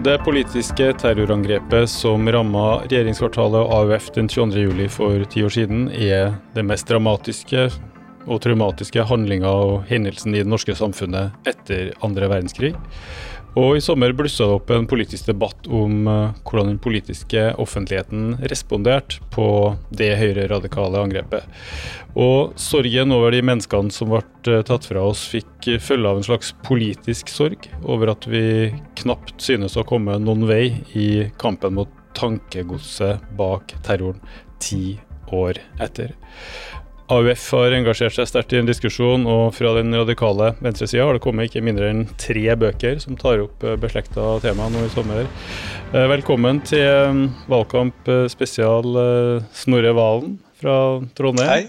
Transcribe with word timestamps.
Det 0.00 0.18
politiske 0.24 0.92
terrorangrepet 0.96 1.90
som 1.92 2.24
ramma 2.32 2.78
regjeringskvartalet 2.86 3.60
og 3.60 3.72
AUF 3.74 4.06
den 4.14 4.30
22.07 4.32 4.86
for 4.94 5.24
ti 5.28 5.42
år 5.44 5.52
siden, 5.52 5.82
er 5.92 6.38
det 6.54 6.64
mest 6.64 6.88
dramatiske 6.88 7.66
og 8.24 8.40
traumatiske 8.40 9.04
handlinga 9.04 9.52
og 9.52 9.84
hendelsen 9.90 10.32
i 10.32 10.40
det 10.40 10.48
norske 10.48 10.72
samfunnet 10.78 11.36
etter 11.52 11.92
andre 12.00 12.30
verdenskrig. 12.32 12.72
Og 13.58 13.76
i 13.76 13.82
sommer 13.82 14.12
blussa 14.14 14.46
det 14.46 14.56
opp 14.60 14.70
en 14.70 14.86
politisk 14.90 15.26
debatt 15.26 15.66
om 15.66 16.06
uh, 16.06 16.34
hvordan 16.46 16.72
den 16.72 16.82
politiske 16.82 17.48
offentligheten 17.58 18.36
responderte 18.52 19.18
på 19.34 19.46
det 19.90 20.12
høyreradikale 20.20 21.02
angrepet. 21.02 21.46
Og 22.14 22.54
sorgen 22.60 23.14
over 23.14 23.34
de 23.34 23.42
menneskene 23.46 23.90
som 23.94 24.12
ble 24.12 24.22
uh, 24.46 24.62
tatt 24.66 24.86
fra 24.86 25.02
oss, 25.10 25.24
fikk 25.32 25.72
følge 25.82 26.12
av 26.12 26.20
en 26.20 26.28
slags 26.30 26.54
politisk 26.66 27.32
sorg 27.32 27.66
over 27.82 28.14
at 28.14 28.28
vi 28.30 28.70
knapt 29.02 29.34
synes 29.42 29.74
å 29.74 29.86
komme 29.88 30.20
noen 30.22 30.46
vei 30.50 30.64
i 30.94 31.10
kampen 31.40 31.74
mot 31.80 31.90
tankegodset 32.18 33.22
bak 33.38 33.74
terroren 33.86 34.22
ti 34.62 35.00
år 35.34 35.58
etter. 35.82 36.14
AUF 37.10 37.44
har 37.56 37.74
engasjert 37.74 38.14
seg 38.14 38.28
sterkt 38.30 38.52
i 38.54 38.60
en 38.60 38.68
diskusjon, 38.68 39.24
og 39.26 39.48
fra 39.56 39.72
den 39.74 39.90
radikale 39.98 40.52
venstresida 40.62 41.08
har 41.08 41.16
det 41.16 41.22
kommet 41.24 41.48
ikke 41.48 41.62
mindre 41.66 41.88
enn 41.90 42.04
tre 42.20 42.54
bøker 42.54 43.00
som 43.02 43.16
tar 43.18 43.42
opp 43.42 43.64
eh, 43.66 43.74
beslekta 43.82 44.36
tema 44.44 44.68
nå 44.70 44.84
i 44.86 44.92
sommer. 44.92 45.26
Eh, 45.90 46.06
velkommen 46.12 46.60
til 46.62 46.86
mm, 47.16 47.24
valgkamp 47.50 48.12
eh, 48.14 48.28
spesial 48.30 48.86
Snorre 49.58 49.90
Valen 49.98 50.38
fra 50.62 50.76
Trondheim. 51.18 51.50
Hei. 51.50 51.66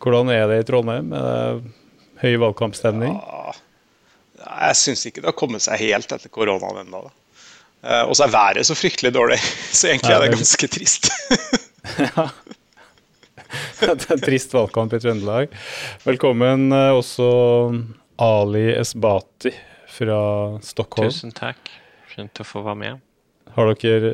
Hvordan 0.00 0.32
er 0.32 0.44
det 0.48 0.60
i 0.60 0.68
Trondheim? 0.68 1.10
Er 1.16 1.24
det 1.64 2.20
høy 2.20 2.36
valgkampstemning? 2.44 3.16
Ja, 3.16 3.56
jeg 4.68 4.80
syns 4.84 5.08
ikke 5.08 5.24
det 5.24 5.32
har 5.32 5.40
kommet 5.40 5.64
seg 5.64 5.80
helt 5.80 6.12
etter 6.12 6.32
koronaen 6.32 6.84
ennå. 6.84 7.06
Og 8.04 8.16
så 8.16 8.28
er 8.28 8.36
været 8.36 8.68
så 8.68 8.76
fryktelig 8.76 9.16
dårlig, 9.16 9.40
så 9.78 9.94
egentlig 9.94 10.16
er 10.16 10.24
det 10.26 10.32
ganske 10.36 10.74
trist. 10.76 11.12
ja. 12.04 12.28
det 13.80 14.06
er 14.06 14.14
en 14.16 14.22
trist 14.22 14.54
valgkamp 14.54 14.94
i 14.94 15.00
Trøndelag. 15.02 15.54
Velkommen 16.04 16.70
eh, 16.76 16.90
også 16.94 17.28
Ali 18.20 18.66
Esbati 18.74 19.52
fra 19.90 20.20
Stockholm. 20.62 21.10
Tusen 21.10 21.34
takk. 21.34 21.70
Fint 22.10 22.42
å 22.42 22.46
få 22.46 22.62
være 22.66 22.80
med. 22.82 23.06
Har 23.56 23.72
dere, 23.82 24.12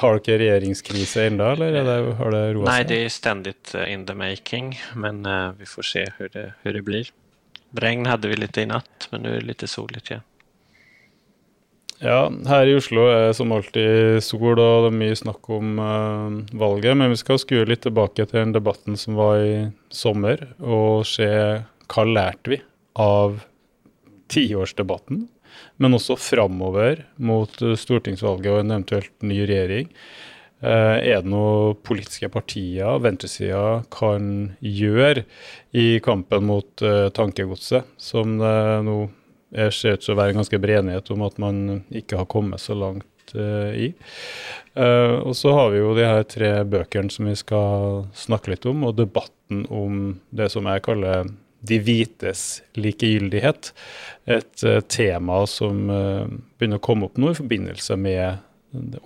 har 0.00 0.18
dere 0.24 0.40
regjeringskrise 0.42 1.28
ennå, 1.30 1.52
eller 1.56 1.76
det, 1.76 1.98
har 2.18 2.34
det 2.34 2.42
roa 2.56 2.64
seg? 2.64 2.72
Nei, 2.72 2.80
det 2.90 2.98
er 3.04 3.14
stendig 3.14 3.54
eh, 3.74 3.92
in 3.92 4.04
the 4.08 4.16
making, 4.18 4.74
men 4.98 5.22
uh, 5.28 5.52
vi 5.58 5.68
får 5.68 5.88
se 5.92 6.04
hvordan 6.18 6.52
det, 6.64 6.74
det, 6.76 6.84
blir. 6.86 7.12
Regn 7.84 8.08
hadde 8.08 8.32
vi 8.32 8.40
litt 8.40 8.58
i 8.60 8.66
natt, 8.68 9.08
men 9.12 9.24
nå 9.24 9.32
er 9.32 9.40
det 9.42 9.52
litt 9.52 9.64
solig 9.70 10.04
igjen. 10.04 10.24
Ja, 10.24 10.37
her 11.98 12.68
i 12.70 12.76
Oslo 12.78 13.08
er 13.10 13.32
som 13.34 13.50
alltid 13.50 14.22
sol, 14.22 14.52
og 14.54 14.84
det 14.84 14.90
er 14.92 14.98
mye 15.00 15.16
snakk 15.18 15.48
om 15.50 15.80
uh, 15.82 16.36
valget. 16.60 16.94
Men 16.94 17.10
vi 17.10 17.18
skal 17.18 17.40
skue 17.42 17.66
litt 17.66 17.82
tilbake 17.86 18.22
til 18.22 18.38
den 18.38 18.54
debatten 18.54 18.98
som 19.00 19.18
var 19.18 19.42
i 19.42 19.56
sommer, 19.90 20.44
og 20.62 21.08
se 21.10 21.28
hva 21.88 22.06
lærte 22.06 22.54
vi 22.54 22.60
av 23.02 23.40
tiårsdebatten. 24.30 25.26
Men 25.82 25.98
også 25.98 26.18
framover 26.20 27.02
mot 27.18 27.50
stortingsvalget 27.58 28.52
og 28.52 28.62
en 28.62 28.74
eventuelt 28.76 29.14
ny 29.26 29.42
regjering. 29.48 29.90
Uh, 30.62 30.98
er 31.02 31.22
det 31.22 31.30
noe 31.30 31.74
politiske 31.86 32.30
partier, 32.30 32.98
venstresida, 33.02 33.82
kan 33.94 34.52
gjøre 34.62 35.26
i 35.74 35.98
kampen 36.02 36.46
mot 36.46 36.86
uh, 36.86 37.10
tankegodset, 37.14 37.90
som 37.98 38.38
det 38.38 38.58
nå 38.86 39.00
jeg 39.54 39.72
ser 39.72 39.96
ut 39.96 40.04
til 40.04 40.14
å 40.14 40.18
være 40.18 40.34
en 40.34 40.40
ganske 40.42 40.60
bred 40.60 40.82
enighet 40.82 41.10
om 41.14 41.24
at 41.26 41.38
man 41.40 41.60
ikke 41.94 42.20
har 42.20 42.28
kommet 42.30 42.60
så 42.62 42.76
langt 42.76 43.34
uh, 43.34 43.72
i. 43.72 43.92
Uh, 44.76 45.24
og 45.24 45.34
så 45.36 45.54
har 45.56 45.72
vi 45.72 45.80
jo 45.80 45.94
de 45.96 46.06
her 46.06 46.24
tre 46.28 46.52
bøkene 46.68 47.12
som 47.12 47.28
vi 47.30 47.36
skal 47.38 48.02
snakke 48.16 48.52
litt 48.52 48.66
om, 48.68 48.84
og 48.88 48.98
debatten 48.98 49.64
om 49.72 50.18
det 50.30 50.50
som 50.52 50.68
jeg 50.68 50.84
kaller 50.86 51.30
de 51.68 51.78
hvites 51.82 52.60
likegyldighet. 52.78 53.72
Et 54.28 54.66
uh, 54.68 54.80
tema 54.84 55.40
som 55.50 55.88
begynner 55.88 56.80
å 56.80 56.84
komme 56.84 57.08
opp 57.08 57.16
nå 57.18 57.32
i 57.32 57.38
forbindelse 57.38 57.96
med 57.98 58.44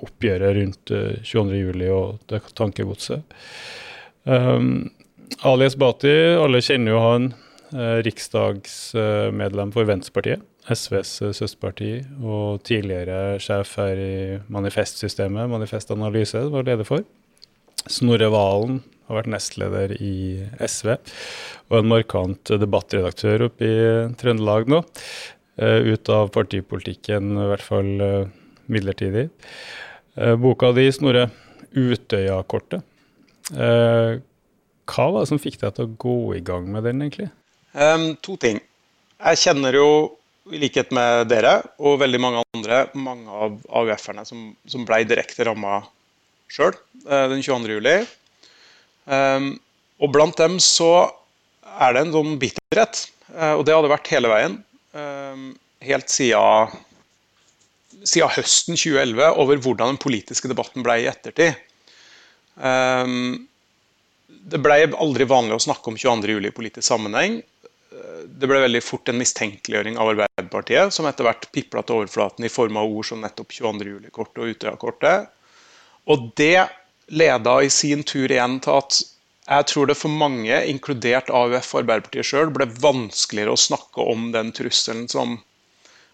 oppgjøret 0.02 0.56
rundt 0.58 0.90
22.07. 1.22 1.84
og 1.94 2.18
det 2.32 2.42
tankegodset. 2.58 3.38
Um, 4.26 4.90
Alias 5.46 5.76
Bati, 5.78 6.10
alle 6.34 6.58
kjenner 6.62 6.96
jo 6.96 7.02
han 7.02 7.28
riksdagsmedlem 7.72 9.72
for 9.74 9.88
Venstrepartiet, 9.88 10.44
SVs 10.68 11.16
eh, 11.24 11.34
søsterparti, 11.36 11.90
og 12.22 12.62
tidligere 12.66 13.38
sjef 13.42 13.74
her 13.80 13.98
i 13.98 14.14
Manifestsystemet, 14.52 15.50
Manifest 15.50 15.90
Analyse, 15.94 16.44
var 16.52 16.66
leder 16.68 16.86
for. 16.88 17.04
Snorre 17.90 18.28
Valen 18.30 18.80
har 19.08 19.18
vært 19.18 19.32
nestleder 19.32 19.96
i 19.98 20.14
SV, 20.62 20.94
og 21.72 21.78
en 21.80 21.90
markant 21.90 22.54
debattredaktør 22.62 23.48
oppe 23.48 23.66
i 23.66 23.76
Trøndelag 24.20 24.70
nå. 24.70 24.84
Eh, 25.60 25.90
ut 25.92 26.12
av 26.12 26.30
partipolitikken, 26.34 27.34
i 27.36 27.50
hvert 27.50 27.66
fall 27.66 27.92
midlertidig. 28.72 29.28
Boka 30.38 30.70
di, 30.76 30.86
Snorre, 30.92 31.30
'Utøya-kortet'. 31.72 32.84
Hva 33.52 35.04
var 35.08 35.22
det 35.22 35.30
som 35.30 35.40
fikk 35.40 35.56
deg 35.60 35.76
til 35.76 35.88
å 35.88 35.94
gå 35.96 36.16
i 36.36 36.42
gang 36.44 36.68
med 36.68 36.84
den, 36.84 37.00
egentlig? 37.00 37.30
Um, 37.72 38.12
to 38.20 38.36
ting. 38.36 38.60
Jeg 39.22 39.40
kjenner 39.40 39.76
jo, 39.76 39.88
i 40.52 40.58
likhet 40.58 40.90
med 40.92 41.28
dere 41.30 41.60
og 41.78 42.00
veldig 42.02 42.18
mange 42.20 42.40
andre, 42.52 42.82
mange 42.98 43.30
av 43.30 43.54
AUF-erne 43.78 44.24
som, 44.26 44.48
som 44.68 44.82
ble 44.84 45.04
direkte 45.06 45.46
ramma 45.46 45.78
sjøl 46.50 46.74
uh, 47.06 47.28
den 47.30 47.40
22. 47.40 47.76
juli. 47.78 47.94
Um, 49.06 49.54
og 50.02 50.12
blant 50.12 50.36
dem 50.40 50.58
så 50.60 51.08
er 51.62 51.94
det 51.94 52.02
en 52.02 52.14
sånn 52.16 52.34
bitterhet, 52.42 53.04
uh, 53.32 53.54
og 53.54 53.64
det 53.68 53.76
hadde 53.76 53.92
vært 53.92 54.10
hele 54.12 54.32
veien. 54.32 54.58
Um, 54.92 55.46
helt 55.82 56.12
siden, 56.12 56.74
siden, 58.02 58.34
høsten 58.34 58.76
2011 58.76 59.38
over 59.40 59.62
hvordan 59.62 59.94
den 59.94 60.02
politiske 60.02 60.50
debatten 60.50 60.84
ble 60.84 60.98
i 61.00 61.08
ettertid. 61.08 61.56
Um, 62.58 63.46
det 64.28 64.60
ble 64.60 64.82
aldri 64.90 65.24
vanlig 65.30 65.56
å 65.56 65.64
snakke 65.70 65.88
om 65.88 65.96
22.07 65.96 66.50
i 66.50 66.54
politisk 66.58 66.84
sammenheng 66.90 67.40
det 68.26 68.48
ble 68.48 68.60
veldig 68.64 68.82
fort 68.84 69.10
en 69.10 69.18
mistenkeliggjøring 69.20 69.98
av 70.00 70.12
Arbeiderpartiet, 70.12 70.94
som 70.94 71.06
etter 71.08 71.26
hvert 71.26 71.48
pipla 71.54 71.82
til 71.86 72.02
overflaten 72.02 72.46
i 72.46 72.52
form 72.52 72.78
av 72.80 72.90
ord 72.90 73.08
som 73.08 73.22
nettopp 73.22 73.52
22. 73.54 73.88
juli-kortet 73.94 74.42
og 74.42 74.54
Utøya-kortet. 74.54 75.32
Og 76.10 76.30
det 76.38 76.68
leda 77.12 77.56
i 77.62 77.70
sin 77.70 78.02
tur 78.06 78.30
igjen 78.30 78.58
til 78.64 78.78
at 78.78 79.00
jeg 79.42 79.66
tror 79.68 79.88
det 79.90 79.98
for 79.98 80.14
mange, 80.14 80.54
inkludert 80.70 81.30
AUF 81.34 81.72
og 81.74 81.82
Arbeiderpartiet 81.82 82.28
sjøl, 82.28 82.52
ble 82.54 82.68
vanskeligere 82.80 83.56
å 83.56 83.60
snakke 83.60 84.04
om 84.12 84.30
den 84.34 84.52
trusselen 84.54 85.08
som, 85.10 85.34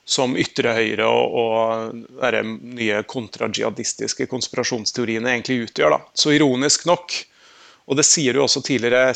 som 0.08 0.36
ytre 0.40 0.72
høyre 0.78 1.06
og, 1.06 1.36
og 1.42 2.22
de 2.34 2.42
nye 2.80 3.02
kontrajihadistiske 3.06 4.26
konspirasjonsteoriene 4.32 5.34
egentlig 5.34 5.68
utgjør. 5.68 5.98
Da. 5.98 6.00
Så 6.16 6.32
ironisk 6.38 6.88
nok 6.88 7.18
og 7.88 7.96
det 7.96 8.04
sier 8.04 8.36
jo 8.36 8.44
også 8.44 8.60
tidligere 8.64 9.14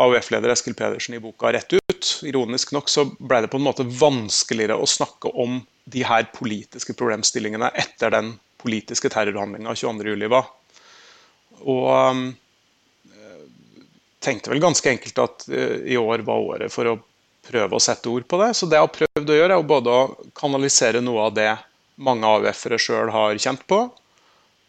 AUF-leder 0.00 0.54
Eskil 0.54 0.76
Pedersen 0.76 1.18
i 1.18 1.20
boka 1.20 1.50
rett 1.52 1.74
ut. 1.76 2.06
Ironisk 2.24 2.72
nok 2.72 2.88
så 2.88 3.04
ble 3.12 3.42
det 3.44 3.50
på 3.52 3.60
en 3.60 3.66
måte 3.66 3.84
vanskeligere 3.84 4.78
å 4.80 4.88
snakke 4.88 5.28
om 5.28 5.58
de 5.90 6.04
her 6.08 6.24
politiske 6.32 6.96
problemstillingene 6.96 7.68
etter 7.76 8.14
den 8.14 8.32
politiske 8.60 9.10
terrorhandlinga 9.12 9.76
22.07. 9.76 10.24
var. 10.32 10.48
Og 11.60 11.90
um, 11.92 12.24
tenkte 14.24 14.54
vel 14.54 14.64
ganske 14.64 14.94
enkelt 14.96 15.20
at 15.20 15.48
uh, 15.52 15.76
i 15.84 16.00
år 16.00 16.24
var 16.24 16.48
året 16.54 16.72
for 16.72 16.88
å 16.88 16.98
prøve 17.50 17.76
å 17.76 17.84
sette 17.84 18.08
ord 18.08 18.24
på 18.24 18.40
det. 18.40 18.54
Så 18.56 18.64
det 18.64 18.80
jeg 18.80 18.88
har 18.88 18.96
prøvd 18.96 19.34
å 19.34 19.40
gjøre, 19.42 19.60
er 19.60 19.72
både 19.76 19.92
å 19.92 20.30
kanalisere 20.40 21.04
noe 21.04 21.28
av 21.28 21.36
det 21.36 21.50
mange 22.00 22.24
AUF-ere 22.24 22.80
sjøl 22.80 23.12
har 23.12 23.36
kjent 23.36 23.68
på, 23.68 23.90
Eh, 23.90 23.99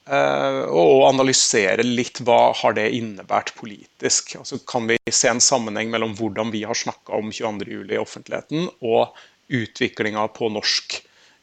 og 0.09 1.03
analysere 1.05 1.83
litt 1.85 2.23
hva 2.25 2.51
har 2.57 2.73
det 2.73 2.87
innebært 2.97 3.53
politisk. 3.55 4.35
Altså, 4.39 4.57
kan 4.67 4.87
vi 4.89 4.97
se 5.11 5.29
en 5.29 5.43
sammenheng 5.43 5.91
mellom 5.93 6.15
hvordan 6.17 6.51
vi 6.51 6.63
har 6.65 6.77
snakka 6.77 7.19
om 7.19 7.29
22.07. 7.31 7.93
i 7.93 7.99
offentligheten, 8.01 8.65
og 8.81 9.13
utviklinga 9.51 10.25
på 10.33 10.49
norsk 10.49 10.97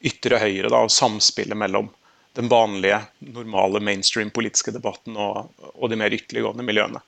ytre 0.08 0.40
høyre, 0.42 0.70
da, 0.72 0.82
og 0.84 0.92
samspillet 0.92 1.58
mellom 1.58 1.90
den 2.38 2.50
vanlige, 2.50 3.00
normale 3.34 3.80
mainstream 3.82 4.30
politiske 4.30 4.74
debatten 4.74 5.16
og, 5.18 5.48
og 5.74 5.90
de 5.90 5.98
mer 5.98 6.14
ytterliggående 6.14 6.66
miljøene. 6.66 7.02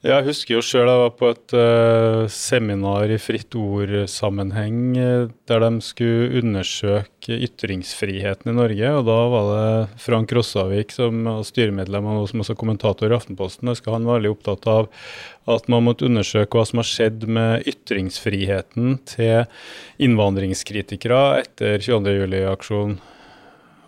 Jeg 0.00 0.24
husker 0.24 0.54
jo 0.54 0.60
sjøl 0.64 0.88
jeg 0.88 1.00
var 1.02 1.10
på 1.12 1.28
et 1.28 1.52
uh, 1.52 2.22
seminar 2.32 3.10
i 3.12 3.18
Fritt 3.20 3.52
Ord-sammenheng 3.52 4.78
uh, 4.96 5.26
der 5.44 5.60
de 5.60 5.84
skulle 5.84 6.38
undersøke 6.40 7.36
ytringsfriheten 7.36 8.48
i 8.48 8.54
Norge. 8.56 8.92
og 8.96 9.04
Da 9.10 9.16
var 9.34 9.50
det 9.50 10.00
Frank 10.00 10.32
Rossavik 10.32 10.94
som 10.96 11.28
var 11.28 11.44
styremedlem 11.44 12.08
og 12.14 12.30
som 12.30 12.40
også 12.40 12.56
kommentator 12.56 13.12
i 13.12 13.18
Aftenposten. 13.18 13.68
Jeg 13.68 13.76
husker 13.76 13.92
han 13.98 14.08
var 14.08 14.22
veldig 14.22 14.32
opptatt 14.38 14.70
av 14.72 14.88
at 15.52 15.68
man 15.68 15.84
måtte 15.84 16.08
undersøke 16.08 16.56
hva 16.56 16.64
som 16.70 16.80
har 16.80 16.88
skjedd 16.88 17.28
med 17.28 17.68
ytringsfriheten 17.68 18.96
til 19.12 19.44
innvandringskritikere 20.00 21.22
etter 21.42 21.76
22.07-aksjonen. 21.76 22.96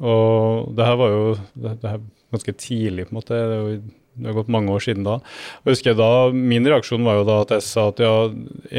Og 0.04 0.76
det 0.76 0.92
her 0.92 1.00
var 1.00 1.16
jo 1.16 1.26
det 1.56 1.74
her 1.88 2.06
ganske 2.36 2.58
tidlig, 2.60 3.08
på 3.08 3.14
en 3.14 3.22
måte. 3.22 3.40
Det 3.48 3.56
er 3.56 3.64
jo 3.64 3.82
det 4.14 4.28
har 4.28 4.36
gått 4.36 4.50
mange 4.52 4.72
år 4.74 4.82
siden 4.84 5.06
da. 5.06 5.18
Og 5.62 5.70
jeg 5.70 5.78
husker 5.78 5.96
da, 5.96 6.10
Min 6.36 6.68
reaksjon 6.68 7.04
var 7.06 7.20
jo 7.20 7.26
da 7.28 7.38
at 7.44 7.54
jeg 7.56 7.64
sa 7.64 7.86
at 7.90 8.02
ja, 8.02 8.12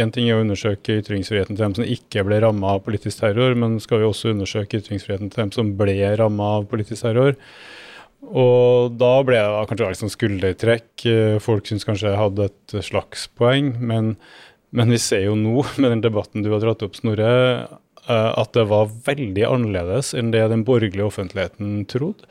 én 0.04 0.14
ting 0.14 0.30
er 0.30 0.38
å 0.38 0.44
undersøke 0.44 1.00
ytringsfriheten 1.02 1.58
til 1.58 1.66
dem 1.66 1.78
som 1.80 1.88
ikke 1.96 2.26
ble 2.28 2.42
ramma 2.44 2.76
av 2.76 2.84
politisk 2.86 3.24
terror, 3.24 3.58
men 3.58 3.80
skal 3.84 4.04
vi 4.04 4.10
også 4.10 4.34
undersøke 4.34 4.84
ytringsfriheten 4.84 5.34
til 5.34 5.46
dem 5.46 5.54
som 5.56 5.74
ble 5.80 5.98
ramma 6.20 6.58
av 6.60 6.68
politisk 6.72 7.08
terror? 7.08 7.38
Og 8.24 8.94
da 8.96 9.14
ble 9.26 9.42
det 9.42 9.68
kanskje 9.70 9.90
litt 9.90 10.00
sånn 10.00 10.14
skuldertrekk. 10.14 11.06
Folk 11.44 11.68
syns 11.68 11.84
kanskje 11.88 12.14
jeg 12.14 12.22
hadde 12.22 12.48
et 12.48 12.76
slags 12.86 13.26
poeng, 13.36 13.74
men, 13.84 14.14
men 14.72 14.94
vi 14.94 15.02
ser 15.02 15.26
jo 15.26 15.36
nå, 15.40 15.66
med 15.82 15.98
den 15.98 16.06
debatten 16.06 16.46
du 16.46 16.52
har 16.54 16.64
dratt 16.64 16.86
opp, 16.86 16.96
Snorre, 17.00 17.34
at 18.12 18.52
det 18.58 18.66
var 18.68 18.92
veldig 19.06 19.46
annerledes 19.48 20.12
enn 20.18 20.34
det 20.34 20.42
den 20.52 20.66
borgerlige 20.68 21.06
offentligheten 21.08 21.86
trodde. 21.88 22.28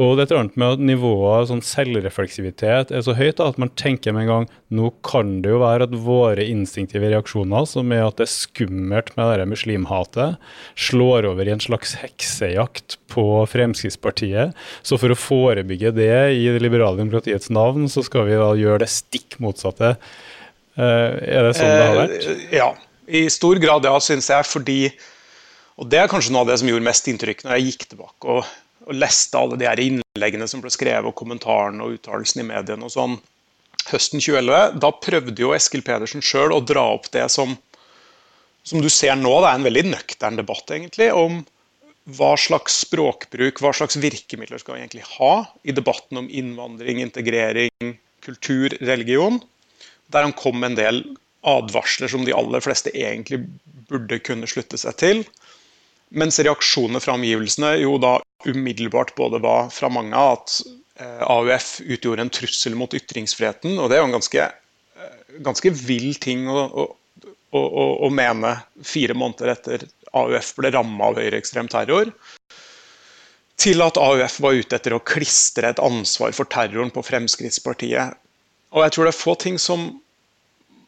Og 0.00 0.14
det 0.16 0.22
er 0.22 0.28
et 0.30 0.32
annet 0.38 0.54
med 0.60 0.76
at 0.76 0.82
nivået 0.88 1.50
sånn 1.50 1.60
selvrefleksivitet 1.66 2.92
er 2.94 3.02
så 3.04 3.12
høyt 3.18 3.36
da, 3.36 3.50
at 3.50 3.58
man 3.60 3.72
tenker 3.76 4.14
med 4.16 4.24
en 4.24 4.30
gang 4.30 4.46
nå 4.72 4.92
kan 5.04 5.34
det 5.44 5.52
jo 5.52 5.60
være 5.60 5.88
at 5.88 5.96
våre 6.06 6.46
instinktive 6.46 7.10
reaksjoner, 7.12 7.66
som 7.68 7.92
er 7.92 8.06
at 8.06 8.16
det 8.16 8.24
er 8.24 8.32
skummelt 8.32 9.12
med 9.18 9.34
det 9.42 9.48
muslimhatet, 9.50 10.40
slår 10.80 11.28
over 11.28 11.48
i 11.48 11.52
en 11.52 11.60
slags 11.60 11.98
heksejakt 12.00 12.96
på 13.12 13.26
Fremskrittspartiet. 13.50 14.56
Så 14.86 14.96
for 15.00 15.12
å 15.12 15.18
forebygge 15.18 15.92
det 15.98 16.14
i 16.38 16.46
det 16.48 16.62
liberale 16.64 17.02
demokratiets 17.02 17.52
navn, 17.52 17.90
så 17.92 18.06
skal 18.06 18.30
vi 18.30 18.40
da 18.40 18.54
gjøre 18.56 18.86
det 18.86 18.92
stikk 18.94 19.36
motsatte. 19.42 19.98
Eh, 20.80 21.18
er 21.28 21.44
det 21.44 21.56
sånn 21.58 21.74
det 21.74 21.88
har 21.90 21.98
vært? 21.98 22.30
Eh, 22.30 22.46
ja. 22.62 22.70
I 23.10 23.24
stor 23.32 23.58
grad, 23.58 23.84
ja, 23.84 23.96
syns 23.98 24.30
jeg. 24.30 24.46
Fordi 24.46 24.78
Og 25.80 25.88
det 25.88 26.00
er 26.00 26.10
kanskje 26.12 26.34
noe 26.34 26.44
av 26.44 26.50
det 26.52 26.58
som 26.60 26.68
gjorde 26.68 26.84
mest 26.84 27.08
inntrykk 27.08 27.46
når 27.46 27.56
jeg 27.56 27.70
gikk 27.70 27.86
tilbake 27.94 28.34
og, 28.34 28.48
og 28.84 28.96
leste 28.96 29.40
alle 29.40 29.56
de 29.60 29.68
her 29.68 29.80
innleggene 29.80 30.48
som 30.50 30.60
ble 30.60 30.72
skrevet, 30.72 31.08
og 31.08 31.16
kommentarene 31.16 31.86
og 31.86 31.96
uttalelsene 31.96 32.44
i 32.44 32.50
mediene 32.50 32.84
og 32.84 32.92
sånn 32.92 33.16
høsten 33.88 34.20
2011. 34.20 34.76
Da 34.82 34.92
prøvde 35.00 35.40
jo 35.40 35.54
Eskil 35.56 35.84
Pedersen 35.86 36.24
sjøl 36.24 36.52
å 36.52 36.60
dra 36.64 36.84
opp 36.98 37.08
det 37.14 37.26
som 37.32 37.56
som 38.66 38.82
du 38.82 38.90
ser 38.92 39.16
nå, 39.16 39.32
det 39.40 39.48
er 39.48 39.58
en 39.58 39.66
veldig 39.66 39.86
nøktern 39.88 40.38
debatt 40.38 40.70
egentlig, 40.74 41.08
om 41.16 41.40
hva 42.16 42.34
slags 42.40 42.80
språkbruk, 42.84 43.60
hva 43.62 43.72
slags 43.76 43.98
virkemidler 44.00 44.60
skal 44.60 44.76
vi 44.76 44.82
egentlig 44.82 45.06
ha 45.16 45.34
i 45.62 45.74
debatten 45.76 46.20
om 46.20 46.28
innvandring, 46.28 47.00
integrering, 47.02 47.96
kultur, 48.24 48.74
religion. 48.84 49.38
Der 50.12 50.26
han 50.26 50.36
kom 50.36 50.58
med 50.60 50.72
en 50.72 50.80
del 50.80 51.02
advarsler 51.46 52.10
som 52.12 52.26
de 52.26 52.34
aller 52.36 52.62
fleste 52.64 52.92
egentlig 52.92 53.44
burde 53.90 54.20
kunne 54.26 54.48
slutte 54.50 54.80
seg 54.80 54.98
til. 55.00 55.22
Mens 56.10 56.40
reaksjonene 56.42 57.00
fra 57.02 57.14
omgivelsene 57.14 57.76
jo 57.84 57.94
da 58.02 58.16
umiddelbart 58.48 59.14
både 59.14 59.38
var 59.42 59.68
fra 59.70 59.90
mange 59.92 60.16
at 60.16 60.56
eh, 60.98 61.22
AUF 61.22 61.76
utgjorde 61.86 62.26
en 62.26 62.32
trussel 62.34 62.74
mot 62.78 62.94
ytringsfriheten. 62.96 63.76
Og 63.78 63.90
det 63.90 63.98
er 63.98 64.02
jo 64.02 64.08
en 64.08 64.16
ganske, 64.16 64.46
eh, 64.48 65.38
ganske 65.46 65.72
vill 65.76 66.10
ting 66.18 66.48
å, 66.50 66.64
å, 66.66 66.88
å, 67.54 67.86
å, 68.08 68.10
mene 68.10 68.56
fire 68.82 69.14
måneder 69.14 69.54
etter 69.54 69.86
AUF 70.10 70.54
ble 70.58 70.74
ramma 70.74 71.12
av 71.12 71.22
høyreekstrem 71.22 71.70
terror. 71.70 72.10
Til 73.60 73.84
at 73.84 74.00
AUF 74.00 74.40
var 74.42 74.58
ute 74.58 74.80
etter 74.80 74.96
å 74.96 75.04
klistre 75.04 75.70
et 75.70 75.82
ansvar 75.84 76.34
for 76.34 76.50
terroren 76.50 76.90
på 76.90 77.04
Fremskrittspartiet. 77.06 78.18
Og 78.74 78.82
jeg 78.82 78.96
tror 78.96 79.06
det 79.06 79.14
er 79.14 79.22
få 79.22 79.38
ting 79.38 79.62
som 79.62 79.92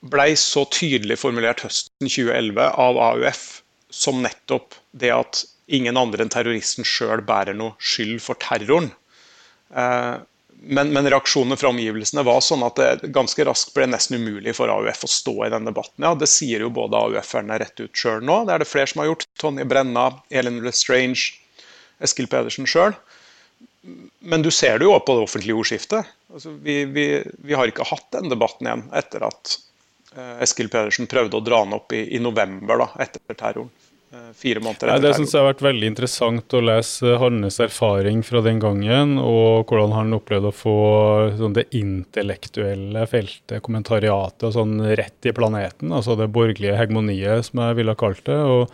blei 0.03 0.33
så 0.35 0.65
tydelig 0.67 1.21
formulert 1.23 1.63
høsten 1.63 2.09
2011 2.11 2.59
av 2.59 2.99
AUF 2.99 3.62
som 3.93 4.23
nettopp 4.25 4.75
det 4.97 5.13
at 5.15 5.45
ingen 5.73 5.97
andre 6.01 6.25
enn 6.25 6.33
terroristen 6.33 6.87
sjøl 6.87 7.23
bærer 7.27 7.57
noe 7.57 7.77
skyld 7.79 8.21
for 8.25 8.41
terroren. 8.41 8.91
Eh, 9.77 10.15
men, 10.63 10.93
men, 10.95 11.09
reaksjonene 11.11 11.59
fra 11.59 11.73
omgivelsene 11.73 12.23
var 12.23 12.43
sånn 12.45 12.63
at 12.63 12.79
det 12.79 13.11
ganske 13.15 13.45
raskt 13.49 13.73
ble 13.75 13.89
nesten 13.91 14.21
umulig 14.23 14.55
for 14.55 14.71
AUF 14.71 15.03
å 15.07 15.11
stå 15.11 15.35
i 15.47 15.51
den 15.51 15.67
debatten. 15.67 16.05
Ja, 16.07 16.15
Det 16.15 16.29
sier 16.31 16.63
jo 16.63 16.71
både 16.75 17.01
AUF-erne 17.01 17.59
rett 17.59 17.83
ut 17.83 17.99
sjøl 17.99 18.23
nå, 18.23 18.45
det 18.47 18.55
er 18.55 18.63
det 18.63 18.71
flere 18.71 18.91
som 18.91 19.03
har 19.03 19.11
gjort. 19.11 19.27
Tonje 19.43 19.67
Brenna, 19.67 20.07
Elin 20.31 20.61
Lestrange, 20.63 21.33
Eskil 22.03 22.31
Pedersen 22.31 22.69
sjøl. 22.71 22.95
Men 24.23 24.47
du 24.47 24.53
ser 24.55 24.79
det 24.79 24.87
jo 24.87 24.95
på 25.03 25.19
det 25.19 25.27
offentlige 25.27 25.59
ordskiftet. 25.59 26.15
Altså, 26.31 26.55
vi, 26.63 26.85
vi, 26.95 27.07
vi 27.43 27.59
har 27.59 27.67
ikke 27.67 27.89
hatt 27.89 28.07
den 28.15 28.31
debatten 28.31 28.69
igjen 28.69 28.87
etter 28.95 29.27
at 29.27 29.57
Eskil 30.45 30.69
Pedersen 30.73 31.09
prøvde 31.11 31.39
å 31.39 31.45
dra 31.45 31.63
han 31.63 31.77
opp 31.77 31.95
i, 31.97 32.05
i 32.17 32.21
november 32.23 32.85
da, 32.85 32.91
etter 33.05 33.37
terroren. 33.37 33.71
Eh, 34.13 34.33
fire 34.37 34.61
måneder 34.61 34.91
etter 34.91 35.01
Nei, 35.01 35.05
Det 35.07 35.15
syns 35.17 35.33
jeg 35.33 35.41
har 35.41 35.47
vært 35.49 35.65
veldig 35.65 35.89
interessant 35.89 36.57
å 36.57 36.61
lese 36.61 37.15
hans 37.23 37.57
erfaring 37.65 38.21
fra 38.27 38.43
den 38.45 38.59
gangen, 38.61 39.15
og 39.17 39.71
hvordan 39.71 39.95
han 39.97 40.17
opplevde 40.19 40.51
å 40.51 40.57
få 40.57 40.75
sånn, 41.39 41.55
det 41.57 41.71
intellektuelle 41.79 43.07
feltet, 43.09 43.63
kommentariatet, 43.65 44.45
og 44.51 44.53
sånn 44.59 44.77
rett 45.01 45.31
i 45.31 45.33
planeten. 45.33 45.95
Altså 45.97 46.19
det 46.21 46.29
borgerlige 46.35 46.77
hegemoniet, 46.77 47.49
som 47.49 47.65
jeg 47.65 47.81
ville 47.81 47.97
ha 47.97 48.03
kalt 48.05 48.21
det. 48.29 48.37
og 48.37 48.69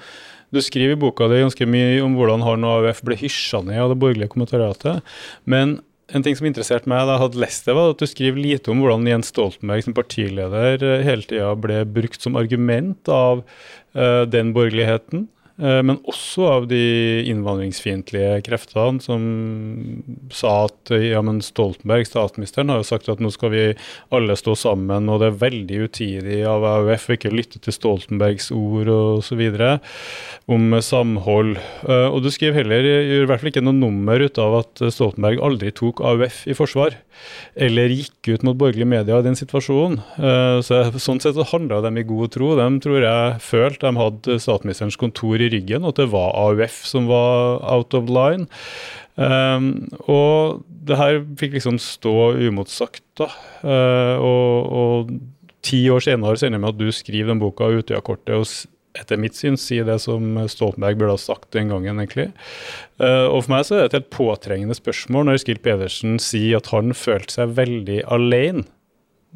du 0.50 0.62
skriver 0.64 0.96
i 0.96 1.00
boka 1.00 1.26
di 1.28 1.42
ganske 1.42 1.66
mye 1.68 2.00
om 2.00 2.14
hvordan 2.16 2.42
han 2.42 2.64
og 2.64 2.86
AUF 2.86 3.02
ble 3.04 3.18
hysja 3.20 3.60
ned 3.62 3.82
av 3.82 3.92
det 3.92 3.98
borgerlige 4.00 4.32
kommentariatet. 4.32 5.04
Men 5.44 5.76
en 6.08 6.24
ting 6.24 6.36
som 6.38 6.46
interesserte 6.48 6.88
meg 6.88 7.04
da 7.04 7.16
jeg 7.16 7.22
hadde 7.24 7.40
lest 7.42 7.66
det, 7.68 7.74
var 7.76 7.92
at 7.92 8.00
du 8.00 8.08
skriver 8.08 8.40
lite 8.40 8.72
om 8.72 8.80
hvordan 8.82 9.08
Jens 9.08 9.32
Stoltenberg 9.32 9.84
som 9.84 9.96
partileder 9.96 10.84
eh, 10.84 11.02
hele 11.04 11.26
tida 11.28 11.50
ble 11.60 11.82
brukt 11.84 12.24
som 12.24 12.38
argument 12.40 13.10
av 13.12 13.42
uh, 13.44 14.24
den 14.28 14.54
borgerligheten. 14.56 15.26
Eh, 15.58 15.80
men 15.82 15.98
også 16.06 16.44
av 16.46 16.66
de 16.70 16.78
innvandringsfiendtlige 17.26 18.42
kreftene 18.46 19.02
som 19.02 19.22
sa 20.34 20.68
at 20.68 20.92
ja, 21.02 21.18
men 21.24 21.40
Stoltenberg, 21.42 22.06
statsministeren, 22.06 22.70
har 22.70 22.82
jo 22.82 22.86
sagt 22.86 23.10
at 23.10 23.22
nå 23.22 23.32
skal 23.34 23.50
vi 23.54 23.64
alle 24.14 24.36
stå 24.38 24.54
sammen, 24.58 25.10
og 25.10 25.22
det 25.22 25.32
er 25.32 25.40
veldig 25.40 25.80
utidig 25.88 26.38
av 26.46 26.66
AUF 26.66 27.08
å 27.08 27.16
ikke 27.16 27.34
lytte 27.34 27.62
til 27.64 27.74
Stoltenbergs 27.74 28.52
ord 28.54 28.92
osv. 28.92 29.42
om 30.46 30.78
samhold. 30.84 31.56
Eh, 31.88 32.06
og 32.06 32.22
du 32.22 32.30
skriver 32.34 32.62
heller, 32.62 32.86
gjør 32.86 33.26
i 33.26 33.30
hvert 33.32 33.42
fall 33.42 33.52
ikke 33.52 33.64
noe 33.66 33.76
nummer 33.76 34.22
ut 34.22 34.38
av 34.42 34.60
at 34.62 34.84
Stoltenberg 34.94 35.42
aldri 35.42 35.74
tok 35.74 36.04
AUF 36.06 36.44
i 36.46 36.56
forsvar, 36.56 36.94
eller 37.58 37.90
gikk 37.90 38.30
ut 38.30 38.46
mot 38.46 38.58
borgerlige 38.58 38.88
medier 38.94 39.18
i 39.18 39.26
den 39.26 39.38
situasjonen. 39.38 39.98
Eh, 40.22 40.62
så 40.62 40.86
Sånn 40.98 41.20
sett 41.22 41.36
så 41.38 41.44
handla 41.46 41.78
de 41.84 42.00
i 42.00 42.06
god 42.06 42.32
tro. 42.34 42.50
De 42.58 42.66
tror 42.82 43.02
jeg 43.02 43.40
følte 43.42 43.88
de 43.88 44.00
hadde 44.00 44.36
statsministerens 44.42 44.98
kontor 45.00 45.40
i 45.40 45.47
ryggen, 45.52 45.84
og 45.84 45.94
at 45.94 46.02
det 46.02 46.08
var 46.12 46.32
AUF 46.36 46.80
som 46.88 47.08
var 47.10 47.60
out 47.68 47.96
of 47.96 48.10
line. 48.12 48.48
Um, 49.18 49.88
og 50.06 50.62
det 50.86 50.96
her 50.98 51.20
fikk 51.40 51.56
liksom 51.56 51.80
stå 51.82 52.14
umotsagt, 52.38 53.02
da. 53.18 53.26
Uh, 53.64 54.16
og, 54.22 54.72
og, 54.80 55.12
ti 55.68 55.80
år 55.90 56.04
senere 56.04 56.38
så 56.38 56.46
ender 56.46 56.60
jeg 56.60 56.62
med 56.62 56.70
at 56.70 56.78
du 56.78 56.94
skriver 56.94 57.32
den 57.32 57.40
boka 57.42 57.66
Utøya-kortet 57.66 58.36
og 58.38 58.46
etter 58.98 59.18
mitt 59.20 59.36
syn 59.36 59.58
sier 59.60 59.84
det 59.84 59.98
som 60.00 60.38
Stoltenberg 60.48 60.96
burde 61.00 61.16
ha 61.16 61.20
sagt 61.20 61.50
den 61.54 61.72
gangen, 61.72 61.98
egentlig. 61.98 62.28
Uh, 63.02 63.26
og 63.26 63.42
for 63.44 63.56
meg 63.56 63.66
så 63.66 63.76
er 63.76 63.82
det 63.82 63.88
et 63.88 63.98
helt 63.98 64.12
påtrengende 64.14 64.76
spørsmål 64.78 65.28
når 65.28 65.42
Skilt 65.42 65.64
Pedersen 65.66 66.16
sier 66.22 66.62
at 66.62 66.70
han 66.72 66.94
følte 66.96 67.40
seg 67.40 67.56
veldig 67.58 68.00
alene 68.06 68.64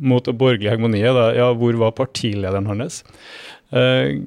mot 0.00 0.24
det 0.24 0.36
borgerlige 0.38 0.72
hegemoniet. 0.72 1.18
Ja, 1.36 1.50
hvor 1.58 1.76
var 1.82 1.94
partilederen 1.98 2.70
hans? 2.70 3.02
Uh, 3.74 4.22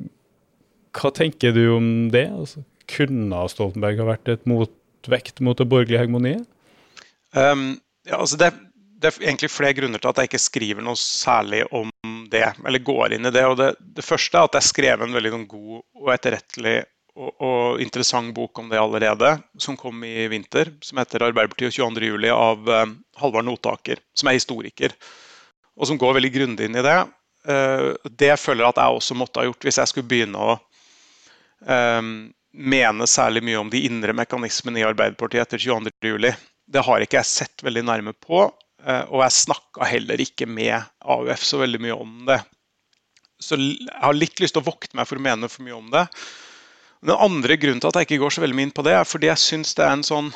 hva 0.95 1.11
tenker 1.15 1.55
du 1.55 1.63
om 1.75 1.87
det? 2.13 2.27
Altså, 2.31 2.63
kunne 2.89 3.45
Stoltenberg 3.51 3.99
ha 4.01 4.07
vært 4.13 4.31
et 4.31 4.45
motvekt 4.49 5.41
mot 5.43 5.57
det 5.57 5.67
borgerlige 5.69 6.03
hegemoniet? 6.03 6.45
Um, 7.35 7.75
ja, 8.07 8.19
altså 8.21 8.37
det, 8.39 8.51
det, 9.01 9.09
er 9.09 9.27
egentlig 9.27 9.51
flere 9.51 9.75
grunner 9.77 10.01
til 10.01 10.11
at 10.11 10.21
jeg 10.21 10.29
ikke 10.29 10.43
skriver 10.43 10.85
noe 10.85 10.99
særlig 10.99 11.65
om 11.75 11.91
det, 12.31 12.45
eller 12.63 12.83
går 12.85 13.17
inn 13.17 13.27
i 13.27 13.33
det. 13.33 13.45
og 13.49 13.57
Det, 13.59 13.71
det 13.97 14.05
første 14.05 14.39
er 14.39 14.49
at 14.49 14.59
jeg 14.59 14.69
skrev 14.71 15.03
en 15.03 15.15
veldig 15.17 15.33
sånn 15.35 15.49
god 15.51 15.79
og 15.81 16.11
etterrettelig 16.15 16.77
og, 17.15 17.29
og, 17.39 17.81
interessant 17.83 18.33
bok 18.35 18.59
om 18.59 18.71
det 18.71 18.79
allerede, 18.79 19.37
som 19.61 19.77
kom 19.79 20.03
i 20.03 20.27
vinter, 20.31 20.73
som 20.83 20.99
heter 20.99 21.23
'Arbeiderpartiet 21.23 21.71
og 21.71 21.95
22.07' 21.95 22.31
av 22.35 22.71
um, 22.83 22.97
Halvard 23.21 23.47
Notaker, 23.47 24.01
som 24.15 24.27
er 24.27 24.35
historiker, 24.35 24.95
og 25.75 25.87
som 25.87 25.99
går 25.99 26.17
veldig 26.17 26.31
grundig 26.33 26.67
inn 26.67 26.75
i 26.75 26.83
det. 26.83 26.97
Uh, 27.47 27.95
det 28.09 28.33
føler 28.41 28.65
jeg 28.65 28.73
at 28.73 28.81
jeg 28.83 28.99
også 28.99 29.15
måtte 29.15 29.39
ha 29.39 29.47
gjort 29.47 29.67
hvis 29.67 29.79
jeg 29.79 29.91
skulle 29.91 30.11
begynne 30.11 30.39
å 30.41 30.57
mene 31.65 33.07
særlig 33.09 33.41
mye 33.43 33.57
om 33.59 33.69
de 33.73 33.81
indre 33.87 34.13
mekanismene 34.15 34.81
i 34.81 34.85
Arbeiderpartiet 34.87 35.41
etter 35.45 35.61
22.07. 35.61 36.29
Det 36.65 36.83
har 36.85 37.03
ikke 37.03 37.17
jeg 37.19 37.29
sett 37.31 37.65
veldig 37.65 37.83
nærme 37.87 38.13
på. 38.13 38.45
og 38.85 39.21
jeg 39.23 39.33
snakka 39.33 39.87
heller 39.89 40.21
ikke 40.21 40.45
med 40.45 40.77
AUF 41.01 41.43
så 41.43 41.57
veldig 41.57 41.81
mye 41.81 41.95
om 41.97 42.19
det. 42.29 42.39
Så 43.41 43.57
jeg 43.57 43.89
har 44.01 44.15
litt 44.15 44.39
lyst 44.39 44.55
til 44.55 44.63
å 44.63 44.69
vokte 44.69 44.95
meg 44.97 45.07
for 45.09 45.19
å 45.19 45.25
mene 45.25 45.49
for 45.51 45.65
mye 45.65 45.77
om 45.77 45.89
det. 45.93 46.05
Den 47.05 47.17
andre 47.21 47.57
grunnen 47.59 47.81
til 47.83 47.91
at 47.91 47.99
jeg 47.99 48.07
ikke 48.07 48.21
går 48.23 48.35
så 48.35 48.43
veldig 48.43 48.57
mye 48.57 48.69
inn 48.69 48.75
på 48.75 48.85
det, 48.85 48.95
er 48.97 49.07
fordi 49.07 49.29
jeg 49.29 49.41
syns 49.41 49.75
det 49.77 49.85
er 49.85 49.97
en 49.97 50.05
sånn 50.05 50.33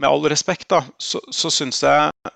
Med 0.00 0.06
all 0.08 0.22
respekt, 0.30 0.68
da, 0.70 0.84
så, 1.02 1.18
så 1.34 1.50
syns 1.52 1.82
jeg 1.82 2.30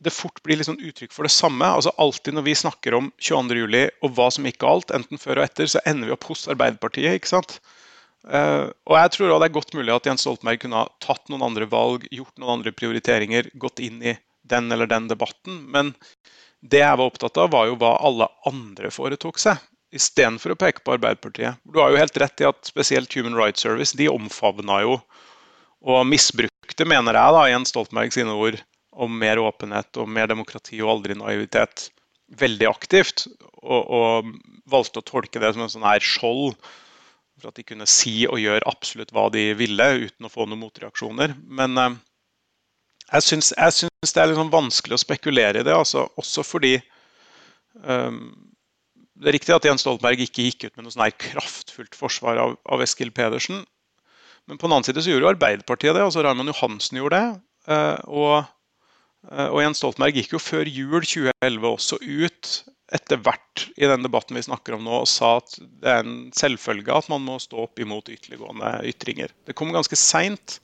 det 0.00 0.12
fort 0.14 0.40
blir 0.46 0.62
sånn 0.64 0.80
uttrykk 0.80 1.12
for 1.12 1.28
det 1.28 1.32
samme. 1.34 1.66
altså 1.66 1.92
Alltid 2.00 2.36
når 2.36 2.46
vi 2.46 2.56
snakker 2.56 2.96
om 2.96 3.10
22.07. 3.20 3.90
og 4.00 4.14
hva 4.16 4.30
som 4.32 4.48
gikk 4.48 4.60
galt, 4.62 4.94
enten 4.96 5.20
før 5.20 5.42
og 5.42 5.48
etter, 5.48 5.68
så 5.68 5.82
ender 5.88 6.08
vi 6.08 6.14
opp 6.16 6.24
hos 6.30 6.46
Arbeiderpartiet. 6.48 7.18
ikke 7.18 7.34
sant? 7.34 7.58
Uh, 8.20 8.68
og 8.84 8.98
jeg 8.98 9.12
tror 9.14 9.30
også 9.30 9.40
det 9.40 9.46
er 9.48 9.54
godt 9.56 9.74
mulig 9.78 9.92
at 9.94 10.06
Jens 10.08 10.24
Stoltenberg 10.26 10.60
kunne 10.60 10.82
ha 10.82 10.88
tatt 11.00 11.30
noen 11.32 11.44
andre 11.46 11.68
valg, 11.68 12.04
gjort 12.12 12.36
noen 12.40 12.58
andre 12.58 12.72
prioriteringer, 12.76 13.48
gått 13.60 13.80
inn 13.80 14.02
i 14.04 14.16
den 14.50 14.72
eller 14.72 14.88
den 14.88 15.08
debatten. 15.08 15.62
Men 15.72 15.94
det 16.60 16.82
jeg 16.82 17.00
var 17.00 17.06
opptatt 17.06 17.40
av, 17.40 17.52
var 17.52 17.68
jo 17.68 17.78
hva 17.80 17.94
alle 18.04 18.28
andre 18.48 18.92
foretok 18.92 19.40
seg, 19.40 19.60
istedenfor 19.96 20.54
å 20.54 20.60
peke 20.60 20.84
på 20.84 20.96
Arbeiderpartiet. 20.96 21.60
Du 21.64 21.80
har 21.80 21.92
jo 21.92 22.00
helt 22.00 22.16
rett 22.20 22.44
i 22.44 22.48
at 22.48 22.68
spesielt 22.68 23.16
Human 23.16 23.36
Rights 23.36 23.64
Service 23.64 23.96
de 23.96 24.08
omfavna 24.12 24.82
jo 24.84 25.00
og 25.80 26.04
misbrukte, 26.04 26.84
mener 26.84 27.16
jeg, 27.16 27.36
da, 27.36 27.44
Jens 27.48 27.72
Stoltenberg 27.72 28.12
sine 28.12 28.34
ord, 28.36 28.58
om 28.90 29.18
mer 29.18 29.38
åpenhet 29.38 29.98
og 30.00 30.10
mer 30.10 30.28
demokrati 30.30 30.80
og 30.82 30.96
aldri 30.96 31.16
naivitet 31.18 31.88
veldig 32.40 32.68
aktivt. 32.70 33.26
Og, 33.62 33.82
og, 33.86 34.36
valgte 34.70 35.00
å 35.02 35.06
tolke 35.06 35.40
det 35.42 35.48
som 35.50 35.64
en 35.64 35.72
sånn 35.72 35.86
her 35.88 36.04
skjold 36.04 36.52
for 37.40 37.50
at 37.50 37.56
de 37.58 37.64
kunne 37.66 37.88
si 37.90 38.20
og 38.28 38.38
gjøre 38.38 38.68
absolutt 38.70 39.10
hva 39.16 39.24
de 39.34 39.48
ville 39.58 39.86
uten 40.04 40.28
å 40.28 40.30
få 40.30 40.44
noen 40.46 40.60
motreaksjoner. 40.62 41.34
Men 41.42 41.80
eh, 41.80 41.96
jeg 43.16 43.26
syns, 43.26 43.50
det 43.58 44.22
er 44.22 44.30
liksom 44.30 44.52
vanskelig 44.52 44.94
å 44.94 45.02
spekulere 45.02 45.64
i 45.64 45.66
det, 45.66 45.74
altså, 45.74 46.04
også 46.20 46.44
fordi 46.46 46.76
um, 47.82 48.20
Det 49.18 49.32
er 49.32 49.36
riktig 49.40 49.56
at 49.56 49.66
Jens 49.66 49.82
Stoltenberg 49.82 50.22
ikke 50.22 50.46
gikk 50.46 50.68
ut 50.68 50.76
med 50.76 50.86
noe 50.86 50.94
sånn 50.94 51.02
her 51.08 51.16
kraftfullt 51.18 51.98
forsvar 51.98 52.38
av, 52.44 52.54
av 52.70 52.84
Eskil 52.84 53.10
Pedersen. 53.16 53.64
Men 54.46 54.60
på 54.60 54.68
den 54.68 54.76
annen 54.76 54.86
side 54.86 55.02
så 55.02 55.10
gjorde 55.10 55.26
jo 55.26 55.32
Arbeiderpartiet 55.34 55.96
det. 55.96 56.04
altså 56.04 56.22
Raymond 56.22 56.52
Johansen 56.52 57.02
gjorde 57.02 57.18
det. 57.18 57.42
Uh, 57.66 57.98
og 58.06 58.32
Eh, 58.40 58.59
og 59.28 59.60
Jens 59.60 59.80
Stoltenberg 59.82 60.16
gikk 60.16 60.34
jo 60.34 60.40
før 60.42 60.68
jul 60.70 61.02
2011 61.04 61.66
også 61.68 61.98
ut 62.00 62.52
etter 62.90 63.20
hvert 63.22 63.66
i 63.78 63.86
den 63.86 64.02
debatten 64.02 64.34
vi 64.38 64.42
snakker 64.42 64.74
om 64.74 64.86
nå, 64.86 65.02
og 65.04 65.10
sa 65.10 65.36
at 65.38 65.52
det 65.60 65.92
er 65.92 66.00
en 66.02 66.16
selvfølge 66.34 66.94
at 66.94 67.10
man 67.12 67.22
må 67.22 67.36
stå 67.42 67.66
opp 67.66 67.78
imot 67.82 68.10
ytterliggående 68.10 68.72
ytringer. 68.90 69.34
Det 69.46 69.54
kom 69.58 69.70
ganske 69.74 69.98
seint, 69.98 70.58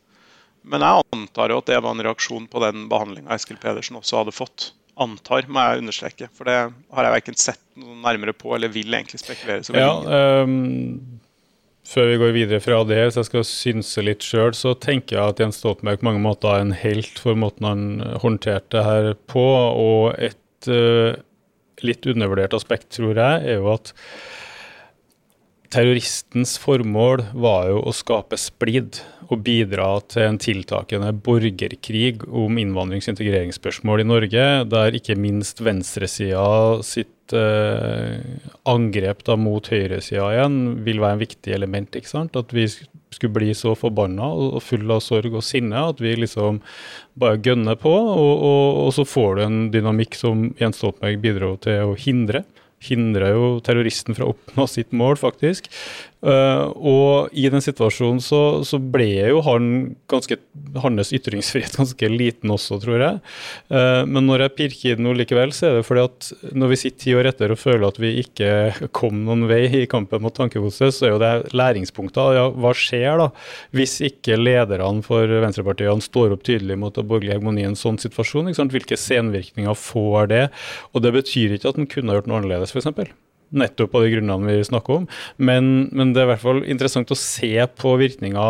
men 0.66 0.82
jeg 0.82 1.06
antar 1.14 1.52
jo 1.52 1.60
at 1.62 1.68
det 1.70 1.78
var 1.78 1.94
en 1.94 2.02
reaksjon 2.08 2.48
på 2.50 2.62
den 2.64 2.88
behandlinga 2.90 3.36
Eskil 3.36 3.60
Pedersen 3.62 4.00
også 4.00 4.24
hadde 4.24 4.34
fått. 4.34 4.72
Antar, 4.98 5.46
må 5.52 5.60
jeg 5.60 5.82
understreke. 5.84 6.26
For 6.32 6.48
det 6.48 6.56
har 6.56 7.06
jeg 7.06 7.14
verken 7.18 7.38
sett 7.38 7.62
noe 7.78 7.98
nærmere 8.00 8.32
på 8.34 8.54
eller 8.56 8.72
vil 8.72 8.96
egentlig 8.96 9.20
spekulere 9.20 9.62
så 9.66 9.76
veldig 9.76 10.16
ja, 10.16 10.42
um 10.48 11.15
før 11.86 12.10
vi 12.10 12.18
går 12.20 12.34
videre 12.34 12.62
fra 12.62 12.80
det, 12.88 12.98
hvis 13.04 13.18
jeg 13.20 13.28
skal 13.28 13.46
synse 13.46 14.04
litt 14.04 14.24
sjøl, 14.26 14.54
så 14.56 14.74
tenker 14.78 15.18
jeg 15.18 15.34
at 15.34 15.42
Jens 15.42 15.60
Stoltenberg 15.62 16.00
på 16.00 16.08
mange 16.08 16.24
måter 16.24 16.52
er 16.52 16.64
en 16.64 16.74
helt 16.76 17.20
for 17.22 17.38
måten 17.38 17.68
han 17.68 17.84
håndterte 18.22 18.74
det 18.74 18.86
her 18.86 19.12
på. 19.30 19.44
Og 19.44 20.16
et 20.18 20.70
uh, 20.70 21.14
litt 21.86 22.08
undervurdert 22.10 22.56
aspekt, 22.56 22.90
tror 22.96 23.14
jeg, 23.14 23.44
er 23.46 23.60
jo 23.60 23.70
at 23.74 23.92
terroristens 25.72 26.54
formål 26.62 27.24
var 27.34 27.70
jo 27.72 27.80
å 27.86 27.94
skape 27.94 28.38
splid 28.38 29.00
og 29.26 29.42
bidra 29.46 29.88
til 30.06 30.28
en 30.28 30.38
tiltakende 30.40 31.10
borgerkrig 31.26 32.22
om 32.28 32.60
innvandrings- 32.62 33.08
og 33.08 33.16
integreringsspørsmål 33.16 34.04
i 34.04 34.08
Norge, 34.08 34.46
der 34.70 34.98
ikke 34.98 35.18
minst 35.18 35.62
venstresida 35.66 36.46
sitt 36.86 37.15
eh, 37.34 38.20
angrep 38.68 39.24
da 39.26 39.36
mot 39.40 39.66
høyresida 39.72 40.28
igjen 40.34 40.60
vil 40.86 41.00
være 41.02 41.18
en 41.18 41.24
viktig 41.24 41.56
element. 41.56 41.96
ikke 41.96 42.12
sant? 42.12 42.36
At 42.38 42.54
vi 42.54 42.68
skulle 42.68 43.34
bli 43.34 43.54
så 43.56 43.74
forbanna 43.78 44.28
og 44.28 44.60
full 44.62 44.90
av 44.92 45.00
sorg 45.04 45.34
og 45.38 45.44
sinne 45.46 45.86
at 45.92 46.02
vi 46.02 46.16
liksom 46.18 46.60
bare 47.18 47.40
gønner 47.40 47.78
på, 47.80 47.90
og, 47.92 48.34
og, 48.50 48.82
og 48.84 48.92
så 48.96 49.06
får 49.08 49.36
du 49.36 49.42
en 49.46 49.58
dynamikk 49.72 50.18
som 50.18 50.50
Jens 50.60 50.82
Stoltenberg 50.82 51.22
bidro 51.22 51.54
til 51.64 51.92
å 51.92 51.98
hindre 51.98 52.44
hindrer 52.84 53.32
jo 53.34 53.46
terroristen 53.64 54.16
fra 54.16 54.26
å 54.26 54.34
oppnå 54.34 54.66
sitt 54.68 54.92
mål, 54.96 55.16
faktisk. 55.20 55.70
Uh, 56.26 56.72
og 56.74 57.34
i 57.38 57.44
den 57.52 57.62
situasjonen 57.62 58.18
så, 58.24 58.64
så, 58.66 58.80
ble 58.82 59.06
jo 59.28 59.38
han 59.46 59.68
ganske, 60.10 60.38
hans 60.82 61.12
ytringsfrihet 61.14 61.76
ganske 61.80 62.08
liten 62.10 62.50
også, 62.50 62.80
tror 62.82 63.02
jeg. 63.04 63.20
Uh, 63.70 64.02
men 64.10 64.26
når 64.26 64.46
jeg 64.46 64.54
pirker 64.56 64.88
i 64.90 64.96
det 64.96 65.04
nå 65.06 65.14
likevel, 65.14 65.54
så 65.54 65.68
er 65.68 65.78
det 65.78 65.84
fordi 65.86 66.06
at 66.08 66.30
når 66.56 66.72
vi 66.72 66.78
sitter 66.80 67.02
ti 67.04 67.14
år 67.14 67.30
etter 67.30 67.54
og 67.54 67.60
føler 67.60 67.86
at 67.86 68.00
vi 68.02 68.10
ikke 68.24 68.88
kom 68.96 69.22
noen 69.28 69.46
vei 69.50 69.62
i 69.82 69.84
kampen 69.90 70.24
mot 70.24 70.34
tankegodset, 70.34 70.96
så 70.96 71.06
er 71.06 71.14
jo 71.14 71.20
det 71.22 71.32
læringspunkter. 71.54 72.34
Ja, 72.40 72.48
hva 72.50 72.74
skjer 72.76 73.22
da 73.22 73.28
hvis 73.76 73.98
ikke 74.08 74.38
lederne 74.40 75.04
for 75.06 75.30
venstrepartiene 75.30 76.02
står 76.02 76.34
opp 76.34 76.42
tydelig 76.46 76.78
mot 76.80 76.96
det 76.96 77.06
borgerlige 77.06 77.36
hegemoni 77.36 77.62
i 77.62 77.70
en 77.70 77.78
sånn 77.78 78.00
situasjon? 78.02 78.50
Hvilke 78.72 78.98
senvirkninger 78.98 79.78
får 79.78 80.32
det? 80.32 80.42
Og 80.90 81.06
det 81.06 81.14
betyr 81.14 81.54
ikke 81.54 81.70
at 81.70 81.78
en 81.80 81.90
kunne 81.90 82.10
ha 82.10 82.18
gjort 82.18 82.30
noe 82.30 82.42
annerledes, 82.42 82.74
f.eks 82.74 83.14
nettopp 83.54 83.94
av 83.94 84.06
de 84.06 84.14
grunnene 84.16 84.56
vi 84.58 84.66
snakker 84.66 85.02
om. 85.02 85.06
Men, 85.36 85.88
men, 85.92 86.12
det 86.14 86.22
er 86.22 86.28
i 86.28 86.32
hvert 86.34 86.44
fall 86.44 86.64
interessant 86.66 87.12
å 87.12 87.18
se 87.18 87.52
på 87.78 87.94
virkninga 88.00 88.46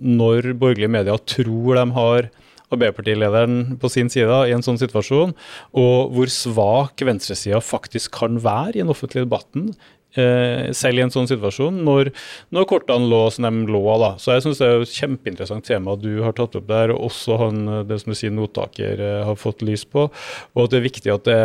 når 0.00 0.52
borgerlige 0.60 0.92
medier 0.92 1.24
tror 1.24 1.80
de 1.80 1.88
har 1.96 2.30
Arbeiderpartilederen 2.70 3.80
på 3.82 3.88
sin 3.90 4.06
side 4.12 4.36
i 4.46 4.52
en 4.54 4.62
sånn 4.62 4.76
situasjon, 4.78 5.32
og 5.74 6.12
hvor 6.14 6.30
svak 6.30 7.02
venstresida 7.02 7.58
faktisk 7.58 8.14
kan 8.20 8.38
være 8.44 8.76
i 8.76 8.84
den 8.84 8.92
offentlige 8.94 9.26
debatten 9.26 9.72
selv 10.14 10.98
i 10.98 11.02
en 11.04 11.12
sånn 11.12 11.28
situasjon, 11.30 11.76
når, 11.86 12.10
når, 12.50 12.66
kortene 12.70 13.06
lå 13.10 13.20
som 13.30 13.46
de 13.46 13.70
lå. 13.70 13.82
da. 14.02 14.10
Så 14.18 14.34
jeg 14.34 14.44
syns 14.44 14.60
det 14.60 14.66
er 14.66 14.84
et 14.84 14.94
kjempeinteressant 14.96 15.66
tema 15.66 15.94
du 16.00 16.10
har 16.24 16.34
tatt 16.36 16.56
opp 16.58 16.66
der, 16.70 16.94
og 16.94 17.10
også 17.10 17.38
han, 17.40 17.60
det 17.86 18.00
som 18.02 18.10
du 18.10 18.18
sier, 18.18 18.34
nottaker 18.34 19.02
eh, 19.06 19.20
har 19.28 19.38
fått 19.38 19.62
lys 19.66 19.84
på. 19.86 20.08
Og 20.54 20.64
at 20.64 20.74
det 20.74 20.80
er 20.80 20.86
viktig 20.88 21.14
at 21.14 21.28
det 21.28 21.40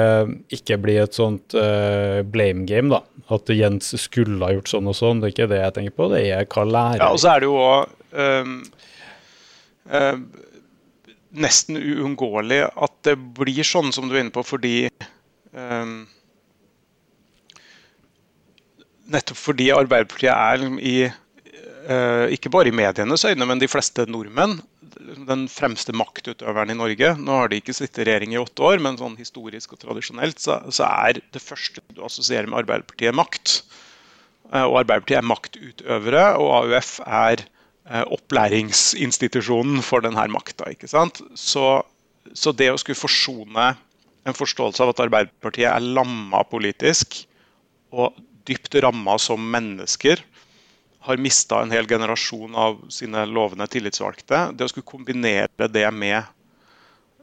ikke 0.58 0.80
blir 0.82 1.04
et 1.04 1.18
sånt 1.18 1.58
eh, 1.60 2.24
blame 2.26 2.66
game. 2.70 2.90
da. 2.94 3.04
At 3.34 3.50
Jens 3.54 3.94
skulle 4.02 4.42
ha 4.44 4.54
gjort 4.56 4.72
sånn 4.72 4.90
og 4.90 4.98
sånn. 4.98 5.22
Det 5.22 5.30
er 5.30 5.36
ikke 5.36 5.52
det 5.52 5.62
jeg 5.62 5.78
tenker 5.78 5.98
på, 6.00 6.10
det 6.14 6.26
er 6.30 6.50
hva 6.50 6.66
lærer 6.70 7.04
Ja, 7.04 7.12
og 7.12 7.22
så 7.22 7.36
er 7.36 7.44
det 7.44 7.52
jo 7.52 7.62
også, 7.62 7.94
um, 8.16 8.58
uh, 9.92 10.18
nesten 11.36 11.80
uunngåelig 11.80 12.62
at 12.70 12.94
det 13.08 13.16
blir 13.38 13.66
sånn 13.68 13.92
som 13.96 14.08
du 14.08 14.16
er 14.16 14.24
inne 14.24 14.36
på, 14.36 14.44
fordi 14.46 14.88
um, 15.52 16.06
nettopp 19.12 19.40
fordi 19.40 19.70
Arbeiderpartiet 19.76 20.32
er 20.34 20.62
liksom 20.62 20.80
i 20.82 20.96
uh, 21.06 22.26
ikke 22.34 22.52
bare 22.54 22.72
i 22.72 22.76
medienes 22.76 23.26
øyne, 23.28 23.48
men 23.48 23.62
de 23.62 23.70
fleste 23.70 24.08
nordmenn 24.10 24.60
den 25.28 25.46
fremste 25.52 25.94
maktutøveren 25.96 26.72
i 26.72 26.78
Norge. 26.78 27.12
Nå 27.20 27.40
har 27.40 27.52
de 27.52 27.60
ikke 27.60 27.76
sittet 27.76 28.04
i 28.04 28.08
regjering 28.10 28.36
i 28.36 28.40
åtte 28.42 28.64
år, 28.66 28.80
men 28.84 28.98
sånn 29.00 29.18
historisk 29.20 29.76
og 29.76 29.82
tradisjonelt 29.84 30.40
så, 30.42 30.60
så 30.74 30.88
er 30.88 31.20
det 31.20 31.44
første 31.44 31.84
du 31.94 32.04
assosierer 32.06 32.50
med 32.50 32.64
Arbeiderpartiet, 32.64 33.16
makt. 33.16 33.60
Uh, 34.52 34.66
og 34.66 34.82
Arbeiderpartiet 34.84 35.20
er 35.20 35.30
maktutøvere, 35.30 36.26
og 36.42 36.54
AUF 36.62 36.98
er 37.06 37.44
uh, 37.46 38.04
opplæringsinstitusjonen 38.16 39.84
for 39.86 40.06
denne 40.06 40.28
makta. 40.34 40.72
Så, 40.90 41.66
så 42.34 42.56
det 42.56 42.72
å 42.72 42.80
skulle 42.82 43.00
forsone 43.00 43.74
en 44.26 44.38
forståelse 44.38 44.82
av 44.82 44.94
at 44.94 45.04
Arbeiderpartiet 45.06 45.70
er 45.70 45.92
lamma 45.98 46.42
politisk, 46.50 47.24
og 47.96 48.16
dypt 48.48 48.78
ramma 48.84 49.18
som 49.22 49.42
mennesker. 49.52 50.22
Har 51.06 51.22
mista 51.22 51.62
en 51.62 51.74
hel 51.74 51.88
generasjon 51.88 52.56
av 52.58 52.80
sine 52.94 53.26
lovende 53.30 53.68
tillitsvalgte. 53.70 54.50
Det 54.58 54.66
å 54.66 54.72
skulle 54.72 54.90
kombinere 54.90 55.70
det 55.70 55.86
med 55.94 56.22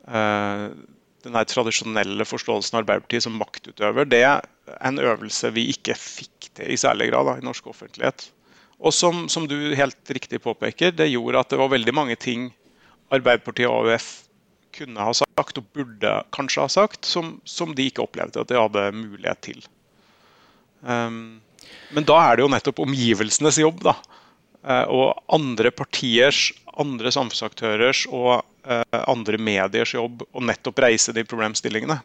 eh, 0.06 0.66
den 1.22 1.38
tradisjonelle 1.48 2.26
forståelsen 2.26 2.76
av 2.76 2.82
Arbeiderpartiet 2.82 3.26
som 3.26 3.38
maktutøver, 3.38 4.06
det 4.08 4.22
er 4.26 4.46
en 4.80 4.98
øvelse 5.02 5.50
vi 5.54 5.68
ikke 5.72 5.96
fikk 5.98 6.50
til 6.58 6.72
i 6.74 6.78
særlig 6.78 7.10
grad 7.10 7.28
da, 7.30 7.36
i 7.38 7.46
norsk 7.46 7.68
offentlighet. 7.72 8.28
Og 8.82 8.94
som, 8.94 9.28
som, 9.30 9.46
du 9.46 9.74
helt 9.78 10.10
riktig 10.10 10.42
påpeker, 10.42 10.94
det 10.94 11.12
gjorde 11.12 11.42
at 11.42 11.52
det 11.52 11.60
var 11.60 11.70
veldig 11.70 11.94
mange 11.94 12.18
ting 12.18 12.50
Arbeiderpartiet 13.12 13.68
og 13.68 13.92
AUF 13.92 14.08
kunne 14.72 15.04
ha 15.04 15.12
sagt, 15.14 15.58
og 15.60 15.68
burde 15.76 16.14
kanskje 16.34 16.64
ha 16.64 16.70
sagt, 16.72 17.04
som, 17.04 17.36
som 17.44 17.74
de 17.76 17.86
ikke 17.90 18.06
opplevde 18.06 18.40
at 18.40 18.50
de 18.50 18.56
hadde 18.56 18.86
mulighet 18.96 19.42
til. 19.44 19.60
Um, 20.82 21.40
men 21.94 22.06
da 22.08 22.18
er 22.26 22.36
det 22.36 22.46
jo 22.46 22.52
nettopp 22.52 22.82
omgivelsenes 22.84 23.60
jobb, 23.62 23.82
da. 23.86 23.96
Uh, 24.62 24.86
og 24.86 25.34
andre 25.34 25.72
partiers, 25.74 26.50
andre 26.78 27.10
samfunnsaktørers 27.14 28.06
og 28.10 28.40
uh, 28.40 29.02
andre 29.02 29.38
mediers 29.38 29.94
jobb 29.94 30.24
å 30.30 30.44
nettopp 30.44 30.82
reise 30.84 31.14
de 31.14 31.26
problemstillingene. 31.26 31.98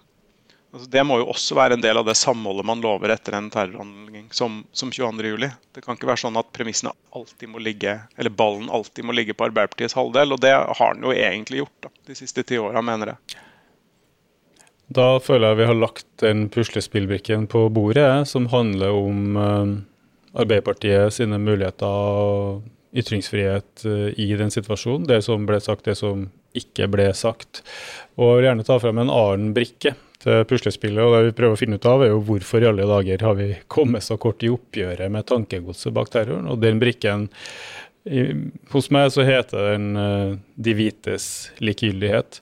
Altså, 0.74 0.90
det 0.92 1.04
må 1.08 1.16
jo 1.22 1.30
også 1.32 1.56
være 1.56 1.78
en 1.78 1.84
del 1.84 1.98
av 1.98 2.06
det 2.10 2.18
samholdet 2.20 2.68
man 2.68 2.82
lover 2.84 3.14
etter 3.14 3.38
en 3.38 3.48
terrorhandling 3.50 4.28
som, 4.36 4.60
som 4.76 4.92
22.07. 4.92 5.48
Det 5.74 5.84
kan 5.86 5.96
ikke 5.96 6.10
være 6.10 6.22
sånn 6.26 6.40
at 6.40 6.52
premissene 6.54 6.92
alltid 7.16 7.54
må 7.54 7.62
ligge, 7.64 7.96
eller 8.20 8.36
ballen 8.36 8.68
alltid 8.74 9.08
må 9.08 9.16
ligge 9.16 9.34
på 9.38 9.48
Arbeiderpartiets 9.48 9.96
halvdel. 9.98 10.36
Og 10.36 10.42
det 10.44 10.52
har 10.52 10.98
den 10.98 11.08
jo 11.08 11.16
egentlig 11.16 11.64
gjort 11.64 11.88
da, 11.88 11.94
de 12.10 12.18
siste 12.20 12.44
ti 12.44 12.60
åra, 12.60 12.84
mener 12.84 13.14
jeg. 13.14 13.46
Da 14.88 15.18
føler 15.20 15.52
jeg 15.52 15.60
vi 15.60 15.68
har 15.68 15.78
lagt 15.78 16.08
den 16.24 16.48
puslespillbrikken 16.52 17.48
på 17.52 17.66
bordet, 17.76 18.28
som 18.30 18.48
handler 18.54 18.96
om 18.96 19.36
uh, 19.36 19.76
Arbeiderpartiet 20.38 21.16
sine 21.18 21.40
muligheter 21.42 21.88
og 21.88 22.64
ytringsfrihet 22.96 23.84
uh, 23.84 24.10
i 24.16 24.30
den 24.40 24.54
situasjonen. 24.54 25.08
Det 25.10 25.20
som 25.28 25.48
ble 25.50 25.60
sagt, 25.64 25.90
det 25.90 25.98
som 26.00 26.30
ikke 26.58 26.88
ble 26.92 27.10
sagt. 27.18 27.66
Og 28.16 28.32
jeg 28.32 28.38
vil 28.38 28.48
gjerne 28.48 28.68
ta 28.68 28.78
frem 28.82 29.02
en 29.04 29.12
annen 29.12 29.52
brikke 29.58 29.94
til 30.24 30.46
puslespillet. 30.50 31.04
og 31.04 31.18
Det 31.18 31.26
vi 31.28 31.36
prøver 31.42 31.58
å 31.58 31.60
finne 31.60 31.82
ut 31.82 31.90
av, 31.90 32.06
er 32.06 32.14
jo 32.14 32.24
hvorfor 32.30 32.64
i 32.64 32.70
alle 32.72 32.88
dager 32.88 33.28
har 33.28 33.36
vi 33.38 33.50
kommet 33.68 34.08
så 34.08 34.18
kort 34.22 34.46
i 34.46 34.54
oppgjøret 34.54 35.12
med 35.14 35.28
tankegodset 35.28 35.94
bak 35.94 36.14
terroren. 36.16 36.48
Og 36.48 36.64
den 36.64 36.80
brikken 36.84 37.28
Hos 38.72 38.86
meg 38.96 39.10
så 39.12 39.26
heter 39.28 39.74
den 39.74 39.88
uh, 40.00 40.38
'De 40.56 40.74
hvites 40.80 41.52
likegyldighet'. 41.60 42.40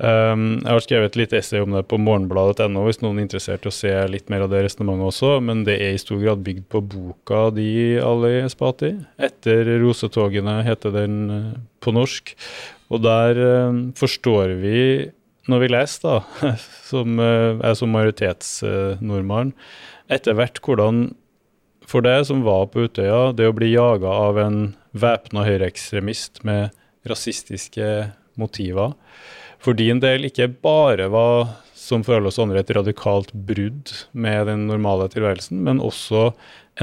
Um, 0.00 0.62
jeg 0.64 0.72
har 0.72 0.82
skrevet 0.82 1.10
et 1.10 1.18
lite 1.20 1.36
essay 1.38 1.60
om 1.62 1.74
det 1.76 1.84
på 1.90 1.98
morgenbladet.no 2.00 2.82
hvis 2.86 3.02
noen 3.04 3.20
er 3.20 3.26
interessert 3.26 3.66
i 3.66 3.70
å 3.70 3.74
se 3.74 3.92
litt 4.10 4.32
mer 4.32 4.46
av 4.46 4.50
det 4.50 4.62
resonnementet 4.64 5.10
også, 5.12 5.32
men 5.44 5.62
det 5.68 5.76
er 5.84 5.94
i 5.94 6.00
stor 6.00 6.18
grad 6.22 6.42
bygd 6.42 6.64
på 6.72 6.80
boka 6.94 7.44
di, 7.54 8.00
Ali 8.02 8.40
Espati. 8.40 8.94
'Etter 9.20 9.68
rosetogene' 9.82 10.62
heter 10.66 10.94
den 10.96 11.18
uh, 11.30 11.40
på 11.84 11.94
norsk. 11.94 12.32
Og 12.90 13.04
der 13.04 13.38
uh, 13.38 13.82
forstår 13.98 14.56
vi, 14.62 15.10
når 15.46 15.62
vi 15.62 15.72
leser, 15.76 16.08
da, 16.08 16.54
som 16.90 17.20
uh, 17.20 17.60
er 17.60 17.76
som 17.78 17.92
majoritetsnordmann, 17.94 19.52
etter 20.12 20.38
hvert 20.38 20.58
hvordan 20.64 21.10
for 21.88 22.04
deg 22.04 22.24
som 22.24 22.42
var 22.46 22.70
på 22.72 22.86
Utøya, 22.88 23.34
det 23.36 23.50
å 23.50 23.54
bli 23.54 23.74
jaga 23.74 24.08
av 24.08 24.40
en 24.40 24.58
væpna 24.96 25.44
høyreekstremist 25.44 26.42
med 26.48 26.72
rasistiske 27.08 28.12
motiver 28.40 28.94
for 29.62 29.78
din 29.78 30.00
del 30.02 30.26
ikke 30.26 30.48
bare 30.64 31.06
var, 31.12 31.54
som 31.78 32.02
for 32.06 32.18
alle 32.18 32.30
oss 32.32 32.40
andre, 32.42 32.62
et 32.62 32.74
radikalt 32.74 33.32
brudd 33.32 33.92
med 34.12 34.48
den 34.50 34.66
normale 34.70 35.08
tilværelsen, 35.12 35.62
men 35.66 35.82
også 35.82 36.30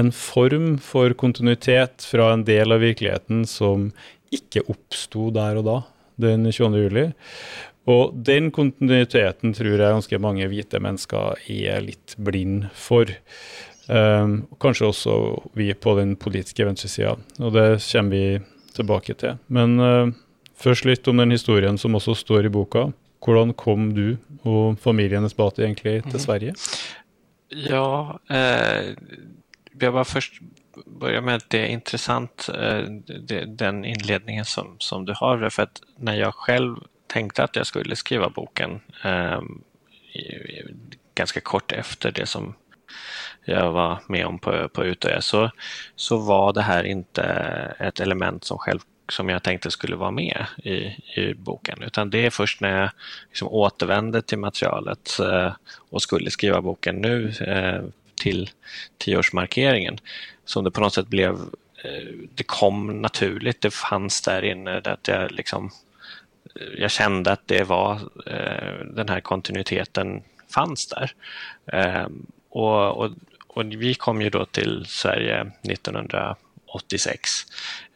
en 0.00 0.12
form 0.14 0.76
for 0.82 1.12
kontinuitet 1.18 2.06
fra 2.06 2.30
en 2.34 2.44
del 2.46 2.72
av 2.72 2.82
virkeligheten 2.84 3.44
som 3.48 3.90
ikke 4.32 4.62
oppsto 4.70 5.28
der 5.34 5.58
og 5.60 5.66
da, 5.66 5.78
den 6.20 6.46
22. 6.46 6.84
juli. 6.84 7.06
Og 7.90 8.14
den 8.14 8.50
kontinuiteten 8.54 9.54
tror 9.56 9.72
jeg 9.72 9.96
ganske 9.96 10.20
mange 10.22 10.46
hvite 10.50 10.80
mennesker 10.82 11.40
er 11.50 11.82
litt 11.84 12.14
blind 12.20 12.68
for. 12.76 13.10
Um, 13.90 14.44
kanskje 14.62 14.90
også 14.92 15.14
vi 15.58 15.72
på 15.74 15.96
den 15.98 16.14
politiske 16.20 16.64
venstresida, 16.68 17.16
og 17.40 17.54
det 17.56 17.80
kommer 17.82 18.14
vi 18.14 18.24
tilbake 18.76 19.16
til. 19.18 19.40
Men 19.50 19.80
uh, 19.82 20.12
Først 20.60 20.84
litt 20.84 21.08
om 21.08 21.20
den 21.20 21.32
historien 21.32 21.78
som 21.80 21.96
også 21.96 22.14
står 22.20 22.48
i 22.48 22.52
boka. 22.52 22.90
Hvordan 23.24 23.52
kom 23.56 23.90
du 23.96 24.16
og 24.48 24.78
familien 24.80 25.24
Esbati 25.24 25.64
egentlig 25.64 26.00
til 26.04 26.16
mhm. 26.16 26.24
Sverige? 26.24 26.54
Ja, 27.50 28.16
eh, 28.30 28.94
jeg 29.80 29.92
bare 29.92 30.04
først 30.04 30.40
börja 30.86 31.20
med 31.20 31.34
at 31.34 31.50
det 31.50 31.60
är 31.60 31.66
intressant 31.66 32.48
eh, 32.54 32.84
den 33.46 33.84
inledningen 33.84 34.44
som, 34.44 34.76
som 34.78 35.04
du 35.04 35.12
har. 35.16 35.50
För 35.50 35.62
att 35.62 35.82
när 35.96 36.14
jag 36.14 36.34
själv 36.34 36.76
tänkte 37.06 37.44
att 37.44 37.56
jag 37.56 37.66
skulle 37.66 37.96
skriva 37.96 38.28
boken 38.28 38.80
eh, 39.04 39.40
ganska 41.14 41.40
kort 41.40 41.72
efter 41.72 42.10
det 42.10 42.26
som 42.26 42.54
jag 43.44 43.72
var 43.72 43.98
med 44.08 44.26
om 44.26 44.38
på, 44.38 44.68
på 44.68 44.84
Utøya 44.84 45.20
så, 45.20 45.50
så 45.96 46.16
var 46.16 46.52
det 46.52 46.62
här 46.62 46.84
inte 46.84 47.22
ett 47.78 48.00
element 48.00 48.44
som 48.44 48.58
själv 48.58 48.80
som 49.12 49.28
jag 49.28 49.42
tänkte 49.42 49.70
skulle 49.70 49.96
vara 49.96 50.10
med 50.10 50.46
i, 50.64 50.74
i 51.20 51.34
boken. 51.36 51.82
Utan 51.82 52.10
det 52.10 52.26
är 52.26 52.30
först 52.30 52.60
när 52.60 52.80
jag 52.80 52.90
liksom 53.28 53.48
återvände 53.48 54.22
till 54.22 54.38
materialet 54.38 55.18
eh, 55.20 55.52
och 55.90 56.02
skulle 56.02 56.30
skriva 56.30 56.60
boken 56.60 56.96
nu 56.96 57.32
eh, 57.40 57.82
till 58.22 58.50
tioårsmarkeringen 58.98 59.98
som 60.44 60.64
det 60.64 60.70
på 60.70 60.80
något 60.80 60.94
sätt 60.94 61.08
blev, 61.08 61.34
eh, 61.84 62.08
det 62.34 62.44
kom 62.44 63.02
naturligt, 63.02 63.60
det 63.60 63.74
fanns 63.74 64.22
där 64.22 64.44
inne, 64.44 64.80
att 64.84 65.08
jag 65.08 65.32
liksom 65.32 65.70
jag 66.78 66.90
kände 66.90 67.32
att 67.32 67.48
det 67.48 67.64
var 67.64 67.92
eh, 68.26 68.84
den 68.84 69.08
här 69.08 69.20
kontinuiteten 69.20 70.22
fanns 70.54 70.88
där. 70.88 71.12
Eh, 71.72 72.06
och, 72.48 72.96
och, 72.96 73.10
och 73.46 73.64
vi 73.64 73.94
kom 73.94 74.22
ju 74.22 74.30
då 74.30 74.44
till 74.44 74.84
Sverige 74.88 75.40
1900 75.62 76.36
86. 76.70 77.30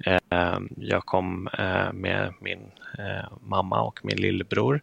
Ehm, 0.04 0.68
jag 0.76 1.06
kom 1.06 1.48
eh, 1.58 1.92
med 1.92 2.34
min 2.40 2.70
eh, 2.98 3.32
mamma 3.40 3.82
och 3.82 4.00
min 4.02 4.16
lillebror. 4.16 4.80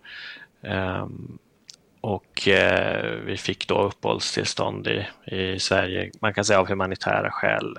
Och 2.01 2.47
eh, 2.47 3.11
vi 3.25 3.37
fick 3.37 3.67
då 3.67 3.81
uppehållstillstånd 3.83 4.87
i, 4.87 5.07
i 5.35 5.59
Sverige, 5.59 6.11
man 6.19 6.33
kan 6.33 6.45
säga 6.45 6.59
av 6.59 6.67
humanitära 6.67 7.31
skäl. 7.31 7.77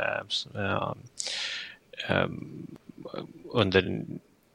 Under 3.53 4.05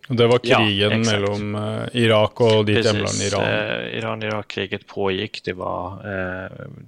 det 0.10 0.28
var 0.28 0.40
krigen 0.40 1.04
ja, 1.04 1.12
mellom 1.12 1.56
Irak 1.94 2.42
och 2.42 2.66
ditt 2.66 2.86
hemland 2.86 3.22
Iran? 3.22 3.44
Iran-Irak-kriget 3.88 4.88
pågick. 4.88 5.42
Det 5.44 5.54
var 5.54 6.02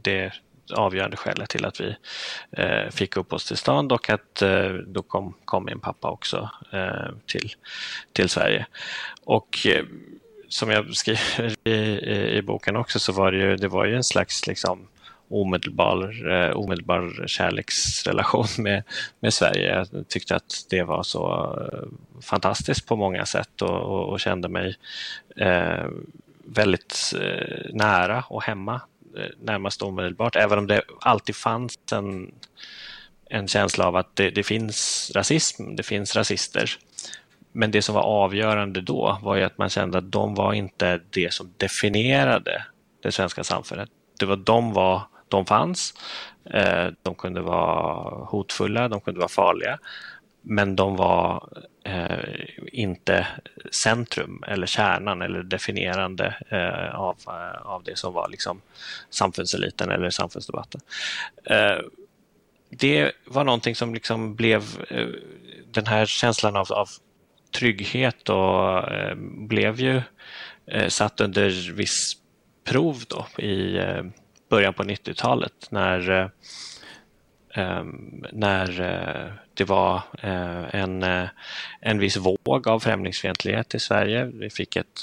det 0.02 0.34
avgörande 0.72 1.18
skälet 1.18 1.50
till 1.50 1.66
att 1.66 1.82
vi 1.82 1.96
eh, 2.52 2.90
fick 2.90 3.18
uppehållstillstånd 3.18 3.92
och 3.92 4.10
att 4.10 4.42
eh, 4.42 4.70
då 4.70 5.02
kom, 5.02 5.34
kom 5.46 5.66
min 5.66 5.80
pappa 5.80 6.10
också 6.10 6.50
eh, 6.72 7.12
till, 7.26 7.54
till 8.14 8.30
Sverige. 8.30 8.66
Och 9.24 9.68
eh, 9.68 9.86
som 10.50 10.70
jag 10.70 10.96
skriver 10.96 11.56
i, 11.68 11.72
i, 11.72 12.38
i, 12.38 12.42
boken 12.42 12.76
också 12.76 13.00
så 13.00 13.12
var 13.12 13.32
det 13.32 13.38
ju, 13.38 13.56
det 13.56 13.68
var 13.68 13.86
ju 13.86 13.96
en 13.96 14.04
slags 14.04 14.48
liksom, 14.48 14.88
omedelbar, 15.30 16.32
eh, 16.32 16.58
omedelbar 16.58 17.28
kärleksrelation 17.28 18.46
med, 18.58 18.84
med 19.20 19.34
Sverige. 19.34 19.76
Jag 19.76 20.08
tyckte 20.08 20.36
att 20.36 20.66
det 20.70 20.84
var 20.84 21.04
så 21.04 21.56
eh, 21.74 22.22
fantastiskt 22.22 22.88
på 22.88 22.96
många 22.96 23.26
sätt 23.26 23.62
och, 23.62 23.82
och, 23.82 24.10
och 24.10 24.20
kände 24.20 24.50
mig 24.50 24.76
eh, 25.36 25.88
väldigt 26.44 27.14
eh, 27.22 27.66
nära 27.74 28.24
och 28.28 28.44
hemma 28.44 28.82
närmast 29.42 29.82
omedelbart, 29.82 30.36
även 30.36 30.60
om 30.60 30.68
det 30.68 30.82
alltid 31.02 31.36
fanns 31.36 31.78
en, 31.92 32.32
en 33.30 33.48
känsla 33.48 33.88
av 33.88 33.96
att 33.96 34.16
det, 34.16 34.30
det, 34.30 34.44
finns 34.44 35.12
rasism, 35.16 35.76
det 35.76 35.84
finns 35.84 36.16
rasister. 36.16 36.70
Men 37.52 37.72
det 37.72 37.82
som 37.82 37.96
var 37.96 38.02
avgörande 38.02 38.82
då 38.82 39.20
var 39.22 39.36
ju 39.36 39.44
att 39.44 39.58
man 39.58 39.70
kände 39.70 39.98
att 39.98 40.12
de 40.12 40.36
var 40.36 40.54
inte 40.54 41.02
det 41.10 41.34
som 41.34 41.54
definierade 41.58 42.66
det 43.04 43.12
svenska 43.12 43.44
samhället. 43.44 43.90
Det 44.20 44.26
var 44.26 44.36
de 44.36 44.74
var, 44.74 45.02
de 45.28 45.46
fanns, 45.46 45.94
eh, 46.54 46.88
de 47.02 47.16
kunde 47.16 47.42
vara 47.42 48.26
hotfulla, 48.26 48.88
de 48.88 49.02
kunde 49.02 49.20
vara 49.20 49.30
farliga, 49.30 49.80
men 50.50 50.76
de 50.76 50.96
var 50.96 51.50
eh, 51.84 52.46
inte 52.72 53.28
centrum 53.84 54.44
eller 54.48 54.68
kärnan 54.68 55.22
eller 55.22 55.44
definierande 55.44 56.36
eh, 56.50 56.96
av, 56.96 57.18
eh, 57.28 57.62
av 57.62 57.84
det 57.84 57.98
som 57.98 58.14
var 58.14 58.30
liksom 58.30 58.62
samhällseliten 59.10 59.92
eller 59.92 60.10
samfunnsdebatten. 60.10 60.82
Eh, 61.44 61.78
det 62.70 63.12
var 63.26 63.44
någonting 63.44 63.76
som 63.76 63.94
liksom 63.94 64.36
blev 64.36 64.64
eh, 64.90 65.08
den 65.72 65.88
här 65.88 66.06
känslan 66.06 66.56
av, 66.56 66.72
av 66.72 66.90
trygghet 67.60 68.30
och 68.30 68.92
eh, 68.92 69.16
blev 69.48 69.80
ju 69.80 70.02
satt 70.88 71.22
under 71.22 71.74
viss 71.74 72.14
prov 72.64 73.04
då 73.08 73.44
i 73.44 73.80
början 74.50 74.74
på 74.74 74.84
90-talet 74.84 75.68
när 75.70 76.32
när 78.32 78.82
eh, 78.82 79.32
det 79.54 79.64
var 79.64 80.02
eh, 80.22 80.76
en, 80.76 81.04
eh, 81.04 81.28
en 81.82 82.00
viss 82.00 82.18
våg 82.18 82.68
av 82.68 82.80
främlingsfientlighet 82.80 83.76
i 83.76 83.80
Sverige. 83.80 84.26
Vi 84.26 84.50
fick 84.50 84.76
ett, 84.76 85.00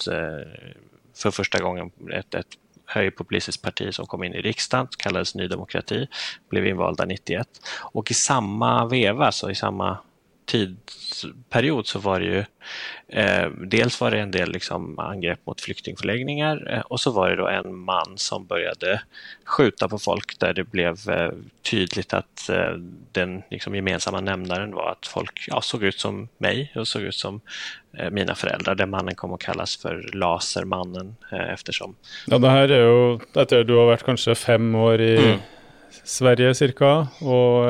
för 1.16 1.30
första 1.30 1.58
gången 1.62 1.90
ett, 2.12 2.34
ett 2.34 2.46
högerpopulistiskt 2.86 3.62
parti 3.62 3.94
som 3.94 4.06
kom 4.06 4.24
in 4.24 4.34
i 4.34 4.40
riksdagen, 4.40 4.88
kallades 4.98 5.34
Ny 5.34 5.48
Demokrati, 5.48 6.06
blev 6.48 6.66
invalda 6.66 7.04
91. 7.04 7.48
Och 7.78 8.10
i 8.10 8.14
samma 8.14 8.86
veva, 8.86 9.32
så 9.32 9.50
i 9.50 9.54
samma 9.54 9.98
tidsperiod 10.46 11.86
så 11.86 11.98
var 11.98 12.20
det 12.20 12.26
ju 12.26 12.44
eh, 13.08 13.48
dels 13.50 14.00
var 14.00 14.10
det 14.10 14.20
en 14.20 14.30
del 14.30 14.52
liksom, 14.52 14.98
angrepp 14.98 15.46
mot 15.46 15.60
flyktingförläggningar 15.60 16.72
eh, 16.72 16.80
och 16.80 17.00
så 17.00 17.10
var 17.10 17.30
det 17.30 17.36
då 17.36 17.48
en 17.48 17.76
man 17.76 18.12
som 18.16 18.46
började 18.46 19.00
skjuta 19.44 19.88
på 19.88 19.98
folk 19.98 20.38
där 20.38 20.52
det 20.52 20.64
blev 20.64 21.10
eh, 21.10 21.30
tydligt 21.70 22.14
att 22.14 22.48
eh, 22.48 22.72
den 23.12 23.42
liksom, 23.50 23.74
gemensamma 23.74 24.20
nämnaren 24.20 24.74
var 24.74 24.90
att 24.90 25.06
folk 25.06 25.44
ja, 25.48 25.60
såg 25.60 25.82
ut 25.82 25.98
som 25.98 26.28
mig 26.38 26.72
och 26.74 26.88
såg 26.88 27.02
ut 27.02 27.14
som 27.14 27.40
eh, 27.98 28.10
mina 28.10 28.34
föräldrar. 28.34 28.74
Den 28.74 28.90
mannen 28.90 29.14
kom 29.14 29.32
att 29.32 29.40
kallas 29.40 29.76
för 29.76 30.10
Lasermannen 30.12 31.16
eh, 31.32 31.52
eftersom... 31.52 31.96
Ja, 32.26 32.38
det 32.38 32.50
här 32.50 32.68
är 32.68 32.78
ju, 32.78 33.64
du 33.64 33.74
har 33.74 33.86
varit 33.86 34.02
kanske 34.02 34.34
fem 34.34 34.74
år 34.74 35.00
i 35.00 35.16
mm. 35.16 35.38
Sverige 36.04 36.54
cirka, 36.54 37.08
och 37.20 37.64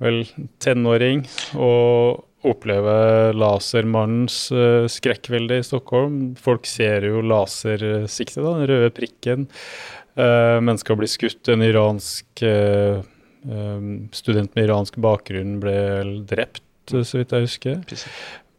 vel 0.00 0.24
tenåring, 0.62 1.24
og, 1.54 2.26
oppleve 2.46 2.92
lasermannens 3.36 4.46
uh, 4.54 4.86
skrekkvelde 4.90 5.60
i 5.60 5.64
Stockholm. 5.66 6.20
Folk 6.40 6.68
ser 6.68 7.04
jo 7.08 7.22
lasersiktet, 7.24 8.40
da, 8.40 8.54
den 8.56 8.68
røde 8.70 8.92
prikken. 8.96 9.48
Uh, 10.16 10.58
mennesker 10.64 10.98
blir 10.98 11.10
skutt. 11.10 11.42
En 11.52 11.64
iransk 11.64 12.44
uh, 12.46 13.00
student 14.16 14.54
med 14.56 14.66
iransk 14.68 14.96
bakgrunn 15.00 15.58
ble 15.62 15.76
drept, 16.28 16.64
så 16.90 17.20
vidt 17.20 17.32
jeg 17.36 17.46
husker. 17.46 17.98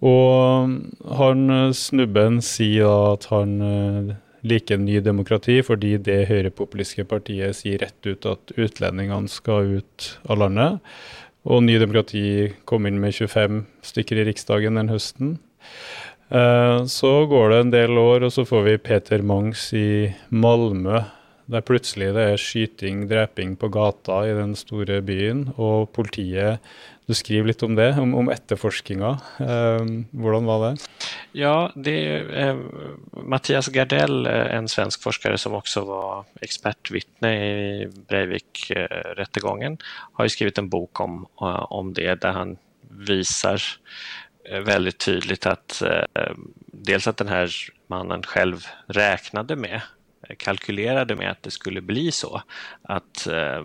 Og 0.01 0.71
han 1.19 1.73
snubben 1.77 2.39
sier 2.41 2.87
da 2.89 3.11
at 3.13 3.27
han 3.29 3.51
liker 4.41 4.79
Ny 4.81 4.95
Demokrati 5.05 5.59
fordi 5.61 5.91
det 6.01 6.23
høyrepopulistiske 6.31 7.05
partiet 7.11 7.59
sier 7.59 7.83
rett 7.83 8.09
ut 8.09 8.25
at 8.25 8.55
utlendingene 8.57 9.29
skal 9.29 9.77
ut 9.77 10.07
av 10.25 10.41
landet. 10.41 10.79
Og 11.49 11.63
Ny 11.65 11.79
Demokrati 11.81 12.51
kom 12.69 12.85
inn 12.85 12.99
med 13.01 13.15
25 13.17 13.63
stykker 13.85 14.21
i 14.21 14.27
Riksdagen 14.27 14.77
den 14.77 14.91
høsten. 14.91 15.39
Eh, 16.29 16.83
så 16.85 17.13
går 17.27 17.49
det 17.49 17.57
en 17.61 17.73
del 17.73 17.97
år, 17.97 18.27
og 18.27 18.35
så 18.35 18.45
får 18.47 18.67
vi 18.67 18.77
Peter 18.77 19.25
Mangs 19.25 19.71
i 19.73 20.13
Malmö. 20.29 21.01
Der 21.51 21.65
plutselig 21.65 22.13
det 22.15 22.27
er 22.29 22.39
skyting, 22.39 23.07
dreping 23.09 23.57
på 23.59 23.71
gata 23.73 24.21
i 24.29 24.37
den 24.37 24.53
store 24.55 25.01
byen, 25.03 25.49
og 25.57 25.89
politiet 25.97 26.61
du 27.11 27.17
skriver 27.17 27.51
litt 27.51 27.63
om 27.65 27.75
det, 27.75 27.89
om, 27.99 28.13
om 28.17 28.29
etterforskinga. 28.31 29.11
Eh, 29.43 29.91
hvordan 30.15 30.47
var 30.47 30.63
det? 30.63 30.71
Ja, 31.37 31.55
det 31.75 31.95
eh, 32.41 32.61
Mathias 33.27 33.69
Gardell, 33.73 34.25
eh, 34.29 34.47
en 34.55 34.69
svensk 34.71 35.03
forsker 35.03 35.35
som 35.41 35.57
også 35.59 35.83
var 35.89 36.25
ekspertvittne 36.45 37.31
i 37.35 37.87
Breivik-rättegången, 38.09 39.77
har 40.17 40.27
jo 40.27 40.35
skrevet 40.35 40.61
en 40.61 40.71
bok 40.71 41.03
om, 41.03 41.23
eh, 41.41 41.63
om 41.69 41.93
det, 41.97 42.09
der 42.23 42.37
han 42.37 42.57
viser 43.07 43.59
eh, 44.45 44.63
veldig 44.67 44.95
tydelig 44.99 45.41
at 45.51 45.81
eh, 45.87 46.35
dels 46.71 47.09
at 47.11 47.21
denne 47.21 47.43
mannen 47.91 48.23
selv 48.31 48.69
räknade 48.95 49.59
med 49.59 49.81
kalkylerade 50.37 51.15
med 51.15 51.31
att 51.31 51.43
det 51.43 51.51
skulle 51.51 51.81
bli 51.81 52.11
så. 52.11 52.41
Att 52.81 53.27
eh, 53.27 53.63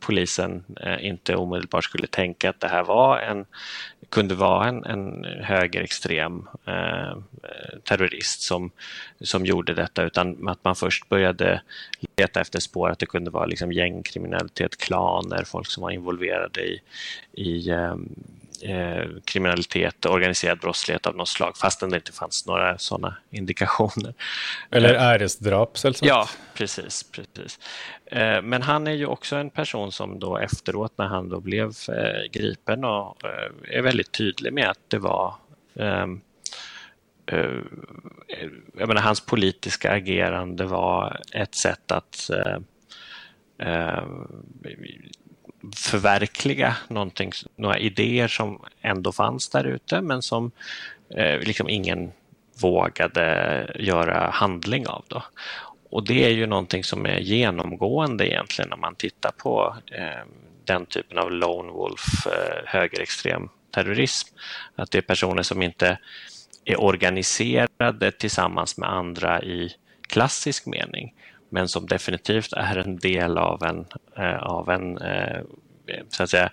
polisen 0.00 0.64
eh, 0.80 1.06
inte 1.06 1.36
omedelbart 1.36 1.84
skulle 1.84 2.06
tänka 2.06 2.50
att 2.50 2.60
det 2.60 2.68
här 2.68 2.84
var 2.84 3.18
en, 3.18 3.46
kunde 4.08 4.34
vara 4.34 4.68
en, 4.68 4.84
en 4.84 5.24
högerextrem 5.24 6.48
eh, 6.66 7.18
terrorist 7.84 8.42
som, 8.42 8.70
som 9.20 9.46
gjorde 9.46 9.74
detta 9.74 10.02
utan 10.02 10.48
att 10.48 10.64
man 10.64 10.76
först 10.76 11.08
började 11.08 11.62
leta 12.16 12.40
efter 12.40 12.60
spår 12.60 12.90
att 12.90 12.98
det 12.98 13.06
kunde 13.06 13.30
vara 13.30 13.46
liksom 13.46 13.72
gängkriminalitet, 13.72 14.76
klaner, 14.76 15.44
folk 15.44 15.66
som 15.66 15.82
var 15.82 15.90
involverade 15.90 16.60
i, 16.60 16.80
i 17.32 17.70
eh, 18.62 19.04
kriminalitet, 19.24 20.06
organiserad 20.06 20.58
brottslighet 20.58 21.06
av 21.06 21.16
något 21.16 21.28
slag, 21.28 21.56
fastän 21.56 21.90
det 21.90 21.96
inte 21.96 22.12
fanns 22.12 22.46
några 22.46 22.78
sådana 22.78 23.16
indikationer. 23.30 24.14
Eller 24.70 24.94
eh, 24.94 25.02
äresdrap, 25.02 25.78
selvsagt. 25.78 26.08
Ja, 26.08 26.28
precis. 26.54 27.02
precis. 27.12 27.58
Eh, 28.06 28.42
men 28.42 28.62
han 28.62 28.86
är 28.86 28.92
ju 28.92 29.06
också 29.06 29.36
en 29.36 29.50
person 29.50 29.92
som 29.92 30.18
då 30.18 30.38
efteråt, 30.38 30.92
när 30.96 31.06
han 31.06 31.28
då 31.28 31.40
blev 31.40 31.68
eh, 31.68 32.30
gripen, 32.32 32.84
och, 32.84 33.16
är 33.68 33.82
väldigt 33.82 34.12
tydlig 34.12 34.52
med 34.52 34.70
att 34.70 34.90
det 34.90 34.98
var 34.98 35.34
Jeg 35.74 37.38
mener, 37.38 37.64
jag 38.78 38.88
menar, 38.88 39.00
hans 39.02 39.20
politiska 39.20 39.92
agerande 39.92 40.64
var 40.64 41.20
ett 41.32 41.54
sätt 41.54 41.92
att 41.92 42.30
förverkliga 45.76 46.76
någonting, 46.88 47.32
några 47.56 47.78
idéer 47.78 48.28
som 48.28 48.62
ändå 48.80 49.12
fanns 49.12 49.48
där 49.48 49.64
ute 49.64 50.00
men 50.00 50.22
som 50.22 50.50
eh, 51.16 51.38
liksom 51.38 51.68
ingen 51.68 52.12
vågade 52.60 53.76
göra 53.78 54.30
handling 54.30 54.86
av. 54.86 55.04
Då. 55.08 55.22
Och 55.90 56.06
det 56.06 56.24
är 56.24 56.30
ju 56.30 56.46
någonting 56.46 56.84
som 56.84 57.06
är 57.06 57.18
genomgående 57.18 58.28
egentligen 58.28 58.68
när 58.68 58.76
man 58.76 58.94
tittar 58.94 59.30
på 59.30 59.76
eh, 59.92 60.26
den 60.64 60.86
typen 60.86 61.18
av 61.18 61.32
lone 61.32 61.72
wolf 61.72 62.26
eh, 62.26 62.62
högerextrem 62.66 63.48
terrorism. 63.70 64.28
Att 64.76 64.90
det 64.90 64.98
är 64.98 65.02
personer 65.02 65.42
som 65.42 65.62
inte 65.62 65.98
är 66.64 66.80
organiserade 66.80 68.10
tillsammans 68.10 68.78
med 68.78 68.92
andra 68.92 69.42
i 69.42 69.74
klassisk 70.08 70.66
mening 70.66 71.14
men 71.52 71.68
som 71.68 71.86
definitivt 71.86 72.52
är 72.52 72.76
en 72.76 72.96
del 72.96 73.38
av 73.38 73.62
en, 73.62 73.86
eh, 74.16 74.42
av 74.42 74.70
en 74.70 74.98
eh, 74.98 75.40
så 76.08 76.22
att 76.22 76.30
säga, 76.30 76.50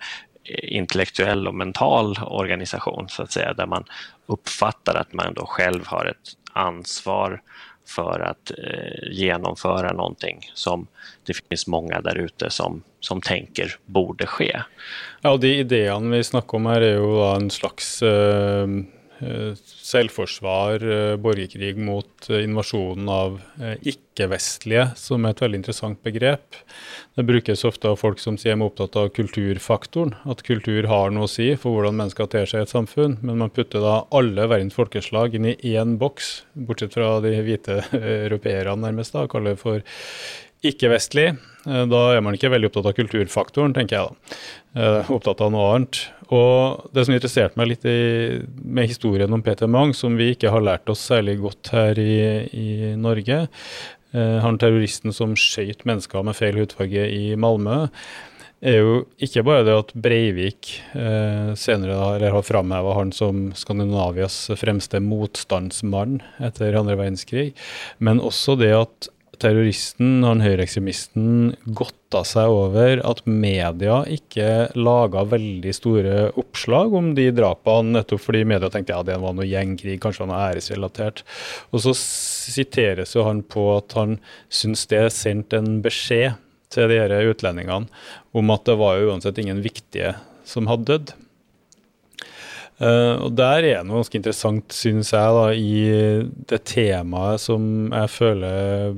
intellektuell 0.62 1.48
och 1.48 1.54
mental 1.54 2.18
organisation 2.26 3.08
så 3.08 3.22
att 3.22 3.32
säga, 3.32 3.54
där 3.54 3.66
man 3.66 3.84
uppfattar 4.26 4.94
att 4.94 5.12
man 5.12 5.34
då 5.34 5.46
själv 5.46 5.86
har 5.86 6.06
ett 6.06 6.32
ansvar 6.52 7.42
för 7.88 8.20
att 8.20 8.50
eh, 8.50 9.12
genomföra 9.12 9.92
någonting 9.92 10.50
som 10.54 10.86
det 11.26 11.36
finns 11.48 11.66
många 11.66 12.00
där 12.00 12.18
ute 12.18 12.50
som, 12.50 12.82
som 13.00 13.20
tenker 13.20 13.76
borde 13.86 14.26
skje. 14.26 14.62
Ja, 15.20 15.36
De 15.36 15.48
ideene 15.48 16.16
vi 16.16 16.24
snakker 16.24 16.54
om 16.54 16.66
her, 16.66 16.80
er 16.80 16.96
jo 16.96 17.22
en 17.34 17.50
slags 17.50 18.02
Eh, 18.02 18.66
selvforsvar, 19.20 20.82
eh, 20.82 21.16
borgerkrig 21.20 21.76
mot 21.76 22.30
eh, 22.30 22.44
invasjonen 22.44 23.08
av 23.12 23.38
ikke-vestlige, 23.60 24.90
som 24.96 25.24
er 25.24 25.34
et 25.34 25.42
veldig 25.44 25.60
interessant 25.60 26.00
begrep. 26.06 26.58
Det 27.18 27.26
brukes 27.28 27.64
ofte 27.68 27.90
av 27.90 27.98
folk 28.00 28.20
som 28.22 28.38
sier 28.40 28.56
de 28.56 28.64
er 28.64 28.66
opptatt 28.66 28.96
av 28.96 29.10
kulturfaktoren, 29.16 30.14
at 30.30 30.44
kultur 30.46 30.88
har 30.90 31.12
noe 31.14 31.28
å 31.28 31.30
si 31.30 31.52
for 31.60 31.76
hvordan 31.76 31.98
mennesker 32.00 32.30
ter 32.32 32.48
seg 32.48 32.62
i 32.62 32.68
et 32.68 32.74
samfunn. 32.74 33.18
Men 33.20 33.42
man 33.44 33.52
putter 33.54 33.84
da 33.84 34.00
alle 34.16 34.48
verdens 34.50 34.76
folkeslag 34.76 35.36
inn 35.36 35.50
i 35.52 35.56
én 35.74 35.98
boks, 36.00 36.40
bortsett 36.54 36.96
fra 36.96 37.18
de 37.24 37.36
hvite 37.44 37.82
europeerne 38.24 38.80
nærmest, 38.86 39.14
da, 39.16 39.26
og 39.26 39.34
kaller 39.34 39.56
det 39.56 39.62
for 39.62 39.84
ikke-vestlig. 40.66 41.34
Da 41.64 42.00
er 42.14 42.22
man 42.24 42.36
ikke 42.36 42.50
veldig 42.52 42.70
opptatt 42.70 42.90
av 42.90 42.96
kulturfaktoren, 42.96 43.76
tenker 43.76 43.96
jeg 43.96 44.08
da. 44.08 44.88
Opptatt 45.12 45.40
av 45.44 45.52
noe 45.52 45.70
annet. 45.74 46.02
Og 46.30 46.90
det 46.94 47.06
som 47.06 47.14
interesserte 47.16 47.58
meg 47.58 47.72
litt 47.72 47.86
i, 47.90 48.40
med 48.62 48.90
historien 48.90 49.32
om 49.34 49.42
Peter 49.42 49.70
Mang, 49.70 49.94
som 49.96 50.18
vi 50.18 50.30
ikke 50.34 50.52
har 50.54 50.62
lært 50.62 50.90
oss 50.92 51.02
særlig 51.10 51.40
godt 51.42 51.72
her 51.74 51.98
i, 51.98 52.16
i 52.54 52.70
Norge, 52.98 53.42
eh, 54.14 54.36
han 54.44 54.58
terroristen 54.62 55.14
som 55.16 55.34
skøyt 55.38 55.82
mennesker 55.88 56.26
med 56.26 56.38
feil 56.38 56.60
hudfarge 56.62 57.08
i 57.10 57.34
Malmö, 57.34 57.88
er 58.60 58.76
jo 58.76 58.96
ikke 59.24 59.42
bare 59.46 59.64
det 59.64 59.74
at 59.74 59.92
Breivik 59.96 60.74
eh, 60.92 61.52
senere 61.58 61.96
har, 61.96 62.24
har 62.34 62.44
framheva 62.44 62.92
han 62.98 63.12
som 63.16 63.48
Skandinavias 63.56 64.50
fremste 64.60 65.00
motstandsmann 65.02 66.20
etter 66.44 66.76
andre 66.78 66.98
verdenskrig, 67.00 67.48
men 67.98 68.20
også 68.20 68.58
det 68.60 68.74
at 68.76 69.10
terroristen, 69.40 70.20
han 70.26 70.42
høyreekstremisten, 70.44 71.54
godta 71.76 72.22
seg 72.28 72.52
over 72.52 73.00
at 73.06 73.22
media 73.24 74.00
ikke 74.12 74.70
laga 74.76 75.24
veldig 75.30 75.72
store 75.76 76.16
oppslag 76.40 76.94
om 76.96 77.12
de 77.16 77.30
drapene, 77.34 77.94
nettopp 77.96 78.24
fordi 78.26 78.44
media 78.48 78.70
tenkte 78.72 78.94
ja, 78.94 79.02
det 79.06 79.16
var 79.22 79.36
noe 79.36 79.48
gjengkrig, 79.48 79.96
kanskje 80.02 80.26
han 80.26 80.34
er 80.36 80.44
æresrelatert. 80.50 81.24
Og 81.72 81.84
så 81.86 81.94
siteres 81.96 83.16
jo 83.16 83.24
han 83.28 83.42
på 83.42 83.66
at 83.78 83.96
han 83.98 84.18
syns 84.52 84.86
det 84.90 85.06
sendte 85.16 85.60
en 85.60 85.80
beskjed 85.84 86.36
til 86.70 86.90
de 86.90 87.00
her 87.00 87.32
utlendingene 87.32 87.88
om 88.36 88.54
at 88.54 88.68
det 88.68 88.76
var 88.78 89.00
jo 89.00 89.10
uansett 89.10 89.40
ingen 89.42 89.62
viktige 89.64 90.14
som 90.46 90.68
hadde 90.70 90.92
dødd. 90.92 91.16
Uh, 92.80 93.26
og 93.26 93.34
Der 93.36 93.66
er 93.68 93.82
noe 93.84 94.00
ganske 94.00 94.16
interessant, 94.16 94.72
synes 94.72 95.10
jeg, 95.12 95.34
da, 95.36 95.48
i 95.52 96.44
det 96.48 96.62
temaet 96.70 97.42
som 97.42 97.90
jeg 97.92 98.12
føler 98.14 98.94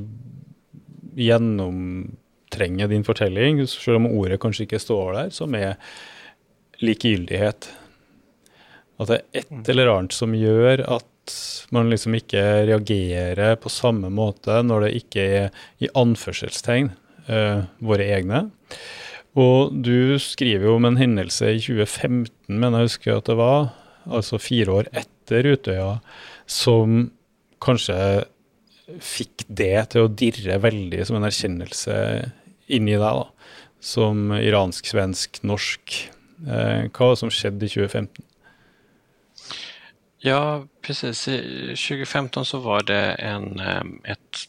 gjennomtrenge 1.18 2.88
din 2.90 3.06
fortelling, 3.06 3.62
selv 3.68 4.00
om 4.00 4.10
ordet 4.10 4.40
kanskje 4.42 4.66
ikke 4.66 4.82
står 4.82 5.14
der, 5.18 5.30
som 5.34 5.54
er 5.58 5.76
likegyldighet. 6.82 7.70
At 9.00 9.10
det 9.10 9.18
er 9.18 9.42
et 9.42 9.72
eller 9.72 9.92
annet 9.92 10.16
som 10.16 10.34
gjør 10.36 10.84
at 10.98 11.08
man 11.74 11.90
liksom 11.90 12.16
ikke 12.18 12.42
reagerer 12.68 13.54
på 13.62 13.70
samme 13.70 14.10
måte 14.12 14.58
når 14.66 14.86
det 14.86 14.96
ikke 14.98 15.22
er 15.22 15.62
i 15.82 15.90
anførselstegn 15.98 16.90
uh, 17.30 17.62
våre 17.82 18.08
egne. 18.16 18.44
Og 19.38 19.72
du 19.84 20.18
skriver 20.20 20.66
jo 20.68 20.76
om 20.76 20.90
en 20.90 20.98
hendelse 21.00 21.54
i 21.54 21.62
2015, 21.62 22.28
men 22.52 22.76
jeg 22.76 22.90
husker 22.90 23.16
at 23.16 23.30
det 23.30 23.38
var, 23.38 23.70
altså 24.04 24.40
fire 24.42 24.82
år 24.82 24.90
etter 24.92 25.48
Utøya, 25.54 25.94
som 26.50 27.06
kanskje 27.62 27.96
fikk 29.02 29.44
det 29.48 29.76
til 29.92 30.06
å 30.06 30.10
dirre 30.10 30.58
veldig 30.62 31.04
som 31.06 31.18
en 31.18 31.28
erkjennelse 31.28 31.96
inni 32.72 32.96
deg, 32.96 33.20
da, 33.22 33.54
som 33.82 34.32
iransk, 34.36 34.88
svensk, 34.92 35.42
norsk. 35.46 35.96
Eh, 36.46 36.88
hva 36.88 37.08
var 37.08 37.14
det 37.14 37.20
som 37.22 37.32
skjedde 37.32 37.68
i 37.68 37.72
2015? 37.72 38.28
Ja, 40.22 40.62
precis. 40.82 41.24
I 41.28 41.74
2015 41.74 42.46
så 42.46 42.62
var 42.62 42.84
det 42.86 43.02
en, 43.26 43.58
et 44.06 44.42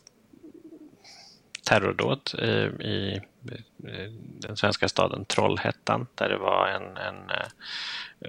terrordåd 1.66 2.36
i, 2.38 2.54
i, 2.86 2.98
den 4.48 4.58
svenska 4.58 4.88
staden 4.88 5.26
Trollhättan 5.26 6.08
där 6.16 6.30
det 6.30 6.38
var 6.38 6.68
en, 6.68 6.98
en 6.98 7.32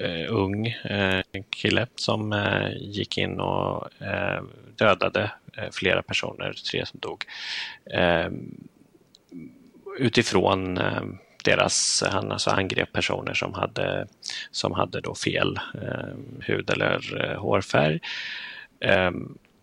uh, 0.06 0.34
ung 0.34 0.66
uh, 0.90 1.42
kille 1.50 1.86
som 1.96 2.32
uh, 2.32 2.76
gick 2.76 3.18
in 3.18 3.40
och 3.40 3.88
dödade 4.76 5.30
flera 5.72 6.02
personer, 6.02 6.52
tre 6.70 6.86
som 6.86 7.00
dog. 7.00 7.24
utifrån 9.98 10.78
deras, 11.44 12.04
han 12.12 12.32
alltså 12.32 12.50
angrep 12.50 12.92
personer 12.92 13.34
som 13.34 13.54
hade, 13.54 14.06
som 14.50 14.72
hade 14.72 15.00
då 15.00 15.14
fel 15.14 15.60
hud 16.40 16.70
eller 16.70 17.34
hårfärg. 17.34 18.00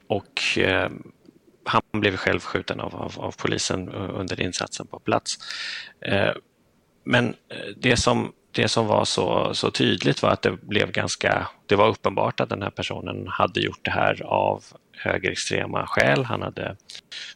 och 0.07 0.39
han 1.65 1.81
blev 1.91 2.17
själv 2.17 2.39
skjuten 2.39 2.79
av, 2.79 2.95
av, 2.95 3.13
av, 3.17 3.35
polisen 3.37 3.89
under 3.89 4.41
insatsen 4.41 4.87
på 4.87 4.99
plats. 4.99 5.37
Eh, 6.05 6.31
men 7.03 7.27
eh, 7.27 7.75
det 7.77 7.97
som, 7.97 8.33
det 8.51 8.67
som 8.67 8.87
var 8.87 9.05
så, 9.05 9.53
så 9.53 9.71
tydligt 9.71 10.23
var 10.23 10.29
att 10.29 10.41
det 10.41 10.51
blev 10.51 10.91
ganska, 10.91 11.47
det 11.65 11.75
var 11.75 11.87
uppenbart 11.87 12.39
att 12.39 12.49
den 12.49 12.61
här 12.61 12.69
personen 12.69 13.27
hade 13.27 13.59
gjort 13.59 13.79
det 13.81 13.91
här 13.91 14.23
av 14.23 14.63
högerextrema 14.97 15.87
skäl. 15.87 16.25
Han 16.25 16.41
hade 16.41 16.75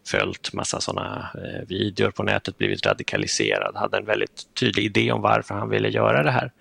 följt 0.08 0.54
massa 0.54 0.80
sådana 0.80 1.30
eh, 1.36 1.68
videor 1.68 2.12
på 2.12 2.24
nätet, 2.24 2.58
blivit 2.58 2.86
radikaliserad, 2.86 3.76
hade 3.76 3.98
en 3.98 4.06
väldigt 4.06 4.56
tydlig 4.60 4.84
idé 4.86 5.12
om 5.12 5.22
varför 5.22 5.56
han 5.56 5.70
ville 5.70 5.90
göra 5.90 6.24
det 6.24 6.32
här. 6.32 6.52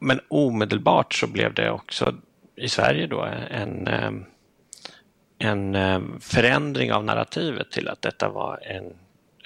Men 0.00 0.20
omedelbart 0.28 1.14
så 1.14 1.26
blev 1.26 1.54
det 1.54 1.70
också 1.70 2.14
i 2.56 2.68
Sverige 2.68 3.06
då 3.06 3.22
en, 3.50 3.88
en 5.40 5.74
eh, 5.74 6.00
förändring 6.20 6.92
av 6.92 7.04
narrativet 7.04 7.70
till 7.70 7.88
att 7.88 8.02
detta 8.02 8.28
var 8.28 8.60
en 8.62 8.96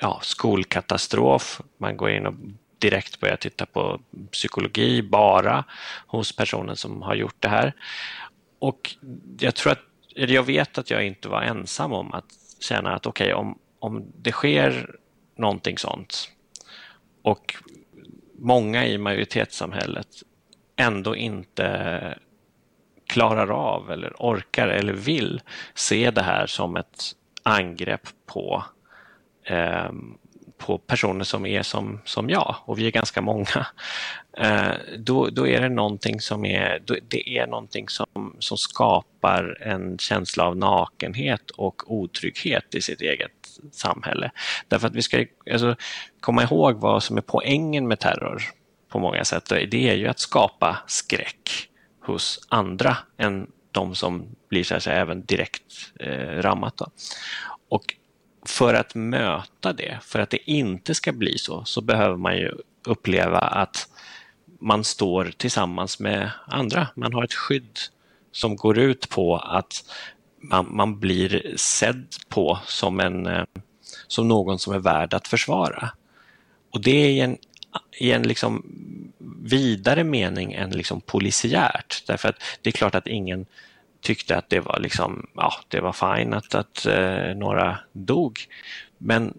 ja, 0.00 0.20
skolkatastrof. 0.22 1.60
Man 1.78 1.96
går 1.96 2.10
in 2.10 2.26
och 2.26 2.34
direkt 2.78 3.20
börjar 3.20 3.36
titta 3.36 3.66
på 3.66 4.00
psykologi 4.32 5.02
bara 5.02 5.64
hos 6.06 6.36
personen 6.36 6.76
som 6.76 7.02
har 7.02 7.14
gjort 7.14 7.36
det 7.40 7.48
här. 7.48 7.72
Och 8.58 8.96
jag 9.38 9.54
tror 9.54 9.72
att, 9.72 9.82
jag 10.14 10.42
vet 10.42 10.78
att 10.78 10.90
jag 10.90 11.06
inte 11.06 11.28
var 11.28 11.42
ensam 11.42 11.92
om 11.92 12.12
att 12.12 12.24
känna 12.60 12.94
att 12.94 13.06
okej, 13.06 13.34
okay, 13.34 13.34
om, 13.34 13.58
om 13.78 14.12
det 14.16 14.32
sker 14.32 14.96
någonting 15.36 15.78
sånt 15.78 16.30
och 17.22 17.54
många 18.38 18.86
i 18.86 18.98
majoritetssamhället 18.98 20.08
ändå 20.76 21.16
inte 21.16 22.18
klarar 23.14 23.50
av 23.50 23.90
eller 23.90 24.12
orkar 24.18 24.68
eller 24.68 24.92
vill 24.92 25.40
se 25.74 26.10
det 26.10 26.22
här 26.22 26.46
som 26.46 26.76
ett 26.76 27.02
angrepp 27.42 28.08
på, 28.26 28.64
eh, 29.44 29.90
på 30.58 30.78
personer 30.78 31.24
som 31.24 31.46
är 31.46 31.62
som, 31.62 32.00
som 32.04 32.30
jag 32.30 32.56
och 32.64 32.78
vi 32.78 32.86
är 32.86 32.90
ganska 32.90 33.20
många. 33.20 33.66
Eh, 34.36 34.72
då, 34.98 35.28
då 35.28 35.46
är 35.46 35.60
det 35.60 35.68
någonting 35.68 36.20
som 36.20 36.44
är, 36.44 36.82
det 37.08 37.38
är 37.38 37.46
någonting 37.46 37.88
som, 37.88 38.36
som 38.38 38.56
skapar 38.56 39.62
en 39.62 39.98
känsla 39.98 40.44
av 40.44 40.56
nakenhet 40.56 41.50
och 41.50 41.92
otrygghet 41.92 42.74
i 42.74 42.80
sitt 42.80 43.00
eget 43.00 43.30
samhälle. 43.72 44.30
Därför 44.68 44.86
att 44.86 44.94
vi 44.94 45.02
ska 45.02 45.24
alltså, 45.52 45.76
komma 46.20 46.42
ihåg 46.42 46.80
vad 46.80 47.02
som 47.02 47.16
är 47.16 47.22
poängen 47.22 47.88
med 47.88 48.00
terror 48.00 48.42
på 48.88 48.98
många 48.98 49.24
sätt. 49.24 49.44
Det 49.48 49.88
är 49.88 49.94
ju 49.94 50.08
att 50.08 50.18
skapa 50.18 50.78
skräck 50.86 51.70
hos 52.06 52.46
andra 52.48 52.96
än 53.16 53.46
de 53.72 53.94
som 53.94 54.26
blir 54.48 54.64
så 54.64 54.74
att 54.74 54.82
säga, 54.82 54.96
även 54.96 55.24
direkt 55.24 55.92
eh, 56.00 56.42
rammat. 56.42 56.76
Då. 56.76 56.86
Och 57.68 57.94
för 58.46 58.74
att 58.74 58.94
möta 58.94 59.72
det, 59.72 59.98
för 60.02 60.18
att 60.18 60.30
det 60.30 60.50
inte 60.50 60.94
ska 60.94 61.12
bli 61.12 61.38
så, 61.38 61.64
så 61.64 61.80
behöver 61.80 62.16
man 62.16 62.36
ju 62.36 62.52
uppleva 62.86 63.38
att 63.38 63.88
man 64.60 64.84
står 64.84 65.32
tillsammans 65.36 66.00
med 66.00 66.30
andra. 66.46 66.88
Man 66.96 67.12
har 67.12 67.24
ett 67.24 67.34
skydd 67.34 67.78
som 68.32 68.56
går 68.56 68.78
ut 68.78 69.08
på 69.08 69.36
att 69.36 69.84
man, 70.50 70.76
man 70.76 71.00
blir 71.00 71.54
sedd 71.56 72.06
på 72.28 72.58
som, 72.66 73.00
en, 73.00 73.26
eh, 73.26 73.44
som 74.06 74.28
någon 74.28 74.58
som 74.58 74.74
är 74.74 74.78
värd 74.78 75.14
att 75.14 75.28
försvara. 75.28 75.90
Och 76.72 76.80
det 76.82 77.20
är 77.20 77.24
en 77.24 77.38
i 77.98 78.12
en 78.12 78.22
liksom 78.22 78.62
vidare 79.42 80.04
mening 80.04 80.52
än 80.52 80.70
liksom 80.70 81.00
polisiärt. 81.00 82.06
Därför 82.06 82.28
att 82.28 82.42
det 82.62 82.70
är 82.70 82.72
klart 82.72 82.94
att 82.94 83.06
ingen 83.06 83.46
tyckte 84.00 84.36
att 84.36 84.50
det 84.50 84.60
var, 84.60 84.80
liksom, 84.80 85.26
ja, 85.34 85.52
det 85.68 85.80
var 85.80 85.92
fine 85.92 86.34
att, 86.34 86.54
att 86.54 86.86
eh, 86.86 87.34
några 87.36 87.78
dog. 87.92 88.40
Men 88.98 89.34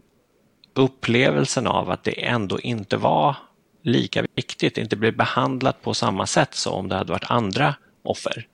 upplevelsen 0.74 1.68
av 1.68 1.90
att 1.90 2.04
det 2.04 2.26
ändå 2.26 2.60
inte 2.60 2.98
var 2.98 3.36
lika 3.82 4.26
viktigt, 4.36 4.78
inte 4.78 4.96
blev 4.96 5.16
behandlat 5.16 5.82
på 5.82 5.94
samma 5.94 6.26
sätt 6.26 6.56
som 6.56 6.74
om 6.74 6.90
det 6.90 6.96
hade 6.96 7.12
varit 7.12 7.32
andra 7.32 7.76
offer 8.04 8.48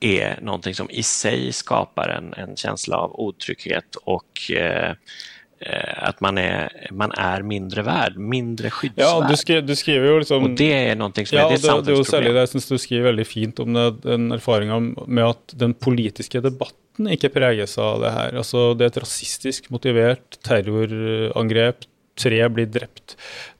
är 0.00 0.38
någonting 0.42 0.74
som 0.74 0.90
i 0.90 1.02
sig 1.02 1.52
skapar 1.52 2.08
en, 2.08 2.34
en 2.34 2.56
känsla 2.56 2.96
av 2.96 3.20
otrygghet 3.20 3.96
och 3.96 4.50
eh, 4.50 4.94
at 5.58 6.20
man 6.22 6.38
er, 6.38 6.70
man 6.94 7.10
er, 7.18 7.42
mindre 7.42 7.82
värd, 7.86 8.18
mindre 8.18 8.70
skyddsvärd. 8.70 9.02
Ja, 9.02 9.26
du, 9.26 9.34
skri, 9.38 9.58
du 9.66 9.74
skriver 9.78 10.12
jo 10.12 10.18
liksom 10.22 10.46
Og 10.46 10.56
det 10.58 10.70
er 10.76 10.98
noe 10.98 11.10
som 11.18 11.34
ja, 11.34 11.46
er 11.48 11.56
det, 11.56 11.62
det, 11.64 11.76
det 11.86 11.94
er 11.94 11.98
jo 11.98 12.06
særlig 12.06 12.34
det 12.36 12.44
jeg 12.44 12.52
syns 12.52 12.70
du 12.70 12.76
skriver 12.78 13.08
veldig 13.10 13.26
fint 13.26 13.62
om 13.64 13.74
det, 13.74 13.86
den 14.04 14.28
erfaringa 14.36 14.78
med 15.06 15.24
at 15.26 15.56
den 15.58 15.74
politiske 15.74 16.42
debatten 16.44 17.10
ikke 17.10 17.32
preges 17.34 17.74
av 17.82 18.02
det 18.02 18.14
her. 18.14 18.38
Altså, 18.38 18.72
det 18.78 18.86
er 18.86 18.94
et 18.94 19.00
rasistisk 19.02 19.70
motivert 19.74 20.38
terrorangrep. 20.46 21.86
Tre 22.18 22.38
blir 22.50 22.66
drept. 22.74 23.14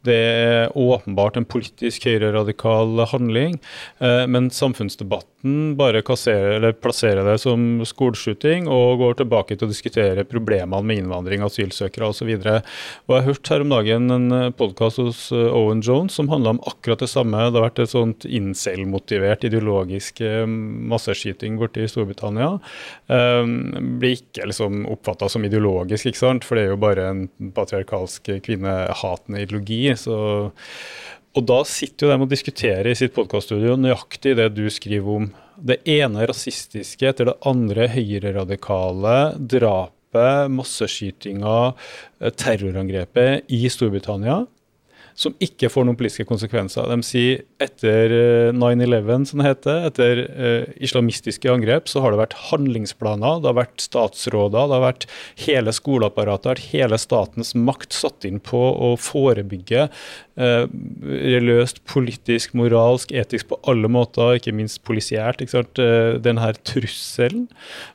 Det 0.06 0.14
er 0.14 0.76
åpenbart 0.78 1.37
en 1.40 1.46
politisk 1.48 2.04
høyreradikal 2.06 3.02
handling, 3.11 3.56
eh, 3.98 4.24
men 4.30 4.46
samfunnsdebatten 4.54 5.74
bare 5.78 6.04
kasserer, 6.06 6.72
plasserer 6.78 7.26
det 7.26 7.37
som 7.42 7.82
skoleskyting 7.87 8.68
og 8.70 9.02
går 9.02 9.18
tilbake 9.20 9.56
til 9.56 9.66
å 9.66 9.72
diskutere 9.72 10.26
problemene 10.28 10.87
med 10.87 11.02
innvandring, 11.02 11.42
asylsøkere 11.42 12.11
osv. 12.12 12.30
Jeg 12.30 13.26
hørte 13.26 13.54
her 13.54 13.64
om 13.64 13.74
dagen 13.74 14.14
en 14.14 14.37
eh, 14.37 14.52
podkast 14.54 15.02
hos 15.02 15.24
eh, 15.34 15.50
Owen 15.50 15.82
Jones 15.82 16.14
som 16.14 16.30
handla 16.30 16.54
om 16.54 16.62
akkurat 16.70 17.02
det 17.02 17.11
samme. 17.11 17.48
Det 17.48 17.58
har 17.58 17.66
vært 17.66 17.82
et 17.82 17.94
sånt 17.94 18.28
incel-motivert 18.28 19.48
ideologisk 19.50 20.22
masseskyting 20.48 21.58
borte 21.58 21.82
i 21.82 21.90
Storbritannia. 21.90 22.58
Blir 23.08 24.14
ikke 24.14 24.46
liksom 24.50 24.84
oppfatta 24.90 25.28
som 25.30 25.44
ideologisk, 25.46 26.11
ikke 26.11 26.22
sant? 26.22 26.46
for 26.46 26.58
det 26.58 26.66
er 26.66 26.72
jo 26.72 26.80
bare 26.80 27.06
en 27.11 27.22
patriarkalsk 27.54 28.30
kvinnehatende 28.44 29.42
ideologi 29.44 29.88
så, 29.96 30.18
og 31.38 31.46
da 31.48 31.59
sitter 31.68 32.07
jo 32.07 32.12
de 32.12 32.27
og 32.27 32.33
diskuterer 32.33 32.90
i 32.90 32.96
sitt 32.98 33.14
podkaststudio 33.16 33.79
nøyaktig 33.81 34.35
det 34.38 34.51
du 34.57 34.66
skriver 34.72 35.22
om. 35.22 35.31
Det 35.59 35.81
ene 35.88 36.27
rasistiske 36.29 37.09
etter 37.09 37.31
det 37.31 37.38
andre 37.48 37.88
høyreradikale 37.94 39.16
drapet, 39.38 40.53
masseskytinga, 40.55 41.57
eh, 42.20 42.35
terrorangrepet 42.35 43.48
i 43.55 43.64
Storbritannia 43.72 44.42
som 45.18 45.35
ikke 45.42 45.66
får 45.72 45.87
noen 45.87 45.96
politiske 45.98 46.28
konsekvenser. 46.28 46.87
De 46.92 47.02
sier 47.07 47.40
etter 47.62 48.12
9-11, 48.54 49.09
eh, 49.16 49.24
som 49.26 49.40
det 49.42 49.48
heter, 49.48 49.81
etter 49.88 50.20
uh, 50.31 50.76
islamistiske 50.85 51.50
angrep, 51.50 51.90
så 51.90 52.04
har 52.04 52.14
det 52.14 52.20
vært 52.20 52.37
handlingsplaner, 52.52 53.40
det 53.42 53.50
har 53.50 53.57
vært 53.59 53.83
statsråder, 53.83 54.68
det 54.70 54.76
har 54.76 54.85
vært 54.85 55.09
hele 55.42 55.74
skoleapparatet, 55.74 56.44
det 56.44 56.52
har 56.52 56.57
vært 56.61 56.70
hele 56.76 57.00
statens 57.02 57.50
makt 57.59 57.98
satt 57.98 58.28
inn 58.28 58.38
på 58.38 58.62
å 58.87 58.92
forebygge 59.02 59.88
uh, 59.88 60.70
religiøst, 61.02 61.83
politisk, 61.90 62.54
moralsk, 62.59 63.11
etisk 63.11 63.50
på 63.50 63.59
alle 63.66 63.90
måter, 63.90 64.38
ikke 64.38 64.54
minst 64.54 64.85
polisiært, 64.87 65.42
ikke 65.42 65.57
sant? 65.57 65.83
Denne 66.22 66.54
trusselen. 66.62 67.48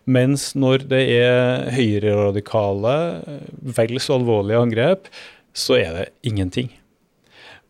Mens 0.04 0.52
når 0.60 0.90
det 0.92 1.04
er 1.16 1.72
høyreradikale, 1.72 2.96
vel 3.80 4.00
så 4.04 4.20
alvorlige 4.20 4.64
angrep, 4.68 5.12
så 5.56 5.80
er 5.80 6.00
det 6.02 6.08
ingenting. 6.28 6.74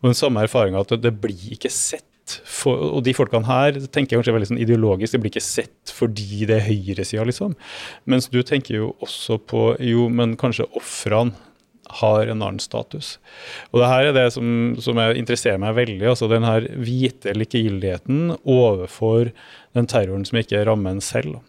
Og 0.04 0.10
den 0.10 0.18
samme 0.18 0.44
erfaringa 0.44 0.82
at 0.84 0.92
det 1.00 1.14
blir 1.22 1.54
ikke 1.56 1.72
sett. 1.72 2.04
For, 2.48 2.80
og 2.96 3.02
de 3.04 3.12
folkene 3.16 3.44
her 3.44 3.76
tenker 3.92 4.14
jeg 4.14 4.20
kanskje 4.20 4.34
veldig 4.36 4.50
sånn 4.52 4.60
ideologisk, 4.64 5.12
det 5.12 5.20
blir 5.20 5.32
ikke 5.32 5.44
sett 5.44 5.92
fordi 5.92 6.46
det 6.48 6.56
er 6.56 6.68
høyresida, 6.68 7.24
liksom. 7.28 7.52
Mens 8.08 8.30
du 8.32 8.38
tenker 8.44 8.78
jo 8.78 8.92
også 9.04 9.36
på 9.44 9.74
jo, 9.84 10.06
men 10.12 10.32
kanskje 10.40 10.68
ofrene 10.76 11.36
har 12.00 12.26
en 12.26 12.40
annen 12.40 12.60
status. 12.62 13.18
Og 13.72 13.82
det 13.82 13.90
her 13.90 14.08
er 14.08 14.16
det 14.16 14.26
som, 14.34 14.46
som 14.82 14.98
interesserer 15.04 15.60
meg 15.60 15.76
veldig. 15.76 16.06
altså 16.10 16.28
Den 16.32 16.46
her 16.48 16.66
hvite 16.80 17.34
likegyldigheten 17.36 18.38
overfor 18.40 19.30
den 19.76 19.90
terroren 19.90 20.24
som 20.28 20.40
ikke 20.40 20.64
rammer 20.66 20.96
en 20.96 21.04
selv. 21.04 21.42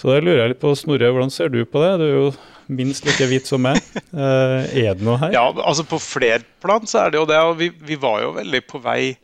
Så 0.00 0.08
da 0.08 0.20
lurer 0.20 0.44
jeg 0.44 0.54
litt 0.54 0.62
på, 0.62 0.74
Snorre, 0.78 1.10
hvordan 1.12 1.32
ser 1.32 1.52
du 1.52 1.62
på 1.68 1.82
det? 1.82 1.92
Du 2.00 2.04
er 2.06 2.14
jo 2.14 2.28
minst 2.70 3.06
like 3.08 3.26
hvit 3.30 3.48
som 3.48 3.62
meg. 3.64 3.80
Uh, 4.12 4.62
er 4.68 4.94
det 4.94 5.04
noe 5.06 5.18
her? 5.20 5.34
Ja, 5.34 5.44
altså 5.50 5.86
På 5.88 5.98
flere 6.02 6.42
plan 6.62 6.86
så 6.88 7.04
er 7.04 7.12
det 7.12 7.20
jo 7.20 7.28
det. 7.28 7.38
og 7.42 7.58
Vi, 7.60 7.70
vi 7.82 7.98
var 8.00 8.22
jo 8.24 8.34
veldig 8.38 8.62
på 8.68 8.82
vei 8.84 9.14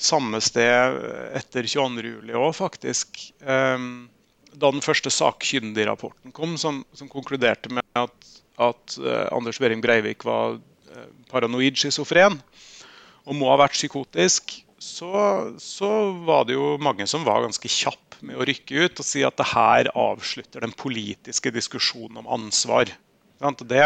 samme 0.00 0.40
sted 0.40 0.96
etter 1.36 1.68
22.07. 1.68 2.32
òg, 2.32 2.54
faktisk. 2.56 3.20
Um, 3.44 4.08
da 4.50 4.70
den 4.72 4.82
første 4.84 5.12
sakkyndigrapporten 5.12 6.34
kom, 6.34 6.56
som, 6.58 6.82
som 6.96 7.10
konkluderte 7.10 7.70
med 7.72 7.86
at, 7.98 8.30
at 8.58 8.96
uh, 8.98 9.28
Anders 9.30 9.60
Behring 9.62 9.82
Breivik 9.84 10.24
var 10.26 10.58
uh, 10.58 11.06
paranoid 11.30 11.78
schizofren 11.78 12.40
og 13.28 13.36
må 13.36 13.50
ha 13.52 13.60
vært 13.60 13.76
psykotisk, 13.76 14.56
så, 14.80 15.52
så, 15.58 16.10
var 16.24 16.46
det 16.48 16.54
jo 16.56 16.78
mange 16.80 17.04
som 17.06 17.24
var 17.26 17.42
ganske 17.44 17.68
kjapp 17.68 18.16
med 18.24 18.38
å 18.40 18.46
rykke 18.48 18.86
ut 18.86 19.02
og 19.02 19.04
si 19.04 19.20
at 19.26 19.36
det 19.36 19.50
her 19.52 19.90
avslutter 19.92 20.64
den 20.64 20.72
politiske 20.72 21.52
diskusjonen 21.52 22.22
om 22.22 22.30
ansvar. 22.40 22.88
Det, 23.60 23.84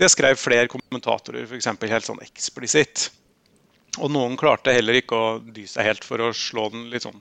det 0.00 0.08
skrev 0.12 0.40
flere 0.40 0.72
kommentatorer 0.72 1.44
for 1.44 1.58
eksempel, 1.58 1.92
helt 1.92 2.08
sånn 2.08 2.24
eksplisitt. 2.24 3.10
Og 4.00 4.08
noen 4.12 4.40
klarte 4.40 4.72
heller 4.72 5.02
ikke 5.02 5.20
å 5.20 5.36
dy 5.40 5.66
seg 5.68 5.90
helt 5.90 6.08
for 6.08 6.24
å 6.24 6.32
slå 6.36 6.70
den 6.72 6.88
litt 6.92 7.04
sånn 7.04 7.20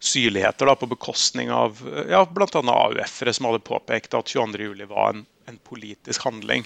syrligheter 0.00 0.72
da, 0.72 0.76
på 0.76 0.88
bekostning 0.88 1.52
av 1.52 1.84
ja, 2.08 2.24
bl.a. 2.24 2.48
AUF-ere 2.48 3.32
som 3.36 3.50
hadde 3.50 3.64
påpekt 3.64 4.16
at 4.16 4.32
22.07 4.32 4.88
var 4.88 5.12
en, 5.12 5.26
en, 5.48 5.60
politisk 5.68 6.24
handling. 6.28 6.64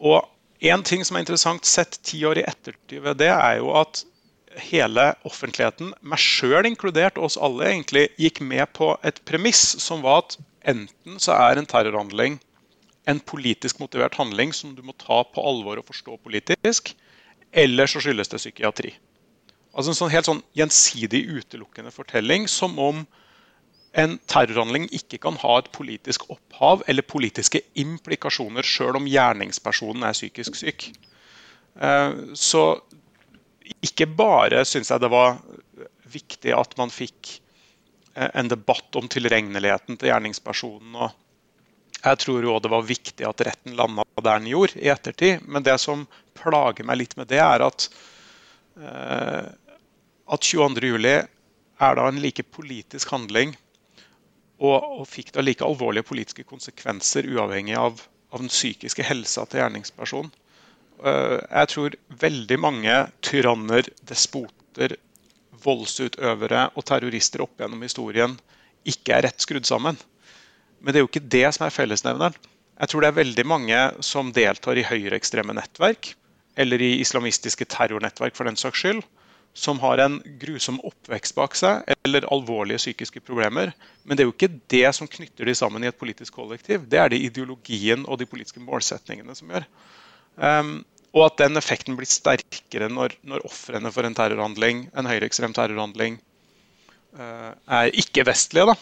Og 0.00 0.24
En 0.58 0.82
ting 0.82 1.04
som 1.06 1.14
er 1.14 1.22
interessant 1.22 1.68
sett 1.70 2.00
ti 2.02 2.24
år 2.26 2.40
i 2.40 2.42
ettertid 2.42 3.04
ved 3.04 3.20
det, 3.20 3.28
er 3.30 3.60
jo 3.60 3.68
at 3.78 4.00
hele 4.60 5.12
offentligheten, 5.28 5.94
meg 6.00 6.20
sjøl 6.22 6.66
inkludert, 6.68 7.18
oss 7.18 7.38
alle, 7.40 7.70
egentlig 7.70 8.08
gikk 8.18 8.42
med 8.44 8.66
på 8.76 8.92
et 9.06 9.22
premiss 9.28 9.64
som 9.82 10.04
var 10.04 10.24
at 10.24 10.38
enten 10.68 11.18
så 11.22 11.36
er 11.38 11.60
en 11.60 11.68
terrorhandling 11.68 12.38
en 13.08 13.20
politisk 13.24 13.80
motivert 13.80 14.18
handling 14.20 14.52
som 14.54 14.74
du 14.76 14.82
må 14.84 14.94
ta 15.00 15.22
på 15.24 15.44
alvor 15.50 15.80
og 15.80 15.88
forstå 15.88 16.18
politisk, 16.24 16.92
eller 17.52 17.88
så 17.88 18.02
skyldes 18.04 18.28
det 18.28 18.40
psykiatri. 18.42 18.92
Altså 19.72 19.92
En 19.92 19.98
sånn 20.00 20.12
helt 20.12 20.28
sånn 20.28 20.44
gjensidig 20.58 21.22
utelukkende 21.38 21.92
fortelling, 21.94 22.48
som 22.50 22.76
om 22.82 23.06
en 23.98 24.18
terrorhandling 24.28 24.88
ikke 24.94 25.20
kan 25.22 25.38
ha 25.40 25.58
et 25.58 25.70
politisk 25.72 26.26
opphav 26.28 26.84
eller 26.90 27.06
politiske 27.06 27.62
implikasjoner, 27.80 28.66
sjøl 28.66 28.98
om 29.00 29.08
gjerningspersonen 29.08 30.04
er 30.04 30.16
psykisk 30.16 30.58
syk. 30.60 30.90
Eh, 31.80 32.12
så 32.36 32.64
ikke 33.84 34.08
bare 34.18 34.64
syns 34.68 34.90
jeg 34.92 35.02
det 35.02 35.10
var 35.12 35.38
viktig 36.08 36.54
at 36.56 36.74
man 36.80 36.92
fikk 36.92 37.34
eh, 38.14 38.30
en 38.32 38.50
debatt 38.50 38.98
om 38.98 39.08
tilregneligheten 39.10 39.98
til 39.98 40.12
gjerningspersonen. 40.12 40.96
og 40.96 41.16
jeg 41.98 42.20
tror 42.22 42.44
jo 42.46 42.58
det 42.62 42.70
var 42.70 42.86
viktig 42.86 43.26
at 43.26 43.42
retten 43.46 43.76
landa 43.78 44.04
der 44.18 44.38
den 44.38 44.50
gjorde 44.52 44.78
i 44.78 44.90
ettertid. 44.92 45.46
Men 45.46 45.66
det 45.66 45.78
som 45.82 46.06
plager 46.38 46.86
meg 46.86 47.00
litt 47.00 47.16
med 47.18 47.30
det, 47.30 47.40
er 47.42 47.64
at, 47.66 47.88
eh, 48.78 49.48
at 50.28 50.46
22.07. 50.46 51.26
er 51.78 51.98
da 51.98 52.06
en 52.08 52.22
like 52.22 52.42
politisk 52.42 53.10
handling 53.14 53.56
og, 54.58 54.78
og, 54.82 55.04
fikk 55.06 55.30
da 55.34 55.42
like 55.44 55.62
alvorlige 55.62 56.06
politiske 56.06 56.42
konsekvenser 56.42 57.28
uavhengig 57.30 57.76
av, 57.78 58.00
av 58.34 58.42
den 58.42 58.50
psykiske 58.50 59.04
helsa 59.06 59.44
til 59.46 59.62
gjerningspersonen. 59.62 60.32
Eh, 60.98 61.38
jeg 61.38 61.70
tror 61.72 61.96
veldig 62.26 62.58
mange 62.60 62.94
tyranner, 63.24 63.88
despoter, 64.08 64.96
voldsutøvere 65.62 66.68
og 66.74 66.86
terrorister 66.86 67.42
opp 67.42 67.58
gjennom 67.58 67.82
historien 67.82 68.36
ikke 68.88 69.16
er 69.16 69.26
rett 69.26 69.42
skrudd 69.42 69.66
sammen. 69.66 69.98
Men 70.78 70.94
det 70.94 71.00
er 71.00 71.04
jo 71.04 71.10
ikke 71.10 71.28
det 71.34 71.46
som 71.54 71.66
er 71.66 71.74
fellesnevneren. 71.74 72.36
Jeg 72.78 72.90
tror 72.90 73.02
det 73.02 73.08
er 73.10 73.18
veldig 73.18 73.44
mange 73.50 73.78
som 74.06 74.30
deltar 74.34 74.78
i 74.78 74.86
høyreekstreme 74.86 75.54
nettverk, 75.58 76.12
eller 76.58 76.82
i 76.82 76.98
islamistiske 77.02 77.66
terrornettverk 77.70 78.36
for 78.38 78.46
den 78.46 78.58
saks 78.58 78.84
skyld, 78.84 79.02
som 79.58 79.80
har 79.82 79.98
en 80.02 80.20
grusom 80.38 80.78
oppvekst 80.86 81.34
bak 81.34 81.56
seg 81.58 81.88
eller 81.96 82.26
alvorlige 82.30 82.78
psykiske 82.78 83.22
problemer. 83.26 83.72
Men 84.04 84.14
det 84.14 84.22
er 84.22 84.28
jo 84.28 84.34
ikke 84.36 84.52
det 84.70 84.86
som 84.94 85.10
knytter 85.10 85.48
de 85.48 85.54
sammen 85.58 85.82
i 85.82 85.90
et 85.90 85.98
politisk 85.98 86.38
kollektiv. 86.38 86.86
Det 86.86 87.00
er 87.02 87.10
det 87.10 87.22
ideologien 87.26 88.04
og 88.06 88.20
de 88.20 88.28
politiske 88.30 88.62
målsetningene 88.62 89.34
som 89.34 89.50
gjør. 89.50 89.66
Um, 90.38 90.78
og 91.16 91.24
at 91.26 91.40
den 91.40 91.58
effekten 91.58 91.96
blir 91.98 92.08
sterkere 92.08 92.86
når, 92.92 93.16
når 93.26 93.46
ofrene 93.48 93.90
for 93.94 94.06
en 94.06 94.14
terrorhandling, 94.14 94.86
en 94.94 95.08
høyreekstrem 95.08 95.56
terrorhandling, 95.56 96.20
uh, 97.18 97.52
er 97.80 97.94
ikke-vestlige. 97.98 98.70
da 98.72 98.78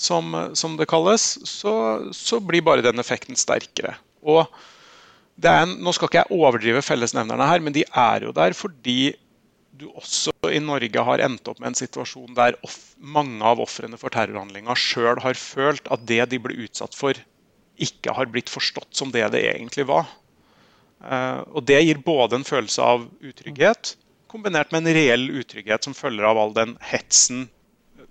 som, 0.00 0.34
som 0.54 0.76
det 0.78 0.88
kalles, 0.90 1.24
så, 1.48 1.72
så, 2.16 2.40
blir 2.40 2.64
bare 2.64 2.84
den 2.84 3.02
effekten 3.02 3.38
sterkere. 3.38 3.96
Og 4.22 4.44
en, 5.44 5.74
nå 5.80 5.92
skal 5.96 6.10
ikke 6.10 6.22
jeg 6.22 6.36
overdrive 6.36 6.84
fellesnevnerne 6.84 7.48
her, 7.48 7.64
men 7.64 7.76
de 7.76 7.84
er 7.88 8.26
jo 8.26 8.34
der 8.36 8.56
fordi 8.56 9.14
du 9.80 9.86
også 9.96 10.34
i 10.52 10.60
Norge 10.60 11.04
har 11.06 11.22
endt 11.24 11.48
opp 11.48 11.60
med 11.60 11.72
en 11.72 11.78
situasjon 11.78 12.34
der 12.36 12.58
off, 12.66 12.92
mange 13.00 13.40
av 13.46 13.62
ofrene 13.64 13.96
for 14.00 14.12
terrorhandlinga 14.12 14.76
sjøl 14.76 15.22
har 15.24 15.38
følt 15.40 15.88
at 15.88 16.04
det 16.08 16.20
de 16.32 16.40
ble 16.42 16.58
utsatt 16.66 16.96
for, 16.96 17.16
ikke 17.80 18.12
har 18.12 18.28
blitt 18.28 18.52
forstått 18.52 18.92
som 18.96 19.12
det 19.14 19.24
det 19.32 19.46
egentlig 19.54 19.86
var. 19.88 20.04
Uh, 21.00 21.40
og 21.56 21.64
Det 21.64 21.80
gir 21.80 22.02
både 22.04 22.40
en 22.40 22.44
følelse 22.44 22.84
av 22.84 23.06
utrygghet, 23.24 23.94
kombinert 24.30 24.70
med 24.72 24.84
en 24.84 24.94
reell 24.94 25.26
utrygghet 25.40 25.86
som 25.86 25.96
følger 25.96 26.28
av 26.28 26.38
all 26.38 26.52
den 26.54 26.76
hetsen 26.84 27.48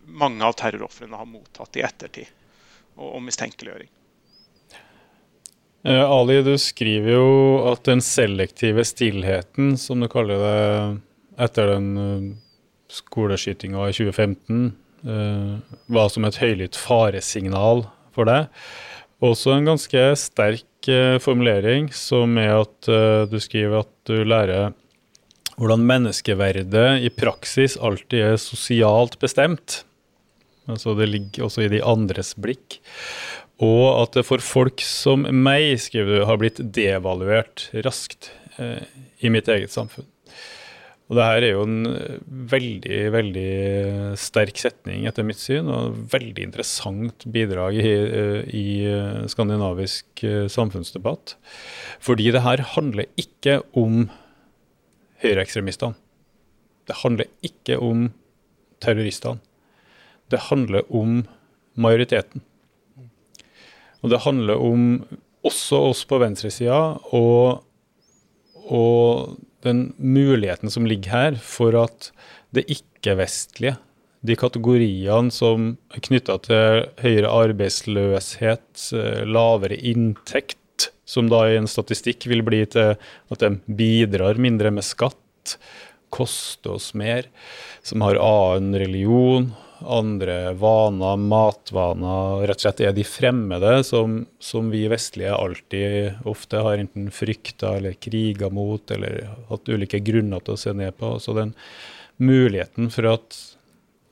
mange 0.10 0.45
av 0.45 0.58
terrorofrene 0.58 1.17
har 1.17 1.30
mottatt 1.30 1.78
i 1.78 1.86
ettertid, 1.86 2.30
og, 2.97 3.21
mistenkeliggjøring. 3.23 3.89
Eh, 5.88 6.04
Ali, 6.04 6.41
du 6.43 6.56
skriver 6.60 7.13
jo 7.13 7.30
at 7.69 7.86
den 7.88 8.02
selektive 8.04 8.84
stillheten, 8.88 9.78
som 9.80 10.02
du 10.02 10.10
kaller 10.12 10.43
det, 10.43 11.02
etter 11.39 11.75
den 11.75 11.89
uh, 11.95 12.25
skoleskytinga 12.91 13.86
i 13.88 13.95
2015, 13.95 14.65
eh, 15.08 15.78
var 15.88 16.10
som 16.12 16.25
et 16.28 16.39
høylytt 16.41 16.75
faresignal 16.75 17.86
for 18.15 18.28
deg. 18.28 18.49
Også 19.23 19.54
en 19.56 19.69
ganske 19.71 20.04
sterk 20.19 20.65
eh, 20.65 20.68
formulering, 21.19 21.89
som 21.91 22.37
er 22.39 22.53
at 22.61 22.87
du 23.27 23.35
skriver 23.43 23.81
at 23.81 23.91
du 24.07 24.21
lærer 24.23 24.71
hvordan 25.59 25.83
menneskeverdet 25.83 27.03
i 27.03 27.09
praksis 27.11 27.75
alltid 27.83 28.21
er 28.23 28.37
sosialt 28.39 29.17
bestemt. 29.19 29.81
Altså 30.69 30.93
det 30.95 31.09
ligger 31.09 31.47
også 31.47 31.65
i 31.65 31.71
de 31.73 31.81
andres 31.83 32.31
blikk. 32.39 32.79
Og 33.59 33.83
at 34.05 34.15
det 34.15 34.23
for 34.27 34.43
folk 34.43 34.79
som 34.85 35.25
meg, 35.27 35.73
skriver 35.83 36.21
du, 36.21 36.27
har 36.29 36.39
blitt 36.39 36.61
devaluert 36.75 37.67
raskt 37.83 38.31
eh, 38.61 38.85
i 39.19 39.31
mitt 39.33 39.51
eget 39.51 39.73
samfunn. 39.73 40.07
Og 41.09 41.17
det 41.17 41.25
her 41.25 41.41
er 41.41 41.55
jo 41.55 41.63
en 41.65 41.77
veldig, 42.51 42.97
veldig 43.15 43.51
sterk 44.21 44.59
setning 44.61 45.07
etter 45.09 45.25
mitt 45.25 45.41
syn, 45.41 45.65
og 45.73 45.97
veldig 46.11 46.45
interessant 46.45 47.25
bidrag 47.33 47.79
i, 47.81 47.93
i 48.53 48.65
skandinavisk 49.33 50.21
eh, 50.21 50.45
samfunnsdebatt. 50.53 51.33
Fordi 52.05 52.29
det 52.35 52.43
her 52.45 52.61
handler 52.75 53.09
ikke 53.17 53.57
om 53.73 54.05
høyreekstremistene. 55.23 55.97
Det 56.85 57.01
handler 57.01 57.33
ikke 57.45 57.81
om 57.81 58.11
terroristene. 58.81 59.41
Det 60.29 60.45
handler 60.51 60.85
om 60.93 61.23
majoriteten. 61.73 62.45
Og 64.05 64.13
det 64.13 64.21
handler 64.29 64.61
om 64.61 64.85
også 65.45 65.81
oss 65.89 66.05
på 66.05 66.19
venstresida 66.21 66.99
og, 67.17 67.63
og 68.69 69.39
den 69.65 69.93
muligheten 69.97 70.71
som 70.71 70.87
ligger 70.87 71.11
her 71.11 71.37
for 71.43 71.75
at 71.79 72.09
det 72.55 72.65
ikke-vestlige, 72.71 73.75
de 74.25 74.35
kategoriene 74.35 75.31
som 75.31 75.73
er 75.95 76.03
knytta 76.03 76.37
til 76.43 76.87
høyere 77.03 77.31
arbeidsløshet, 77.45 78.89
lavere 79.27 79.77
inntekt, 79.79 80.57
som 81.09 81.29
da 81.31 81.45
i 81.49 81.57
en 81.59 81.69
statistikk 81.69 82.27
vil 82.29 82.43
bli 82.45 82.63
til 82.69 82.95
at 82.95 83.43
de 83.43 83.53
bidrar 83.65 84.39
mindre 84.41 84.71
med 84.75 84.85
skatt, 84.85 85.55
koster 86.09 86.75
oss 86.75 86.91
mer, 86.97 87.27
som 87.85 88.01
har 88.05 88.19
annen 88.21 88.75
religion 88.81 89.51
andre 89.85 90.53
vaner, 90.59 91.17
matvaner, 91.17 92.47
rett 92.47 92.59
og 92.59 92.65
slett 92.65 92.81
er 92.83 92.95
de 92.95 93.05
fremmede 93.07 93.79
som, 93.87 94.23
som 94.39 94.71
vi 94.73 94.83
vestlige 94.91 95.35
alltid 95.35 96.25
ofte 96.29 96.63
har 96.65 96.81
enten 96.81 97.07
frykta 97.13 97.75
eller 97.77 97.95
kriga 98.01 98.49
mot, 98.53 98.91
eller 98.91 99.21
hatt 99.49 99.71
ulike 99.71 100.01
grunner 100.03 100.43
til 100.43 100.55
å 100.57 100.61
se 100.61 100.73
ned 100.75 100.97
på. 100.99 101.13
Så 101.23 101.35
den 101.37 101.53
muligheten 102.19 102.91
for 102.93 103.07
at 103.13 103.39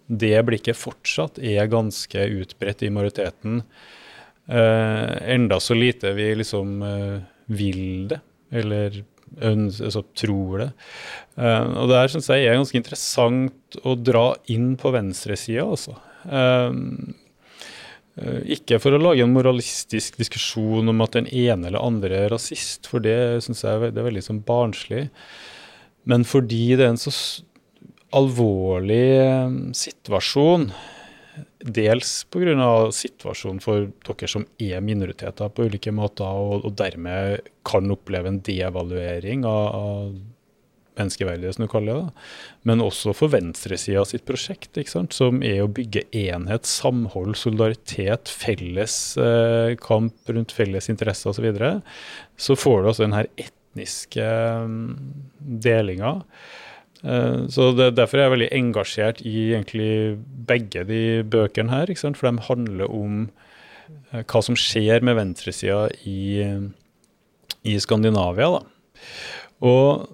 det 0.08 0.40
blikket 0.48 0.80
fortsatt 0.80 1.40
er 1.44 1.68
ganske 1.72 2.30
utbredt 2.40 2.86
i 2.88 2.92
majoriteten, 2.94 3.62
eh, 4.48 5.14
enda 5.36 5.60
så 5.60 5.76
lite 5.76 6.14
vi 6.16 6.32
liksom 6.40 6.82
eh, 6.88 7.20
vil 7.52 8.08
det, 8.14 8.22
eller 8.52 9.04
altså, 9.42 10.04
tror 10.18 10.64
det. 10.64 10.70
Uh, 11.38 11.84
og 11.84 11.92
det 11.92 12.02
her 12.02 12.12
syns 12.14 12.30
jeg 12.32 12.48
er 12.48 12.58
ganske 12.58 12.80
interessant 12.80 13.80
å 13.84 13.96
dra 14.00 14.32
inn 14.54 14.76
på 14.80 14.92
venstresida, 14.96 15.66
altså. 15.68 15.98
Uh, 16.28 16.82
ikke 18.50 18.80
for 18.82 18.98
å 18.98 19.00
lage 19.02 19.22
en 19.22 19.34
moralistisk 19.36 20.16
diskusjon 20.18 20.90
om 20.90 21.04
at 21.06 21.14
den 21.20 21.28
ene 21.30 21.70
eller 21.70 21.84
andre 21.86 22.24
er 22.24 22.32
rasist, 22.34 22.90
for 22.90 23.04
det 23.04 23.44
syns 23.46 23.62
jeg 23.62 23.92
det 23.92 24.02
er 24.02 24.08
veldig 24.10 24.24
sånn 24.26 24.42
barnslig. 24.48 25.04
Men 26.10 26.26
fordi 26.26 26.72
det 26.80 26.88
er 26.88 26.96
en 26.96 27.02
så 27.02 27.14
alvorlig 28.18 29.06
situasjon 29.78 30.72
Dels 31.58 32.12
pga. 32.30 32.92
situasjonen 32.94 33.60
for 33.64 33.88
dere 34.06 34.30
som 34.30 34.46
er 34.62 34.82
minoriteter 34.86 35.50
på 35.50 35.66
ulike 35.66 35.92
måter, 35.96 36.26
og, 36.26 36.66
og 36.68 36.76
dermed 36.78 37.48
kan 37.66 37.90
oppleve 37.92 38.30
en 38.30 38.42
devaluering 38.46 39.46
av, 39.48 39.64
av 39.74 40.12
menneskeverdige, 40.98 41.54
som 41.54 41.66
du 41.66 41.72
kaller 41.72 42.00
det. 42.02 42.26
Men 42.70 42.84
også 42.84 43.14
for 43.18 43.34
venstresida 43.34 44.04
sitt 44.08 44.26
prosjekt, 44.28 44.78
som 45.14 45.42
er 45.46 45.64
å 45.64 45.72
bygge 45.72 46.06
enhet, 46.18 46.70
samhold, 46.70 47.36
solidaritet, 47.40 48.30
felles 48.30 49.18
eh, 49.22 49.74
kamp 49.82 50.30
rundt 50.34 50.56
felles 50.56 50.90
interesser 50.94 51.32
osv. 51.32 51.40
Så, 51.40 51.46
videre. 51.48 51.74
så 52.38 52.58
får 52.58 52.82
du 52.82 52.92
altså 52.92 53.06
den 53.06 53.18
her 53.18 53.30
etniske 53.38 54.30
um, 54.66 54.80
delinga. 55.38 56.18
Eh, 57.04 57.48
så 57.54 57.72
det, 57.78 57.92
Derfor 57.98 58.20
er 58.20 58.28
jeg 58.28 58.36
veldig 58.36 58.52
engasjert 58.58 59.22
i 59.26 59.36
egentlig 59.54 60.18
begge 60.50 60.86
de 60.88 61.02
bøkene 61.28 61.74
her. 61.74 61.94
For 62.08 62.30
de 62.30 62.48
handler 62.50 62.94
om 62.94 63.26
eh, 64.12 64.24
hva 64.24 64.44
som 64.46 64.58
skjer 64.58 65.06
med 65.06 65.20
venstresida 65.20 65.88
i, 66.08 66.44
i 67.68 67.76
Skandinavia. 67.84 68.54
Da. 68.58 68.64
Og 69.68 70.08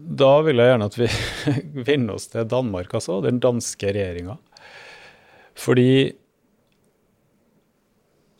da 0.00 0.30
vil 0.46 0.60
jeg 0.60 0.72
gjerne 0.72 0.88
at 0.88 0.96
vi 0.96 1.10
vender 1.90 2.16
oss 2.16 2.30
til 2.32 2.48
Danmark, 2.48 2.94
altså, 2.96 3.20
den 3.24 3.42
danske 3.42 3.92
regjeringa. 3.92 4.38
Fordi 5.60 6.16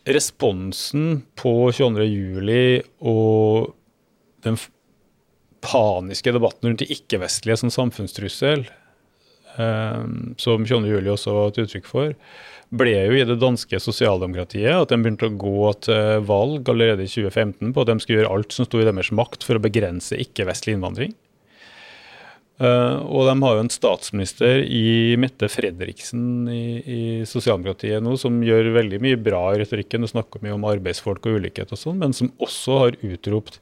responsen 0.09 1.21
på 1.37 1.69
22.07. 1.69 2.81
og 3.05 3.75
den 4.41 4.57
paniske 5.65 6.33
debatten 6.35 6.71
rundt 6.71 6.83
de 6.83 6.89
ikke-vestlige 6.95 7.59
som 7.61 7.73
samfunnstrussel, 7.73 8.65
som 10.39 10.63
22. 10.63 10.79
juli 10.87 11.11
også 11.11 11.33
var 11.35 11.49
et 11.51 11.59
uttrykk 11.65 11.89
for, 11.89 12.13
ble 12.71 12.93
jo 12.95 13.17
i 13.19 13.25
det 13.27 13.35
danske 13.41 13.81
sosialdemokratiet 13.83 14.71
at 14.71 14.93
de 14.93 14.99
begynte 15.01 15.27
å 15.27 15.35
gå 15.35 15.73
til 15.87 16.23
valg 16.23 16.69
allerede 16.71 17.03
i 17.03 17.11
2015 17.11 17.73
på 17.75 17.83
at 17.83 17.91
de 17.91 17.97
skulle 17.99 18.21
gjøre 18.21 18.31
alt 18.37 18.55
som 18.55 18.67
sto 18.67 18.79
i 18.79 18.87
deres 18.87 19.11
makt 19.11 19.43
for 19.43 19.59
å 19.59 19.63
begrense 19.63 20.15
ikke-vestlig 20.23 20.77
innvandring. 20.77 21.11
Uh, 22.61 23.01
og 23.09 23.25
de 23.25 23.33
har 23.41 23.55
jo 23.57 23.61
en 23.63 23.71
statsminister 23.73 24.59
i 24.61 25.15
Mette 25.17 25.47
Fredriksen 25.49 26.45
i, 26.53 26.65
i 26.85 27.01
sosialdemokratiet 27.25 28.03
nå, 28.05 28.13
som 28.21 28.37
gjør 28.45 28.69
veldig 28.75 28.99
mye 29.01 29.17
bra 29.17 29.39
i 29.49 29.61
retorikken. 29.63 30.05
og 30.05 30.11
snakker 30.11 30.43
mye 30.45 30.53
om 30.53 30.67
arbeidsfolk 30.69 31.25
og 31.25 31.39
ulikhet 31.41 31.73
og 31.73 31.81
sånn, 31.81 31.97
men 32.03 32.13
som 32.13 32.29
også 32.37 32.77
har 32.83 32.99
utropt 33.01 33.57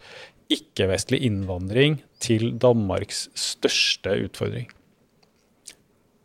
ikke-vestlig 0.49 1.21
innvandring 1.27 1.99
til 2.23 2.53
Danmarks 2.61 3.27
største 3.37 4.15
utfordring. 4.25 4.69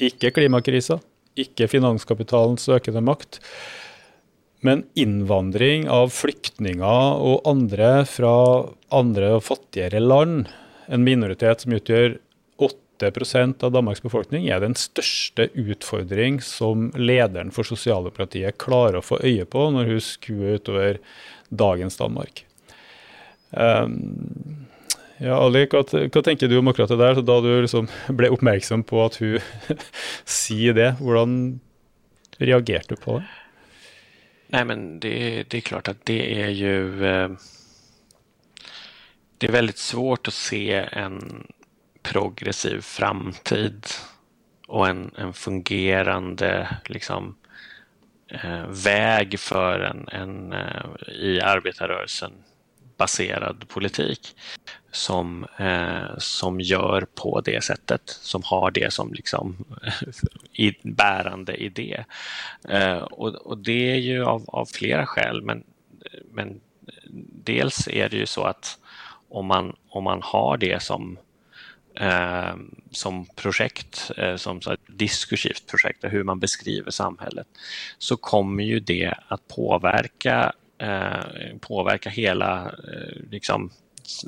Ikke 0.03 0.33
klimakrisa, 0.35 0.99
ikke 1.39 1.68
finanskapitalens 1.70 2.66
økende 2.72 3.03
makt, 3.05 3.41
men 4.64 4.87
innvandring 4.97 5.89
av 5.93 6.12
flyktninger 6.16 7.18
og 7.20 7.43
andre 7.49 8.07
fra 8.09 8.37
andre 8.95 9.35
og 9.37 9.45
fattigere 9.45 10.01
land. 10.01 10.47
En 10.89 11.05
minoritet 11.05 11.64
som 11.64 11.77
utgjør 11.77 12.16
8% 12.64 13.66
av 13.66 13.75
Danmarks 13.75 14.01
befolkning 14.05 14.49
er 14.49 14.64
den 14.64 14.77
største 14.79 15.51
utfordring 15.53 16.41
som 16.45 16.89
lederen 16.97 17.53
for 17.53 17.68
sosialdemokratiet 17.68 18.57
klarer 18.62 19.03
å 19.03 19.05
få 19.05 19.20
øye 19.20 19.45
på 19.45 19.68
når 19.75 19.93
hun 19.93 20.03
skuer 20.05 20.57
utover 20.62 21.01
dagens 21.53 22.01
Danmark. 22.01 22.47
Um, 23.57 24.65
ja, 25.23 25.37
Ali, 25.39 25.65
hva, 25.71 25.85
hva, 25.87 26.23
tenker 26.27 26.51
du 26.51 26.57
om 26.59 26.69
akkurat 26.69 26.91
det 26.91 26.99
der, 26.99 27.21
da 27.23 27.37
du 27.41 27.51
liksom 27.63 27.87
ble 28.19 28.33
oppmerksom 28.35 28.83
på 28.87 28.99
at 29.05 29.21
hun 29.23 29.39
sier 30.41 30.75
det? 30.77 30.91
Hvordan 30.99 31.61
reagerte 32.43 32.97
du 32.97 33.03
på 33.03 33.21
det? 33.21 33.29
Nei, 34.55 34.63
men 34.69 34.83
det, 35.03 35.17
det 35.51 35.61
er 35.61 35.67
klart 35.67 35.91
at 35.91 36.03
det 36.07 36.21
er 36.35 36.51
jo 36.55 36.75
eh, 37.03 37.33
Det 39.39 39.49
er 39.49 39.55
veldig 39.57 39.77
svårt 39.79 40.31
å 40.31 40.35
se 40.35 40.67
en 40.75 41.19
progressiv 42.05 42.83
framtid 42.85 43.89
og 44.69 44.85
en, 44.87 45.01
en 45.19 45.33
fungerende 45.37 46.53
liksom, 46.93 47.35
eh, 48.29 48.67
for 48.71 49.39
för 49.39 49.81
en, 49.89 50.05
en 50.13 50.53
eh, 50.53 51.09
i 51.09 51.41
arbetarrörelsen 51.41 52.43
baserad 52.97 53.69
politik 53.69 54.37
som, 54.93 55.47
eh, 55.59 56.19
som 56.19 56.61
gör 56.61 57.07
på 57.15 57.41
det 57.41 57.65
sättet, 57.65 58.03
som 58.07 58.43
har 58.45 58.71
det 58.71 58.93
som 58.93 59.13
liksom 59.13 59.65
i, 60.53 60.73
bärande 60.83 61.57
idé. 61.57 62.05
Eh, 62.69 62.99
och, 62.99 63.35
och, 63.35 63.59
det 63.59 63.91
är 63.91 63.99
ju 63.99 64.25
av, 64.25 64.45
av 64.49 64.67
flera 64.67 65.07
skäl, 65.07 65.43
men, 65.43 65.65
men 66.33 66.61
dels 67.45 67.89
är 67.89 68.09
det 68.09 68.17
ju 68.17 68.27
så 68.27 68.43
att 68.43 68.79
om 69.29 69.47
man, 69.47 69.77
om 69.89 70.05
man 70.05 70.21
har 70.23 70.57
det 70.57 70.83
som 70.83 71.19
eh, 71.95 72.55
som 72.91 73.27
projekt, 73.27 74.11
eh, 74.17 74.37
som 74.37 74.57
ett 74.57 74.81
diskursivt 74.87 75.67
projekt, 75.67 76.05
hur 76.05 76.25
man 76.25 76.41
beskriver 76.41 76.91
samhället, 76.91 77.47
så 77.99 78.17
kommer 78.17 78.65
ju 78.65 78.81
det 78.81 79.15
att 79.29 79.49
påverka, 79.49 80.53
eh, 80.79 81.59
påverka 81.61 82.11
hela 82.11 82.64
eh, 82.64 83.31
liksom, 83.31 83.70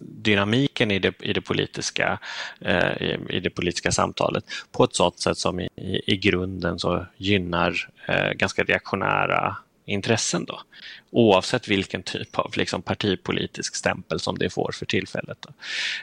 dynamiken 0.02 0.90
i 0.90 0.98
det, 0.98 1.22
i 1.22 1.32
det, 1.32 1.40
politiska, 1.40 2.18
eh, 2.60 3.02
i, 3.02 3.18
i, 3.28 3.40
det 3.40 3.50
politiska 3.50 3.92
samtalet 3.92 4.44
på 4.72 4.84
ett 4.84 4.94
sådant 4.94 5.20
sätt 5.20 5.38
som 5.38 5.60
i, 5.60 5.68
i 6.06 6.16
grunden 6.16 6.78
så 6.78 7.06
gynnar 7.16 7.88
eh, 8.08 8.32
ganska 8.32 8.62
reaktionära 8.62 9.56
intressen 9.84 10.44
då, 10.44 10.60
oavsett 11.10 11.68
vilken 11.68 12.02
typ 12.02 12.38
av 12.38 12.52
liksom, 12.56 12.82
partipolitisk 12.82 13.76
stämpel 13.76 14.20
som 14.20 14.38
det 14.38 14.50
får 14.50 14.72
för 14.72 14.86
tillfället. 14.86 15.46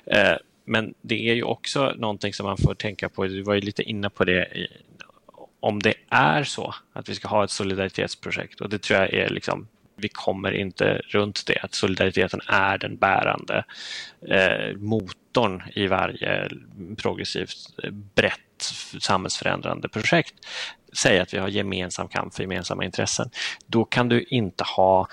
Eh, 0.06 0.36
men 0.66 0.94
det 1.02 1.30
är 1.30 1.34
ju 1.34 1.44
också 1.44 1.94
någonting 1.98 2.34
som 2.34 2.46
man 2.46 2.58
får 2.58 2.76
tänka 2.76 3.10
på, 3.10 3.26
du 3.26 3.42
var 3.42 3.54
ju 3.54 3.62
lite 3.62 3.84
inne 3.84 4.10
på 4.10 4.26
det, 4.26 4.68
om 5.60 5.82
det 5.82 5.94
är 6.10 6.44
så 6.44 6.76
att 6.94 7.10
vi 7.10 7.16
ska 7.16 7.28
ha 7.28 7.44
ett 7.44 7.52
solidaritetsprojekt 7.52 8.62
och 8.62 8.70
det 8.70 8.82
tror 8.82 9.00
jag 9.00 9.14
är 9.14 9.30
liksom 9.30 9.68
vi 9.96 10.10
kommer 10.10 10.52
inte 10.52 11.02
runt 11.10 11.46
det, 11.46 11.60
att 11.62 11.74
solidariteten 11.74 12.42
är 12.48 12.78
den 12.78 12.98
bärande 12.98 13.66
eh, 14.28 14.78
motorn 14.78 15.64
i 15.76 15.88
varje 15.88 16.50
progressivt, 16.98 17.58
brett 18.16 18.40
samhällsförändrande 19.00 19.90
projekt. 19.90 20.34
Säg 20.98 21.20
att 21.20 21.34
vi 21.34 21.38
har 21.38 21.48
gemensam 21.48 22.08
kamp 22.08 22.36
för 22.36 22.44
gemensamma 22.44 22.86
intressen. 22.86 23.30
Då 23.68 23.86
kan 23.86 24.10
du 24.10 24.24
inte 24.24 24.64
ha 24.64 25.08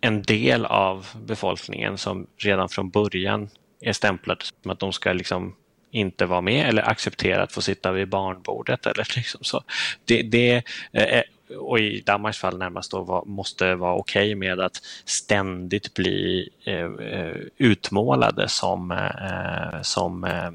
en 0.00 0.22
del 0.22 0.66
av 0.66 1.06
befolkningen 1.26 1.98
som 1.98 2.26
redan 2.36 2.68
från 2.68 2.90
början 2.90 3.48
är 3.80 3.92
stämplade 3.92 4.44
som 4.62 4.70
att 4.70 4.78
de 4.78 4.92
ska 4.92 5.12
liksom 5.12 5.56
inte 5.90 6.26
vara 6.26 6.40
med 6.40 6.68
eller 6.68 6.88
acceptera 6.88 7.42
att 7.42 7.52
få 7.52 7.62
sitta 7.62 7.92
vid 7.92 8.08
barnbordet. 8.08 8.86
Eller 8.86 9.08
liksom 9.16 9.44
så. 9.44 9.62
Det, 10.04 10.22
det, 10.22 10.62
eh, 10.92 11.22
och 11.58 11.78
i 11.78 12.00
Danmarks 12.00 12.38
fall 12.38 12.58
närmast 12.58 12.90
då 12.90 13.02
var, 13.02 13.24
måste 13.24 13.74
vara 13.74 13.94
okej 13.94 14.26
okay 14.26 14.34
med 14.34 14.60
att 14.60 14.82
ständigt 15.04 15.94
bli 15.94 16.48
eh, 16.64 16.84
eh 16.84 17.36
utmålade 17.56 18.48
som, 18.48 18.90
eh, 18.90 19.82
som 19.82 20.24
eh, 20.24 20.50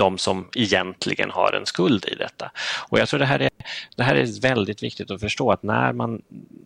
de 0.00 0.18
som 0.18 0.48
egentligen 0.56 1.30
har 1.30 1.52
en 1.52 1.66
skuld 1.66 2.04
i 2.04 2.14
detta. 2.14 2.50
Och 2.88 2.98
jag 2.98 3.08
tror 3.08 3.20
det 3.20 3.26
här 3.26 3.40
är, 3.40 3.50
det 3.96 4.02
här 4.02 4.14
är 4.14 4.40
väldigt 4.40 4.82
viktigt 4.82 5.10
att 5.10 5.20
förstå 5.20 5.52
att 5.52 5.62
när 5.62 5.92
man, 5.92 6.22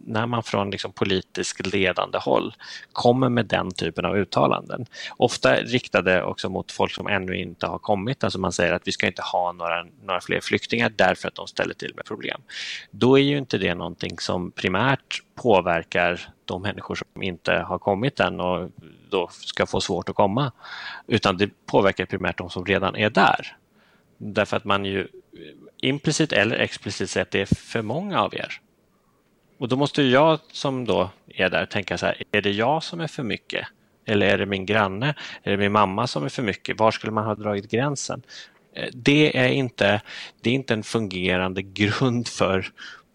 när 0.07 0.27
man 0.27 0.43
från 0.43 0.71
liksom 0.71 0.93
politiskt 0.93 1.67
ledande 1.67 2.19
håll 2.19 2.55
kommer 2.93 3.29
med 3.29 3.47
den 3.47 3.71
typen 3.71 4.05
av 4.05 4.17
uttalanden, 4.17 4.87
ofta 5.17 5.57
riktade 5.57 6.23
också 6.23 6.49
mot 6.49 6.73
folk 6.73 6.93
som 6.93 7.07
ännu 7.07 7.37
inte 7.37 7.67
har 7.67 7.79
kommit, 7.79 8.25
alltså 8.25 8.39
man 8.39 8.53
säger 8.53 8.73
att 8.73 8.89
vi 8.89 8.93
ska 8.93 9.07
inte 9.07 9.23
ha 9.23 9.53
några, 9.53 9.87
några 10.03 10.21
fler 10.21 10.41
flyktingar 10.41 10.93
därför 10.97 11.29
att 11.29 11.35
de 11.35 11.47
ställer 11.47 11.75
till 11.75 11.93
med 11.97 12.05
problem. 12.05 12.41
Då 12.91 13.19
är 13.19 13.23
ju 13.23 13.39
inte 13.39 13.59
det 13.59 13.75
någonting 13.75 14.19
som 14.19 14.51
primärt 14.51 15.23
påverkar 15.35 16.21
de 16.45 16.63
människor 16.63 16.95
som 16.95 17.23
inte 17.23 17.53
har 17.53 17.79
kommit 17.79 18.21
än 18.21 18.41
och 18.41 18.71
då 19.15 19.29
ska 19.31 19.67
få 19.67 19.81
svårt 19.81 20.09
att 20.09 20.17
komma. 20.17 20.53
Utan 21.07 21.37
det 21.37 21.51
påverkar 21.67 22.07
primärt 22.07 22.39
de 22.39 22.51
som 22.51 22.65
redan 22.65 22.97
är 22.97 23.11
där. 23.11 23.57
Därför 24.19 24.57
att 24.57 24.65
man 24.65 24.85
ju 24.85 25.09
implicit 25.81 26.33
eller 26.33 26.57
explicit 26.57 27.11
säger 27.11 27.23
att 27.23 27.31
det 27.31 27.41
är 27.41 27.55
för 27.55 27.83
många 27.83 28.21
av 28.21 28.35
er. 28.35 28.61
Och 29.59 29.69
då 29.69 29.77
måste 29.77 30.03
jag 30.03 30.39
som 30.53 30.85
då 30.85 31.11
är 31.29 31.51
där 31.51 31.67
tänka 31.67 31.99
så 31.99 32.07
här, 32.07 32.23
är 32.33 32.43
det 32.43 32.51
jag 32.51 32.83
som 32.83 33.01
är 33.01 33.07
för 33.07 33.23
mycket? 33.23 33.67
Eller 34.07 34.27
är 34.27 34.39
det 34.39 34.47
min 34.47 34.67
granne? 34.67 35.15
Är 35.43 35.51
det 35.51 35.57
min 35.57 35.73
mamma 35.73 36.07
som 36.07 36.25
är 36.25 36.29
för 36.29 36.43
mycket? 36.43 36.79
Var 36.79 36.91
skulle 36.91 37.13
man 37.13 37.25
ha 37.25 37.35
dragit 37.35 37.71
gränsen? 37.71 38.23
Eh, 38.75 38.89
det 38.93 39.39
är 39.39 39.49
inte, 39.49 40.01
det 40.43 40.51
är 40.51 40.55
inte 40.55 40.75
en 40.75 40.83
fungerande 40.83 41.63
grund 41.81 42.29
för 42.29 42.73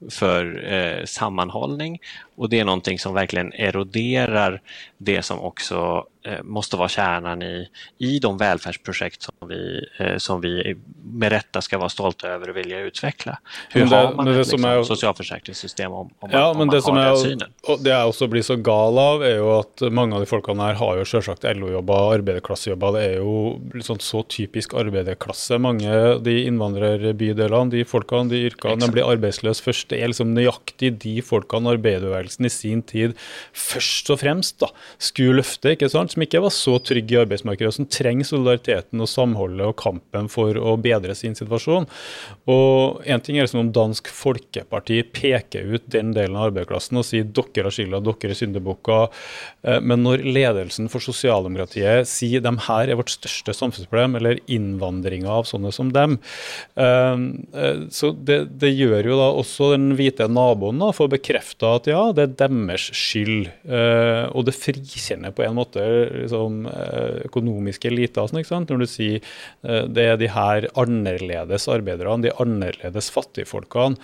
för 0.09 0.73
eh, 0.73 1.05
sammanhållning. 1.05 1.99
Och 2.35 2.49
det 2.49 2.59
är 2.59 2.65
någonting 2.65 2.99
som 2.99 3.13
verkligen 3.13 3.53
eroderar 3.53 4.61
det 4.97 5.21
som 5.21 5.39
också 5.39 6.05
måste 6.43 6.77
vara 6.77 6.89
kärnan 6.89 7.41
i, 7.41 7.67
i 7.97 8.19
de 8.19 8.37
välfärdsprojekt 8.37 9.21
som 9.21 9.47
vi, 9.49 9.85
eh, 9.99 10.17
som 10.17 10.41
vi 10.41 10.75
med 11.13 11.31
rätta 11.31 11.61
ska 11.61 11.77
vara 11.77 11.89
stolta 11.89 12.27
över 12.27 12.49
och 12.49 12.57
vilja 12.57 12.79
utveckla. 12.79 13.39
Hur 13.69 13.85
det, 13.85 13.95
har 13.95 14.13
man 14.13 14.27
ett 14.27 14.37
liksom, 14.37 14.65
er, 14.65 14.83
socialförsäkringssystem 14.83 15.91
om, 15.91 16.09
om, 16.19 16.29
ja, 16.31 16.47
om 16.47 16.57
men 16.57 16.67
man 16.67 16.75
det 16.75 16.81
som 16.81 16.97
har 16.97 17.05
er, 17.05 17.09
den 17.09 17.23
synen? 17.23 17.53
Og 17.67 17.83
det 17.83 17.93
jeg 17.93 18.11
også 18.11 18.27
blir 18.27 18.43
så 18.45 18.55
gal 18.55 18.99
av, 18.99 19.23
er 19.23 19.37
jo 19.39 19.53
at 19.59 19.85
mange 19.95 20.17
av 20.17 20.23
de 20.23 20.29
folkene 20.29 20.67
her 20.67 20.79
har 20.81 20.99
jo 20.99 21.07
selvsagt 21.07 21.47
LO-jobber, 21.47 22.11
arbeiderklassejobber. 22.19 22.97
Det 22.97 23.05
er 23.05 23.15
jo 23.21 23.33
liksom 23.73 24.01
så 24.03 24.23
typisk 24.27 24.75
arbeiderklasse. 24.79 25.59
Mange 25.61 26.19
de 26.25 26.35
innvandrerbydelene, 26.49 27.73
de 27.73 27.85
folkene, 27.87 28.31
de 28.33 28.43
yrkene, 28.49 28.79
de 28.83 28.91
blir 28.93 29.07
arbeidsløse 29.07 29.63
først. 29.63 29.89
Det 29.93 30.01
er 30.01 30.11
liksom 30.11 30.35
nøyaktig 30.35 30.93
de 31.03 31.15
folkene 31.25 31.73
arbeiderbevegelsen 31.77 32.49
i 32.49 32.53
sin 32.53 32.83
tid 32.83 33.15
først 33.55 34.11
og 34.13 34.21
fremst 34.21 34.59
da, 34.63 34.69
skulle 34.99 35.39
løfte. 35.39 35.73
ikke 35.73 35.89
sant? 35.91 36.08
Som 36.13 36.25
ikke 36.25 36.41
var 36.43 36.53
så 36.55 36.77
trygge 36.83 37.15
i 37.15 37.21
arbeidsmarkedet, 37.23 37.71
og 37.71 37.77
som 37.77 37.89
trenger 37.89 38.27
solidariteten 38.27 39.03
og 39.03 39.09
samholdet 39.11 39.67
og 39.67 39.77
kampen 39.79 40.29
for 40.31 40.57
å 40.57 40.75
bedre 40.81 41.15
sin 41.17 41.37
situasjon. 41.37 41.87
Og 42.49 43.01
En 43.09 43.21
ting 43.23 43.39
er 43.39 43.47
som 43.49 43.61
om 43.61 43.71
Dansk 43.73 44.07
Folkeparti 44.13 45.01
peker 45.15 45.73
ut 45.73 45.87
den 45.91 46.11
delen 46.15 46.37
av 46.37 46.49
arbeiderklassen 46.49 46.99
og 46.99 47.05
sier 47.07 47.25
dere 47.25 47.67
har 47.67 47.75
skylda, 47.75 48.01
dere 48.05 48.33
er 48.33 48.37
syndebukker. 48.37 49.09
Eh, 49.67 49.79
men 49.81 50.03
når 50.05 50.23
ledelsen 50.25 50.89
for 50.91 51.03
sosialdemokratiet 51.03 52.07
sier 52.09 52.43
de 52.43 52.53
her 52.67 52.89
er 52.89 52.99
vårt 52.99 53.13
største 53.13 53.55
samfunnsproblem, 53.55 54.17
eller 54.19 54.41
innvandringa 54.51 55.31
av 55.39 55.47
sånne 55.49 55.73
som 55.75 55.91
dem, 55.95 56.19
eh, 56.79 57.25
eh, 57.63 57.83
så 57.93 58.11
det, 58.13 58.39
det 58.61 58.73
gjør 58.75 59.11
jo 59.11 59.19
da 59.19 59.29
også 59.39 59.71
den 59.75 59.91
hvite 59.99 60.29
naboen 60.31 60.81
da, 60.81 60.91
får 60.95 61.11
bekrefta 61.15 61.75
at 61.79 61.89
ja, 61.91 62.03
det 62.15 62.27
er 62.27 62.35
deres 62.39 62.89
skyld. 62.95 63.49
Og 63.69 64.45
det 64.47 64.55
frikjenner 64.55 65.33
på 65.35 65.43
en 65.45 65.57
måte 65.57 65.83
liksom, 66.23 66.61
eh, 66.69 67.19
økonomiske 67.29 67.89
eliter. 67.91 68.27
Sånn, 68.29 68.41
ikke 68.41 68.51
sant? 68.51 68.71
Når 68.71 68.83
du 68.83 68.87
sier 68.89 69.19
uh, 69.65 69.85
det 69.89 70.05
er 70.05 70.17
de 70.21 70.29
her 70.33 70.69
annerledes 70.79 71.67
arbeiderne, 71.71 72.25
de 72.25 72.33
annerledes 72.41 73.11
fattigfolkene, 73.15 73.99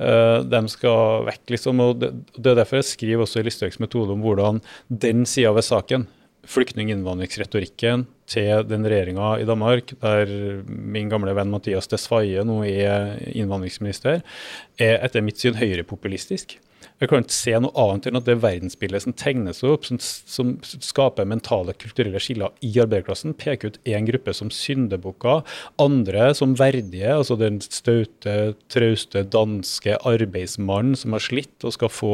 uh, 0.00 0.38
de 0.46 0.62
skal 0.72 1.26
vekk. 1.28 1.44
liksom, 1.56 1.82
og 1.84 2.00
det, 2.02 2.12
er 2.38 2.62
derfor 2.62 2.80
jeg 2.80 2.90
skriver 2.92 3.26
også 3.26 3.42
i 3.42 3.48
Listhaugs 3.48 3.82
metode 3.82 4.16
om 4.16 4.24
hvordan 4.24 4.62
den 4.88 5.26
sida 5.28 5.52
ved 5.56 5.66
saken, 5.66 6.08
flyktning-innvandringsretorikken 6.50 8.06
til 8.30 8.64
den 8.68 8.86
regjeringa 8.88 9.34
i 9.42 9.46
Danmark, 9.48 9.92
der 10.00 10.30
min 10.66 11.10
gamle 11.12 11.34
venn 11.36 11.52
Mathias 11.52 11.90
Desfaye 11.90 12.44
nå 12.46 12.62
er 12.64 13.18
innvandringsminister, 13.28 14.22
er 14.80 14.98
etter 15.04 15.24
mitt 15.24 15.42
syn 15.42 15.58
høyrepopulistisk. 15.60 16.56
Jeg 17.00 17.08
kan 17.08 17.22
ikke 17.24 17.32
se 17.32 17.52
noe 17.64 17.72
annet 17.80 18.10
enn 18.10 18.18
at 18.18 18.26
det 18.26 18.34
verdensbildet 18.42 19.06
som 19.06 19.14
tegnes 19.16 19.62
opp, 19.64 19.86
som, 19.88 19.96
som 20.00 20.50
skaper 20.60 21.24
mentale, 21.28 21.72
kulturelle 21.80 22.20
skiller 22.20 22.52
i 22.60 22.74
arbeiderklassen, 22.82 23.32
peker 23.40 23.72
ut 23.72 23.78
én 23.88 24.04
gruppe 24.04 24.34
som 24.36 24.50
syndebukker, 24.52 25.40
andre 25.80 26.26
som 26.36 26.52
verdige, 26.60 27.08
altså 27.14 27.38
den 27.40 27.56
staute, 27.64 28.34
trauste 28.68 29.22
danske 29.32 29.96
arbeidsmannen 30.10 30.98
som 31.00 31.16
har 31.16 31.24
slitt 31.24 31.64
og 31.64 31.72
skal 31.78 31.92
få 31.94 32.12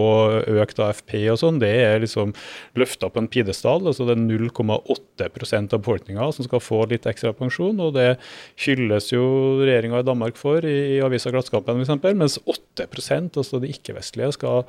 økt 0.55 0.79
AFP 0.79 1.17
og 1.35 1.41
sånn, 1.43 1.59
det 1.65 1.73
er 1.83 1.99
liksom 2.05 2.37
løfta 2.79 3.11
på 3.11 3.25
en 3.25 3.31
pidestall. 3.33 3.89
altså 3.91 4.07
Det 4.07 4.15
er 4.15 4.23
0,8 4.23 5.27
av 5.27 5.81
befolkninga 5.81 6.31
som 6.37 6.47
skal 6.47 6.63
få 6.63 6.85
litt 6.93 7.11
ekstra 7.11 7.35
pensjon, 7.35 7.83
og 7.83 7.97
det 7.99 8.21
hylles 8.63 9.11
jo 9.11 9.27
regjeringa 9.65 10.05
i 10.05 10.07
Danmark 10.07 10.39
for 10.39 10.63
i, 10.63 10.77
i 10.95 11.03
avisa 11.03 11.35
Klassekampen 11.35 11.83
f.eks., 11.83 12.07
mens 12.15 12.39
8% 12.47 13.43
altså 13.43 13.59
de 13.59 13.75
ikke-vestlige, 13.75 14.31
skal 14.37 14.63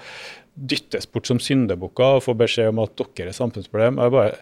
dyttes 0.58 1.06
bort 1.12 1.30
som 1.30 1.40
syndebukker 1.42 2.18
og 2.18 2.26
få 2.26 2.36
beskjed 2.38 2.72
om 2.72 2.82
at 2.84 2.98
dere 2.98 3.32
er 3.32 3.38
samfunnsproblem. 3.38 4.02
Bare, 4.14 4.40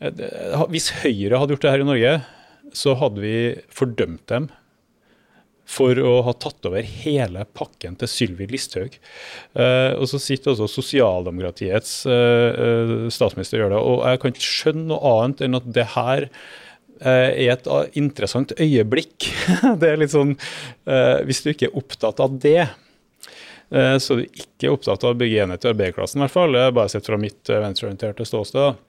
eh, 0.00 0.64
hvis 0.72 0.92
Høyre 1.02 1.40
hadde 1.40 1.56
gjort 1.56 1.66
det 1.66 1.74
her 1.74 1.84
i 1.84 1.88
Norge, 1.88 2.16
så 2.72 2.96
hadde 2.96 3.20
vi 3.20 3.36
fordømt 3.72 4.26
dem 4.32 4.48
for 5.72 5.96
å 5.96 6.16
ha 6.26 6.34
tatt 6.36 6.66
over 6.68 6.84
hele 6.84 7.44
pakken 7.56 7.94
til 8.00 8.10
Sylvi 8.10 8.48
Listhaug. 8.50 8.96
Uh, 9.54 9.94
og 9.94 10.08
så 10.10 10.18
sitter 10.20 10.52
også 10.52 10.68
sosialdemokratiets 10.68 11.94
uh, 12.10 13.06
statsminister 13.12 13.60
og 13.60 13.62
gjør 13.62 13.72
det. 13.72 13.80
Og 13.92 14.02
jeg 14.10 14.20
kan 14.20 14.34
ikke 14.34 14.48
skjønne 14.48 14.84
noe 14.90 15.14
annet 15.14 15.44
enn 15.46 15.60
at 15.60 15.70
det 15.78 15.88
her 15.94 16.28
er 17.02 17.56
et 17.56 17.64
interessant 17.98 18.52
øyeblikk. 18.62 19.26
det 19.80 19.88
er 19.88 19.96
litt 19.98 20.12
sånn 20.12 20.36
Hvis 21.26 21.40
du 21.42 21.48
ikke 21.50 21.66
er 21.66 21.78
opptatt 21.80 22.20
av 22.22 22.36
det, 22.44 22.68
Eh, 23.72 23.98
så 23.98 24.18
du 24.18 24.24
ikke 24.26 24.68
er 24.68 24.74
opptatt 24.74 25.04
av 25.06 25.14
å 25.14 25.18
bygge 25.18 25.46
enhet 25.46 25.64
i 25.64 25.70
arbeiderklassen, 25.70 26.20
i 26.20 26.26
hvert 26.26 26.34
fall. 26.34 26.52
Det 26.52 26.64
er 26.66 26.74
bare 26.76 26.92
sett 26.92 27.08
fra 27.08 27.18
mitt 27.20 27.48
eh, 27.48 27.60
venstreorienterte 27.62 28.26
ståsted. 28.28 28.80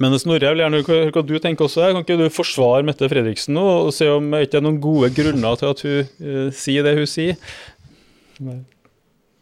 Men 0.00 0.14
Snorre, 0.18 0.46
jeg 0.46 0.54
vil 0.54 0.62
gjerne 0.62 0.82
høre 0.86 1.12
hva 1.14 1.24
du 1.26 1.34
tenker 1.42 1.66
også. 1.66 1.88
Kan 1.90 2.04
ikke 2.04 2.18
du 2.20 2.26
forsvare 2.32 2.86
Mette 2.86 3.08
Fredriksen 3.10 3.56
nå, 3.58 3.64
og 3.88 3.90
se 3.94 4.08
om 4.08 4.30
det 4.32 4.46
ikke 4.46 4.60
er 4.60 4.64
noen 4.64 4.80
gode 4.82 5.10
grunner 5.14 5.58
til 5.60 5.68
at 5.68 5.82
hun 5.84 6.06
uh, 6.24 6.46
sier 6.56 6.86
det 6.86 6.94
hun 6.96 7.10
sier? 7.10 7.36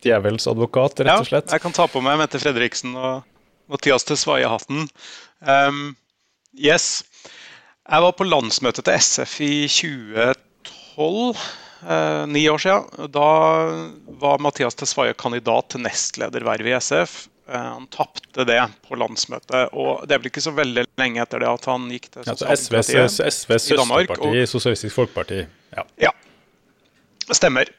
Djevelens 0.03 0.49
advokat, 0.51 1.05
rett 1.05 1.23
og 1.23 1.29
slett. 1.29 1.47
Ja, 1.47 1.55
jeg 1.55 1.65
kan 1.65 1.77
ta 1.77 1.87
på 1.93 2.03
meg 2.03 2.19
Mette 2.19 2.41
Fredriksen 2.43 2.97
og 2.99 3.23
Mathias 3.71 4.09
til 4.09 4.19
Svaie-hatten. 4.19 4.91
Um, 5.47 5.95
yes. 6.59 7.05
Jeg 7.87 8.07
var 8.09 8.19
på 8.19 8.27
landsmøtet 8.27 8.89
til 8.89 8.99
SF 8.99 9.39
i 9.47 9.55
2012 9.71 11.39
eh, 11.89 12.27
ni 12.27 12.45
år 12.51 12.59
siden. 12.63 13.11
Da 13.13 13.29
var 14.21 14.39
Mathias 14.43 14.79
Tesfaye 14.79 15.15
kandidat 15.19 15.73
til 15.75 15.85
nestledervervet 15.85 16.71
i 16.71 16.77
SF. 16.79 17.27
Eh, 17.51 17.61
han 17.61 17.87
tapte 17.87 18.45
det 18.45 18.61
på 18.89 18.99
landsmøtet. 19.01 19.73
og 19.73 20.07
Det 20.07 20.15
er 20.15 20.23
vel 20.23 20.31
ikke 20.31 20.45
så 20.45 20.55
veldig 20.55 20.87
lenge 21.01 21.23
etter 21.23 21.43
det 21.43 21.51
at 21.51 21.69
han 21.71 21.89
gikk 21.91 22.11
til 22.13 22.29
Sosialdemokratiet 22.29 23.17
SVs, 23.17 23.37
SVs 23.43 23.69
søsterparti, 23.73 24.47
Sosialistisk 24.47 24.97
Folkeparti. 24.97 25.45
Ja. 25.77 25.87
ja. 26.09 26.15
Stemmer. 27.31 27.71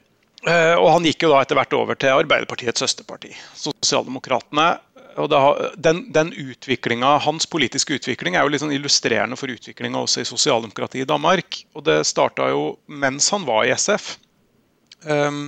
Eh, 0.41 0.73
og 0.73 0.89
han 0.95 1.05
gikk 1.05 1.27
jo 1.27 1.31
da 1.31 1.43
etter 1.43 1.59
hvert 1.59 1.73
over 1.77 1.97
til 2.01 2.15
Arbeiderpartiets 2.17 2.81
søsterparti, 2.81 3.35
Sosialdemokratene 3.61 4.71
og 5.19 5.29
da, 5.31 5.39
den, 5.75 6.05
den 6.13 6.31
Hans 7.01 7.47
politiske 7.49 7.95
utvikling 7.97 8.35
er 8.35 8.45
jo 8.45 8.51
litt 8.51 8.63
sånn 8.63 8.75
illustrerende 8.75 9.37
for 9.39 9.51
utviklinga 9.51 9.99
også 9.99 10.21
i 10.21 10.29
sosialdemokratiet 10.29 11.05
i 11.05 11.09
Danmark. 11.09 11.61
Og 11.75 11.85
det 11.87 12.01
starta 12.07 12.49
jo 12.51 12.77
mens 12.87 13.29
han 13.33 13.45
var 13.47 13.65
i 13.65 13.73
SF. 13.75 14.17
Um, 15.03 15.11
ehm, 15.11 15.45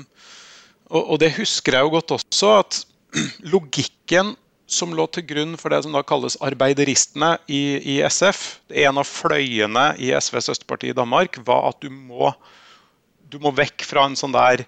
og, 0.89 1.03
og, 1.03 1.19
det 1.21 1.33
husker 1.37 1.77
jeg 1.77 1.85
jo 1.85 1.93
godt 1.93 2.15
også, 2.17 2.53
at 2.59 2.81
logikken 3.53 4.33
som 4.73 4.93
lå 4.95 5.05
til 5.13 5.25
grunn 5.27 5.57
for 5.59 5.73
det 5.73 5.83
som 5.85 5.93
da 5.93 6.01
kalles 6.07 6.37
arbeideristene 6.41 7.35
i, 7.51 7.77
i 7.95 7.99
SF, 8.07 8.59
en 8.83 8.99
av 9.01 9.07
fløyene 9.07 9.91
i 10.01 10.13
SVs 10.17 10.49
søsterparti 10.49 10.89
i 10.89 10.97
Danmark, 10.97 11.37
var 11.45 11.69
at 11.69 11.83
du 11.83 11.91
må, 11.93 12.31
du 13.29 13.37
må 13.43 13.53
vekk 13.53 13.85
fra 13.85 14.07
en 14.07 14.17
sånn 14.17 14.33
der 14.33 14.65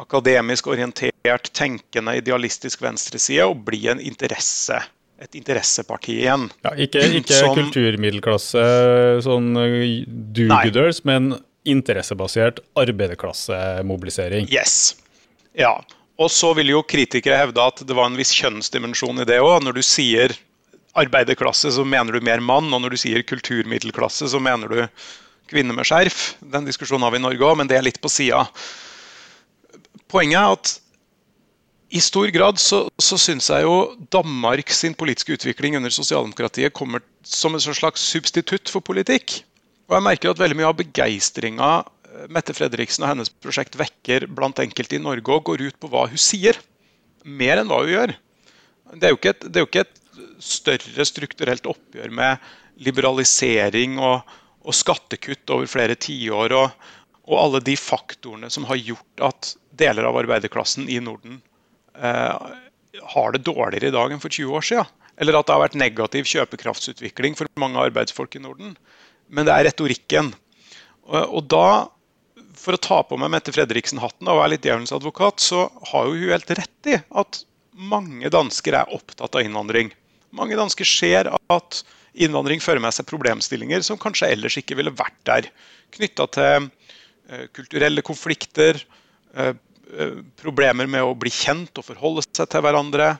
akademisk 0.00 0.70
orientert, 0.72 1.11
tenkende, 1.22 2.16
idealistisk 2.18 2.82
venstreside 2.82 3.46
og 3.46 3.64
bli 3.66 3.86
en 3.90 4.00
interesse, 4.00 4.80
et 5.22 5.38
interesseparti 5.38 6.18
igjen. 6.24 6.48
Ja, 6.64 6.74
ikke 6.74 7.04
ikke 7.20 7.38
Som, 7.38 7.54
kulturmiddelklasse, 7.56 8.64
sånn 9.22 9.56
eh, 9.60 10.04
do-gooders, 10.08 11.04
men 11.04 11.36
interessebasert 11.64 12.58
arbeiderklassemobilisering. 12.74 14.48
Yes. 14.50 14.96
Ja. 15.54 15.76
Og 16.18 16.30
så 16.30 16.52
vil 16.58 16.72
jo 16.74 16.82
kritikere 16.82 17.38
hevde 17.38 17.62
at 17.62 17.82
det 17.86 17.94
var 17.96 18.10
en 18.10 18.18
viss 18.18 18.34
kjønnsdimensjon 18.34 19.22
i 19.22 19.28
det 19.28 19.38
òg. 19.42 19.62
Når 19.64 19.78
du 19.78 19.82
sier 19.86 20.34
arbeiderklasse, 20.98 21.72
så 21.72 21.84
mener 21.86 22.18
du 22.18 22.24
mer 22.24 22.42
mann. 22.42 22.70
Og 22.74 22.82
når 22.82 22.94
du 22.94 23.00
sier 23.00 23.24
kulturmiddelklasse, 23.26 24.28
så 24.28 24.42
mener 24.42 24.68
du 24.68 24.82
kvinne 25.52 25.74
med 25.76 25.88
skjerf. 25.88 26.32
Den 26.52 26.68
diskusjonen 26.68 27.06
har 27.06 27.14
vi 27.14 27.22
i 27.22 27.24
Norge 27.26 27.46
òg, 27.46 27.58
men 27.60 27.70
det 27.70 27.78
er 27.78 27.86
litt 27.86 28.00
på 28.02 28.10
sida. 28.12 28.44
Poenget 30.12 30.38
er 30.40 30.56
at 30.58 30.74
i 31.92 32.00
stor 32.00 32.30
grad 32.32 32.60
så, 32.60 32.86
så 32.96 33.18
syns 33.20 33.50
jeg 33.52 33.66
jo 33.66 33.92
Danmark 34.14 34.70
sin 34.72 34.94
politiske 34.96 35.36
utvikling 35.36 35.76
under 35.76 35.92
sosialdemokratiet 35.92 36.72
kommer 36.72 37.04
som 37.20 37.52
en 37.52 37.60
slags 37.60 38.00
substitutt 38.14 38.72
for 38.72 38.84
politikk. 38.84 39.42
Og 39.90 39.98
jeg 39.98 40.06
merker 40.06 40.32
at 40.32 40.40
veldig 40.40 40.56
mye 40.56 40.70
av 40.70 40.78
begeistringa 40.78 41.72
Mette 42.32 42.54
Fredriksen 42.56 43.04
og 43.04 43.12
hennes 43.12 43.32
prosjekt 43.44 43.76
vekker 43.80 44.24
blant 44.32 44.60
enkelte 44.64 44.96
i 44.96 45.02
Norge 45.04 45.36
og 45.36 45.44
går 45.50 45.66
ut 45.68 45.78
på 45.80 45.92
hva 45.92 46.06
hun 46.08 46.20
sier. 46.20 46.56
Mer 47.28 47.60
enn 47.60 47.68
hva 47.68 47.82
hun 47.84 47.92
gjør. 47.92 48.16
Det 48.96 49.08
er 49.08 49.12
jo 49.12 49.20
ikke 49.20 49.34
et, 49.36 49.46
jo 49.52 49.68
ikke 49.68 49.84
et 49.84 50.02
større 50.42 51.08
strukturelt 51.08 51.68
oppgjør 51.68 52.12
med 52.12 52.50
liberalisering 52.84 54.00
og, 54.00 54.24
og 54.64 54.76
skattekutt 54.76 55.52
over 55.52 55.68
flere 55.68 55.96
tiår 56.00 56.56
og, 56.56 56.90
og 57.28 57.38
alle 57.38 57.64
de 57.64 57.76
faktorene 57.76 58.48
som 58.52 58.64
har 58.72 58.80
gjort 58.80 59.28
at 59.28 59.54
deler 59.76 60.08
av 60.08 60.24
arbeiderklassen 60.24 60.88
i 60.88 61.00
Norden 61.04 61.42
har 61.92 63.32
det 63.34 63.44
dårligere 63.46 63.88
i 63.90 63.94
dag 63.94 64.12
enn 64.12 64.20
for 64.22 64.32
20 64.32 64.58
år 64.58 64.64
siden. 64.66 64.90
Eller 65.20 65.36
at 65.36 65.46
det 65.46 65.54
har 65.54 65.62
vært 65.62 65.78
negativ 65.78 66.28
kjøpekraftsutvikling 66.30 67.36
for 67.38 67.50
mange 67.60 67.80
arbeidsfolk 67.80 68.36
i 68.38 68.42
Norden. 68.42 68.74
Men 69.32 69.48
det 69.48 69.54
er 69.54 69.68
retorikken. 69.68 70.32
Og, 71.04 71.22
og 71.22 71.48
da, 71.52 71.66
for 72.58 72.76
å 72.76 72.82
ta 72.82 73.00
på 73.06 73.18
meg 73.20 73.32
Mette 73.34 73.54
Fredriksen-hatten 73.54 74.30
og 74.30 74.40
være 74.40 74.54
litt 74.54 74.66
djevelens 74.66 74.94
advokat, 74.94 75.42
så 75.42 75.66
har 75.92 76.08
jo 76.08 76.16
hun 76.16 76.34
helt 76.34 76.54
rett 76.58 76.92
i 76.92 76.98
at 76.98 77.42
mange 77.72 78.30
dansker 78.32 78.76
er 78.76 78.94
opptatt 78.94 79.36
av 79.36 79.44
innvandring. 79.44 79.92
Mange 80.36 80.56
dansker 80.58 80.88
ser 80.88 81.30
at 81.32 81.82
innvandring 82.12 82.60
fører 82.60 82.82
med 82.84 82.94
seg 82.94 83.08
problemstillinger 83.08 83.84
som 83.84 84.00
kanskje 84.00 84.30
ellers 84.34 84.58
ikke 84.60 84.76
ville 84.78 84.92
vært 84.96 85.18
der. 85.28 85.48
Knytta 85.96 86.28
til 86.32 86.68
eh, 87.28 87.46
kulturelle 87.56 88.04
konflikter, 88.04 88.80
eh, 89.36 89.52
eh, 89.52 89.54
problemer 90.40 90.88
med 90.90 91.04
å 91.04 91.14
bli 91.18 91.30
kjent 91.32 91.78
og 91.78 91.86
forholde 91.86 92.24
seg 92.26 92.48
til 92.50 92.64
hverandre. 92.64 93.14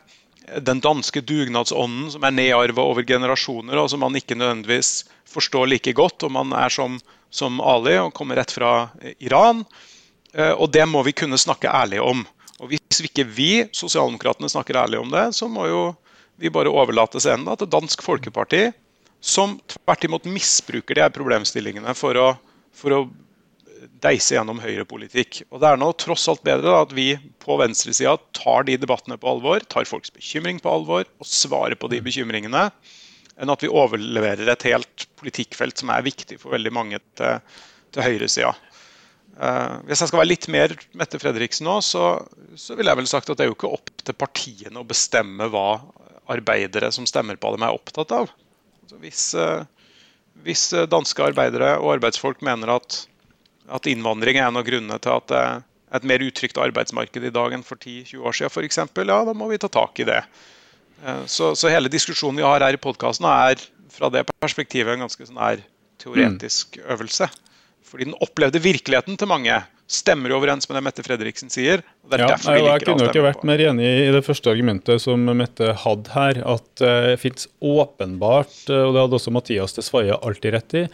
Den 0.65 0.81
danske 0.83 1.23
dugnadsånden 1.23 2.11
som 2.15 2.25
er 2.27 2.35
nedarva 2.35 2.85
over 2.91 3.07
generasjoner, 3.07 3.79
og 3.79 3.91
som 3.93 4.03
man 4.03 4.17
ikke 4.19 4.37
nødvendigvis 4.39 5.05
forstår 5.31 5.71
like 5.71 5.95
godt 5.97 6.27
om 6.27 6.37
man 6.41 6.55
er 6.59 6.73
som, 6.73 6.99
som 7.31 7.61
Ali 7.61 7.95
og 8.01 8.15
kommer 8.17 8.41
rett 8.41 8.55
fra 8.55 8.91
Iran. 9.23 9.63
Og 10.35 10.67
det 10.73 10.85
må 10.89 11.05
vi 11.07 11.15
kunne 11.17 11.41
snakke 11.41 11.71
ærlig 11.71 12.01
om. 12.03 12.25
Og 12.63 12.71
Hvis 12.71 13.03
ikke 13.05 13.27
vi, 13.27 13.65
sosialdemokratene, 13.75 14.51
snakker 14.51 14.81
ærlig 14.85 15.01
om 15.03 15.11
det, 15.13 15.29
så 15.37 15.49
må 15.51 15.67
jo 15.71 15.83
vi 16.41 16.51
bare 16.51 16.73
overlate 16.73 17.21
scenen 17.23 17.59
til 17.59 17.71
Dansk 17.71 18.03
Folkeparti, 18.03 18.71
som 19.23 19.55
tvert 19.71 20.07
imot 20.09 20.27
misbruker 20.27 20.99
de 20.99 21.05
her 21.05 21.13
problemstillingene 21.15 21.95
for 21.95 22.19
å, 22.19 22.29
for 22.75 22.97
å 22.97 23.01
deise 24.03 24.37
gjennom 24.37 24.61
høyrepolitikk. 24.63 25.43
Og 25.51 25.63
Det 25.63 25.69
er 25.69 25.81
nå 25.81 25.91
tross 25.99 26.29
alt 26.31 26.43
bedre 26.47 26.75
at 26.83 26.95
vi 26.97 27.13
på 27.43 27.59
venstresida 27.61 28.17
tar 28.37 28.67
de 28.69 28.79
debattene 28.81 29.19
på 29.21 29.31
alvor, 29.31 29.65
tar 29.67 29.89
folks 29.89 30.13
bekymring 30.15 30.61
på 30.63 30.73
alvor 30.73 31.07
og 31.07 31.29
svarer 31.29 31.79
på 31.79 31.91
de 31.93 32.03
bekymringene, 32.05 32.69
enn 33.41 33.53
at 33.53 33.65
vi 33.65 33.71
overleverer 33.73 34.51
et 34.53 34.69
helt 34.69 35.07
politikkfelt 35.19 35.81
som 35.81 35.91
er 35.95 36.05
viktig 36.07 36.39
for 36.41 36.55
veldig 36.55 36.75
mange 36.75 37.01
til, 37.19 37.41
til 37.95 38.07
høyresida. 38.07 38.53
Uh, 39.33 39.81
hvis 39.89 40.03
jeg 40.03 40.11
skal 40.11 40.21
være 40.21 40.29
litt 40.29 40.47
mer 40.53 40.75
Mette 41.01 41.17
Fredriksen 41.17 41.65
nå, 41.65 41.79
så, 41.81 42.19
så 42.53 42.75
ville 42.77 42.93
jeg 42.93 43.01
vel 43.01 43.09
sagt 43.09 43.31
at 43.33 43.39
det 43.41 43.47
er 43.47 43.49
jo 43.49 43.57
ikke 43.57 43.71
opp 43.73 43.89
til 44.05 44.17
partiene 44.19 44.83
å 44.83 44.85
bestemme 44.85 45.49
hva 45.49 45.81
arbeidere 46.33 46.91
som 46.93 47.09
stemmer 47.09 47.39
på 47.41 47.55
dem, 47.55 47.65
er 47.65 47.73
opptatt 47.73 48.13
av. 48.13 48.29
Altså 48.83 49.01
hvis, 49.01 49.23
uh, 49.41 49.65
hvis, 50.45 50.67
danske 50.93 51.25
arbeidere 51.25 51.79
og 51.81 51.95
arbeidsfolk 51.95 52.45
mener 52.45 52.75
at, 52.77 53.07
at 53.73 53.89
innvandring 53.91 54.39
er 54.39 54.49
en 54.49 54.59
av 54.61 54.67
grunnene 54.67 54.99
til 55.03 55.15
at 55.17 55.29
det 55.31 55.43
er 55.43 55.63
et 55.99 56.09
mer 56.09 56.25
utrygt 56.25 56.61
arbeidsmarked 56.61 57.29
i 57.29 57.33
dag 57.35 57.55
enn 57.57 57.65
for 57.67 57.77
10-20 57.77 58.25
år 58.25 58.37
siden 58.37 58.53
f.eks., 58.53 58.81
ja, 58.81 59.19
da 59.29 59.35
må 59.37 59.49
vi 59.51 59.61
ta 59.61 59.69
tak 59.73 60.01
i 60.01 60.09
det. 60.09 60.23
Uh, 61.03 61.25
så, 61.29 61.53
så, 61.59 61.69
hele 61.73 61.93
diskusjonen 61.93 62.41
vi 62.41 62.47
har 62.47 62.65
her 62.65 62.77
i 62.77 62.81
podkasten, 62.81 63.29
er 63.29 63.61
fra 63.93 64.09
det 64.13 64.25
perspektivet 64.41 64.95
en 64.95 65.05
ganske 65.05 65.29
sånn 65.29 65.41
her 65.41 65.65
teoretisk 66.01 66.79
øvelse. 66.83 67.29
Fordi 67.93 68.09
den 68.09 68.19
opplevde 68.25 68.63
virkeligheten 68.65 69.19
til 69.21 69.29
mange 69.29 69.61
stemmer 69.93 70.33
overens 70.33 70.69
med 70.69 70.79
det 70.79 70.83
Mette 70.87 71.05
Fredriksen 71.05 71.51
sier. 71.53 71.83
og 72.03 72.13
det 72.13 72.17
er 72.17 72.23
ja, 72.25 72.29
derfor 72.33 72.55
vi 72.55 72.61
liker 72.63 72.73
Jeg 72.73 72.87
kunne 72.87 73.09
ikke 73.11 73.25
vært 73.27 73.43
mer 73.45 73.63
enig 73.67 73.89
i 74.07 74.15
det 74.15 74.23
første 74.25 74.53
argumentet 74.53 75.03
som 75.05 75.27
Mette 75.37 75.75
hadde 75.83 76.15
her. 76.15 76.41
At 76.55 76.65
det 76.81 76.93
uh, 77.13 77.19
fins 77.21 77.49
åpenbart, 77.61 78.55
uh, 78.71 78.87
og 78.87 78.95
det 78.95 79.03
hadde 79.03 79.19
også 79.19 79.35
Mathias 79.35 79.77
Tesfaye 79.77 80.17
alltid 80.17 80.57
rett 80.57 80.79
i, 80.81 80.85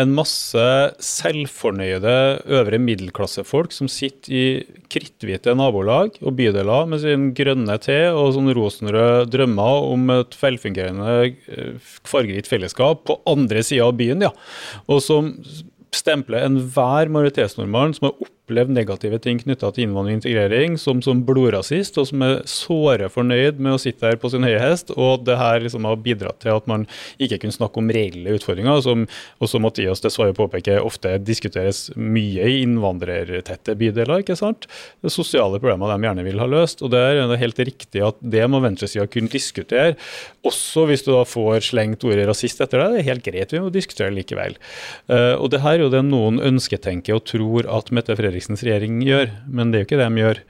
en 0.00 0.14
masse 0.16 0.64
selvfornøyde 1.04 2.16
øvre 2.56 2.80
middelklassefolk 2.80 3.76
som 3.76 3.90
sitter 3.92 4.32
i 4.32 4.46
kritthvite 4.92 5.52
nabolag 5.58 6.16
og 6.22 6.36
bydeler 6.38 6.88
med 6.88 7.04
sin 7.04 7.30
grønne 7.36 7.76
te 7.82 8.00
og 8.08 8.32
sånn 8.38 8.52
rosenrøde 8.56 9.28
drømmer 9.32 9.92
om 9.92 10.12
et 10.16 10.36
velfungerende, 10.40 11.16
uh, 11.52 11.94
fargerikt 12.08 12.48
fellesskap 12.48 13.04
på 13.04 13.20
andre 13.28 13.64
sida 13.66 13.90
av 13.90 13.96
byen, 14.00 14.24
ja. 14.24 14.32
Og 14.88 15.04
som 15.04 15.34
stemple 15.96 16.40
enhver 16.44 17.10
majoritetsnordmann 17.12 17.96
som 17.96 18.10
har 18.10 18.28
opplevd 18.46 18.70
negative 18.70 19.18
ting 19.18 19.40
knytta 19.42 19.72
til 19.74 19.86
innvandring 19.86 20.20
og 20.20 20.20
integrering, 20.20 20.76
som, 20.78 21.00
som 21.02 21.24
blodrasist, 21.26 21.96
og 21.98 22.06
som 22.06 22.22
er 22.22 22.44
såre 22.46 23.08
fornøyd 23.10 23.58
med 23.58 23.74
å 23.74 23.80
sitte 23.80 24.06
her 24.06 24.18
på 24.22 24.30
sin 24.30 24.46
høye 24.46 24.60
hest. 24.62 24.92
Og 24.94 25.24
det 25.26 25.34
her 25.40 25.64
liksom 25.64 25.86
har 25.88 25.98
bidratt 25.98 26.38
til 26.44 26.54
at 26.54 26.68
man 26.70 26.86
ikke 27.18 27.40
kunne 27.42 27.56
snakke 27.56 27.82
om 27.82 27.90
reelle 27.90 28.36
utfordringer, 28.38 28.78
som 28.84 29.06
også 29.42 29.60
Mathias 29.62 30.02
dessverre 30.04 30.36
påpeker 30.36 30.78
ofte 30.78 31.16
diskuteres 31.18 31.88
mye 31.96 32.46
i 32.46 32.60
innvandrertette 32.62 33.74
bydeler. 33.78 34.22
ikke 34.22 34.38
sant? 34.38 34.68
Det 35.02 35.10
sosiale 35.10 35.58
problemer 35.58 35.90
de 35.90 36.06
gjerne 36.06 36.26
vil 36.26 36.42
ha 36.42 36.48
løst. 36.50 36.84
Og 36.86 36.94
det 36.94 37.02
er 37.02 37.34
helt 37.42 37.62
riktig 37.66 38.04
at 38.06 38.20
det 38.22 38.46
må 38.46 38.62
venstresida 38.62 39.08
kunne 39.10 39.32
diskutere, 39.32 39.96
også 40.46 40.86
hvis 40.86 41.02
du 41.02 41.10
da 41.10 41.24
får 41.26 41.66
slengt 41.72 42.04
ordet 42.06 42.28
rasist 42.28 42.62
etter 42.62 42.84
det. 42.84 42.88
Det 42.94 43.02
er 43.02 43.10
helt 43.10 43.26
greit, 43.26 43.52
vi 43.52 43.64
må 43.64 43.74
diskutere 43.74 44.14
likevel. 44.14 44.54
Uh, 45.10 45.34
og 45.34 45.50
det 45.50 45.64
her 45.64 45.80
er 45.80 45.86
jo 45.88 45.92
det 45.92 46.04
noen 46.06 46.38
ønsketenker 46.38 47.18
og 47.18 47.26
tror 47.26 47.66
at 47.66 47.90
Mette 47.96 48.14
Fredriksen 48.14 48.35
Eriksens 48.36 48.62
regjering 48.66 49.00
gjør, 49.02 49.30
men 49.48 49.72
det 49.72 49.78
er 49.78 49.82
jo 49.82 49.88
ikke 49.88 49.98
det 50.00 50.08
de 50.12 50.22
gjør. 50.22 50.40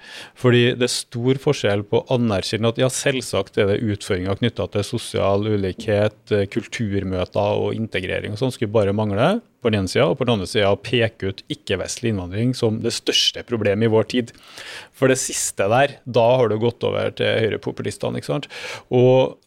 Fordi 0.42 0.62
det 0.76 0.86
er 0.88 0.92
stor 0.92 1.40
forskjell 1.46 1.84
på 1.86 2.02
å 2.02 2.16
anerkjenne 2.18 2.72
at 2.72 2.80
ja, 2.82 2.90
selvsagt 2.92 3.60
er 3.62 3.70
det 3.70 3.82
utfordringer 3.84 4.40
knytta 4.40 4.66
til 4.74 4.86
sosial 4.86 5.46
ulikhet, 5.46 6.18
eh, 6.34 6.48
kulturmøter 6.50 7.62
og 7.62 7.76
integrering 7.78 8.34
og 8.34 8.42
sånn, 8.42 8.54
skulle 8.54 8.74
bare 8.74 8.96
mangle 8.96 9.36
på 9.62 9.70
den 9.70 9.82
ene 9.82 9.90
sida, 9.90 10.08
og 10.10 10.18
på 10.18 10.26
den 10.26 10.36
andre 10.36 10.48
sida 10.50 10.72
peke 10.78 11.30
ut 11.30 11.44
ikke-vestlig 11.52 12.12
innvandring 12.12 12.54
som 12.58 12.80
det 12.84 12.94
største 12.94 13.42
problemet 13.48 13.88
i 13.88 13.92
vår 13.92 14.10
tid. 14.12 14.32
For 14.96 15.10
det 15.10 15.18
siste 15.22 15.66
der, 15.72 15.98
da 16.04 16.26
har 16.40 16.50
du 16.50 16.58
gått 16.62 16.84
over 16.86 17.14
til 17.16 17.40
høyrepopulistene. 17.46 18.20
ikke 18.20 18.34
sant? 18.34 18.50
Og 18.94 19.38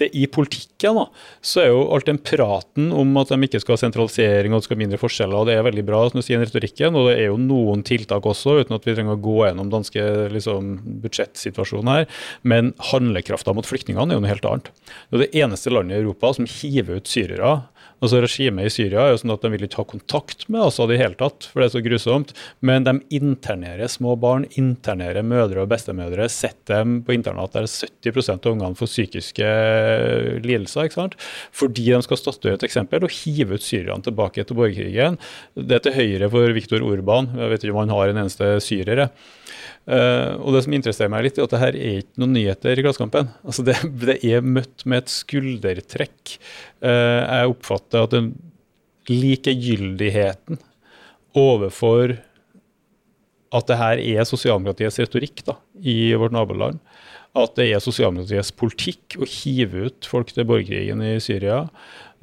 det, 0.00 0.10
i 0.16 0.26
politikken 0.30 0.98
da, 1.00 1.04
så 1.44 1.62
er 1.62 1.70
jo 1.72 1.84
alt 1.94 2.08
den 2.08 2.20
praten 2.22 2.90
om 2.94 3.16
at 3.20 3.32
de 3.32 3.38
ikke 3.48 3.60
skal 3.62 3.76
ha 3.76 3.82
sentralisering 3.82 4.54
og 4.54 4.60
det 4.60 4.68
skal 4.68 4.78
ha 4.78 4.82
mindre 4.84 5.00
forskjeller, 5.00 5.36
og 5.40 5.48
det 5.50 5.56
er 5.58 5.66
veldig 5.66 5.84
bra 5.88 6.02
som 6.08 6.20
du 6.20 6.24
sier, 6.26 6.42
retorikken, 6.42 6.98
og 6.98 7.10
det 7.10 7.16
er 7.18 7.28
jo 7.28 7.38
noen 7.42 7.84
tiltak 7.86 8.26
også, 8.28 8.58
uten 8.62 8.78
at 8.78 8.86
vi 8.86 8.96
trenger 8.96 9.18
å 9.18 9.22
gå 9.24 9.38
gjennom 9.46 9.72
danske 9.72 10.04
liksom, 10.34 10.76
budsjettsituasjonen 11.04 11.92
her. 11.92 12.06
Men 12.42 12.72
handlekrafta 12.90 13.54
mot 13.56 13.68
flyktningene 13.68 14.14
er 14.14 14.20
jo 14.20 14.24
noe 14.24 14.32
helt 14.32 14.48
annet. 14.48 14.70
Det 15.10 15.18
er 15.18 15.24
det 15.26 15.42
eneste 15.44 15.74
landet 15.74 15.98
i 15.98 16.04
Europa 16.04 16.34
som 16.36 16.48
hiver 16.48 17.00
ut 17.02 17.10
syrere 17.10 17.58
Altså 17.98 18.20
Regimet 18.22 18.68
i 18.68 18.70
Syria 18.70 19.04
er 19.04 19.12
jo 19.12 19.20
sånn 19.22 19.32
at 19.34 19.42
de 19.42 19.50
vil 19.50 19.64
ikke 19.66 19.80
ha 19.80 19.88
kontakt 19.90 20.44
med 20.46 20.62
Assad 20.62 20.92
i 20.94 20.98
hele 21.00 21.18
tatt, 21.18 21.48
for 21.50 21.60
det 21.60 21.68
er 21.68 21.72
så 21.74 21.82
grusomt. 21.82 22.34
Men 22.62 22.86
de 22.86 22.94
internerer 23.18 23.90
små 23.90 24.14
barn, 24.20 24.46
internerer 24.60 25.26
mødre 25.26 25.64
og 25.64 25.72
bestemødre, 25.72 26.28
setter 26.30 26.84
dem 26.84 27.00
på 27.06 27.16
internat 27.16 27.56
der 27.56 27.66
70% 27.66 28.46
av 28.46 28.54
ungene 28.54 28.78
får 28.78 28.92
psykiske 28.92 29.48
lidelser. 30.44 30.86
ikke 30.86 31.00
sant? 31.00 31.18
Fordi 31.50 31.88
de 31.90 32.02
skal 32.06 32.22
statuere 32.22 32.60
et 32.60 32.68
eksempel 32.68 33.08
og 33.08 33.16
hive 33.18 33.58
ut 33.58 33.66
syrerne 33.66 34.06
tilbake 34.06 34.46
til 34.46 34.58
borgerkrigen. 34.58 35.18
Det 35.58 35.80
er 35.80 35.84
til 35.88 35.98
høyre 35.98 36.30
for 36.30 36.54
Viktor 36.54 36.86
Urban. 36.86 37.32
Jeg 37.34 37.54
vet 37.54 37.66
ikke 37.66 37.74
om 37.74 37.82
han 37.82 37.96
har 37.96 38.12
en 38.12 38.22
eneste 38.22 38.54
syrer. 38.62 39.08
Uh, 39.88 40.36
og 40.44 40.52
det 40.52 40.66
som 40.66 40.74
interesserer 40.76 41.12
meg 41.12 41.24
litt, 41.24 41.38
er 41.40 41.46
at 41.46 41.54
det 41.54 41.62
her 41.62 41.76
er 41.78 42.00
ikke 42.02 42.20
noen 42.20 42.34
nyheter 42.36 42.76
i 42.76 42.84
Klassekampen. 42.84 43.30
Altså 43.40 43.64
det, 43.64 43.78
det, 44.02 44.18
er 44.28 44.44
møtt 44.44 44.84
med 44.84 45.04
et 45.04 45.12
skuldertrekk. 45.12 46.34
Uh, 46.84 47.22
jeg 47.24 47.54
oppfatter 47.54 48.04
at 48.04 48.16
den 48.16 48.32
likegyldigheten 49.08 50.60
overfor 51.38 52.18
at 53.54 53.70
det 53.70 53.78
her 53.80 54.00
er 54.02 54.28
sosialdemokratiets 54.28 55.00
retorikk 55.00 55.44
da, 55.46 55.56
i 55.80 56.12
vårt 56.18 56.34
naboland, 56.36 56.82
at 57.38 57.54
det 57.58 57.68
er 57.70 57.82
sosialdemokratiets 57.82 58.52
politikk 58.56 59.18
å 59.20 59.28
hive 59.28 59.88
ut 59.88 60.08
folk 60.08 60.32
til 60.34 60.48
borgerkrigen 60.48 61.02
i 61.04 61.16
Syria, 61.22 61.66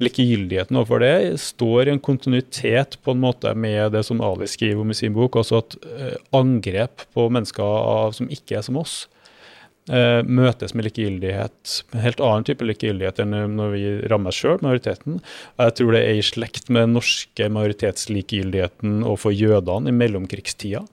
likegyldigheten 0.02 0.76
overfor 0.76 1.00
det 1.00 1.40
står 1.40 1.88
i 1.88 1.94
en 1.94 2.02
kontinuitet 2.04 2.98
på 3.04 3.14
en 3.14 3.22
måte 3.22 3.52
med 3.56 3.94
det 3.96 4.04
som 4.08 4.20
Ali 4.24 4.48
skriver 4.50 4.82
om 4.82 4.92
i 4.92 4.96
sin 4.98 5.14
bok, 5.16 5.38
altså 5.40 5.62
at 5.62 5.76
uh, 5.86 6.16
angrep 6.36 7.06
på 7.16 7.28
mennesker 7.32 8.16
som 8.16 8.28
ikke 8.32 8.58
er 8.58 8.66
som 8.66 8.76
oss, 8.80 9.06
uh, 9.88 10.20
møtes 10.20 10.76
med 10.76 10.90
likegyldighet. 10.90 11.78
En 11.94 12.04
helt 12.04 12.20
annen 12.20 12.44
type 12.48 12.68
likegyldighet 12.68 13.22
enn 13.24 13.38
når 13.56 13.72
vi 13.72 13.86
rammer 14.12 14.36
sjøl, 14.36 14.60
majoriteten. 14.64 15.22
Jeg 15.62 15.78
tror 15.80 15.96
det 15.96 16.04
er 16.04 16.20
i 16.20 16.28
slekt 16.28 16.68
med 16.68 16.88
den 16.88 16.98
norske 16.98 17.50
majoritetslikegyldigheten 17.56 19.00
overfor 19.00 19.32
jødene 19.32 19.94
i 19.94 19.96
mellomkrigstida. 19.96 20.84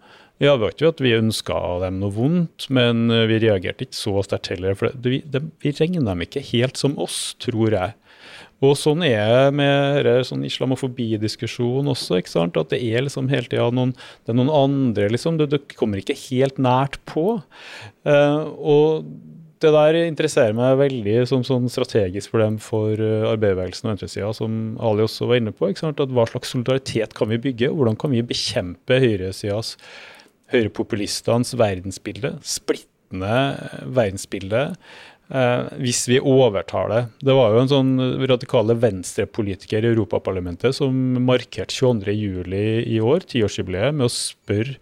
Ja, 0.44 0.58
det 0.58 0.66
var 0.66 0.74
ikke 0.74 0.90
at 0.92 1.02
vi 1.04 1.16
ønska 1.16 1.58
dem 1.86 2.02
noe 2.02 2.12
vondt, 2.12 2.68
men 2.74 3.08
vi 3.30 3.40
reagerte 3.46 3.88
ikke 3.88 3.96
så 3.96 4.20
sterkt 4.28 4.52
heller. 4.52 4.76
For 4.76 4.92
vi, 5.06 5.22
det, 5.24 5.40
vi 5.64 5.72
regner 5.78 6.04
dem 6.10 6.26
ikke 6.26 6.44
helt 6.52 6.80
som 6.80 6.98
oss, 7.00 7.30
tror 7.40 7.72
jeg. 7.72 7.96
Og 8.64 8.78
sånn 8.80 9.04
er 9.04 9.28
det 9.28 9.56
med 9.58 10.08
sånn 10.28 10.46
islamofobidiskusjon 10.48 11.90
også. 11.92 12.22
ikke 12.22 12.32
sant? 12.32 12.60
At 12.60 12.72
det 12.72 12.80
er 12.86 13.04
liksom 13.04 13.28
hele 13.32 13.50
tida 13.50 13.68
noen, 13.76 13.92
noen 14.30 14.52
andre, 14.54 15.10
liksom. 15.12 15.40
Du, 15.40 15.46
du 15.50 15.60
kommer 15.76 16.00
ikke 16.00 16.16
helt 16.30 16.62
nært 16.62 17.00
på. 17.10 17.42
Uh, 18.08 18.44
og 18.56 19.10
det 19.64 19.72
der 19.72 19.98
interesserer 20.04 20.56
meg 20.56 20.80
veldig 20.80 21.18
som 21.28 21.44
sånn 21.48 21.70
strategisk 21.72 22.32
problem 22.34 22.58
for 22.64 22.96
uh, 23.00 23.30
arbeiderbevegelsen 23.34 23.90
og 23.90 23.94
venstresida, 23.94 24.32
som 24.36 24.58
Ali 24.84 25.04
også 25.08 25.28
var 25.32 25.42
inne 25.42 25.56
på. 25.56 25.72
At 25.72 26.04
Hva 26.08 26.28
slags 26.32 26.56
solidaritet 26.56 27.16
kan 27.20 27.32
vi 27.34 27.42
bygge? 27.50 27.72
Hvordan 27.76 28.00
kan 28.00 28.16
vi 28.16 28.24
bekjempe 28.32 29.02
høyresidas, 29.04 29.76
høyrepopulistenes 30.54 31.56
verdensbilde? 31.60 32.36
Splittende 32.46 33.40
verdensbilde 33.94 34.62
eh, 34.70 35.74
hvis 35.82 36.04
vi 36.10 36.22
overtar 36.22 36.92
det. 36.94 37.02
Det 37.26 37.36
var 37.38 37.56
jo 37.56 37.64
en 37.64 37.74
sånn 37.74 37.96
radikale 38.24 38.78
venstrepolitiker 38.80 39.86
i 39.86 39.92
Europaparlamentet 39.94 40.78
som 40.80 40.96
markerte 41.26 41.76
22.07. 41.76 42.54
i 42.86 43.02
år, 43.02 43.28
tiårsjubileet, 43.34 43.98
med 43.98 44.10
å 44.10 44.14
spørre 44.14 44.80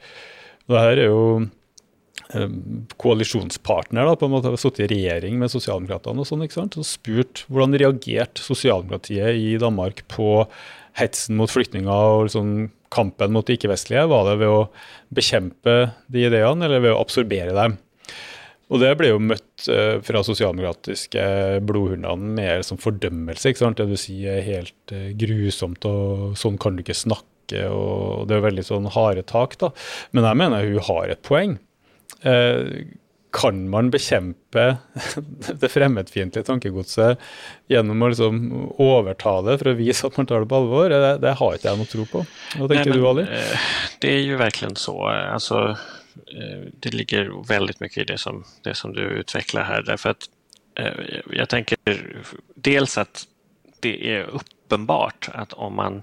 Det 0.70 0.86
her 0.86 1.00
er 1.00 1.10
jo 1.10 1.26
koalisjonspartner, 3.02 4.06
da, 4.08 4.16
på 4.16 4.28
en 4.28 4.32
måte 4.32 4.52
har 4.52 4.60
sittet 4.62 4.86
i 4.86 4.94
regjering 4.94 5.40
med 5.42 5.52
sosialdemokratene 5.52 6.24
og 6.24 6.28
sånn, 6.30 6.46
ikke 6.46 6.60
sant, 6.60 6.78
og 6.80 6.88
spurt 6.88 7.44
hvordan 7.52 7.76
reagerte 7.82 8.44
sosialdemokratiet 8.44 9.40
i 9.40 9.58
Danmark 9.62 10.06
på 10.12 10.46
hetsen 11.00 11.38
mot 11.40 11.52
flyktninger 11.52 11.92
og 11.92 12.30
liksom 12.30 12.70
kampen 12.94 13.34
mot 13.36 13.48
de 13.48 13.56
ikke-vestlige? 13.58 14.10
Var 14.12 14.28
det 14.28 14.36
ved 14.42 14.52
å 14.52 14.66
bekjempe 15.16 15.78
de 16.12 16.28
ideene, 16.28 16.68
eller 16.68 16.84
ved 16.84 16.96
å 16.96 17.02
absorbere 17.02 17.56
dem? 17.56 17.78
Og 18.72 18.80
det 18.80 18.94
ble 19.00 19.10
jo 19.12 19.20
møtt 19.20 19.66
uh, 19.68 20.00
fra 20.06 20.22
sosialdemokratiske 20.24 21.24
blodhundene 21.68 22.36
med 22.38 22.64
som 22.68 22.80
fordømmelse. 22.80 23.52
ikke 23.52 23.66
sant? 23.66 23.82
Det 23.82 23.90
du 23.92 24.00
sier 24.00 24.38
er 24.38 24.48
helt 24.48 24.96
uh, 24.96 25.10
grusomt, 25.20 25.84
og 25.88 26.38
sånn 26.40 26.60
kan 26.62 26.78
du 26.78 26.86
ikke 26.86 26.96
snakke. 26.96 27.66
og 27.68 28.30
Det 28.30 28.38
er 28.38 28.46
veldig 28.48 28.64
sånn 28.64 28.88
harde 28.96 29.26
tak. 29.28 29.58
da. 29.60 29.74
Men 30.16 30.30
jeg 30.30 30.40
mener 30.40 30.70
hun 30.72 30.88
har 30.88 31.12
et 31.12 31.24
poeng. 31.28 31.58
Uh, 32.24 32.88
kan 33.32 33.62
man 33.72 33.88
bekjempe 33.94 34.66
det 35.62 35.70
fremmedfiendtlige 35.72 36.48
tankegodset 36.50 37.22
gjennom 37.72 38.04
å 38.04 38.12
liksom 38.12 38.42
overta 38.84 39.38
det 39.48 39.58
for 39.62 39.72
å 39.72 39.78
vise 39.80 40.10
at 40.10 40.20
man 40.20 40.28
tar 40.28 40.44
det 40.44 40.52
på 40.52 40.60
alvor? 40.60 40.92
Det, 40.92 41.16
det 41.24 41.38
har 41.40 41.58
ikke 41.58 41.72
jeg 41.72 41.82
noe 41.82 41.94
tro 41.94 42.10
på. 42.12 42.26
Hva 42.60 42.70
tenker 42.74 42.94
du, 42.96 43.02
Ali? 43.08 43.26
Det 44.04 44.14
er 44.18 44.24
jo 44.26 44.42
virkelig 44.42 44.76
så. 44.84 44.98
Altså, 45.08 45.64
Eh, 46.16 46.68
det 46.74 46.94
ligger 46.94 47.32
veldig 47.48 47.76
mye 47.80 48.02
i 48.02 48.08
det 48.08 48.18
som, 48.18 48.44
det 48.64 48.76
som 48.76 48.94
du 48.94 49.02
utvikler 49.02 49.68
her. 49.68 49.84
Derfor 49.88 50.16
at, 50.16 50.30
jeg 51.36 51.48
tenker 51.52 52.02
dels 52.56 52.98
at 52.98 53.26
det 53.84 53.98
er 54.08 54.30
åpenbart 54.32 55.28
at 55.36 55.54
om 55.60 55.76
man 55.76 56.02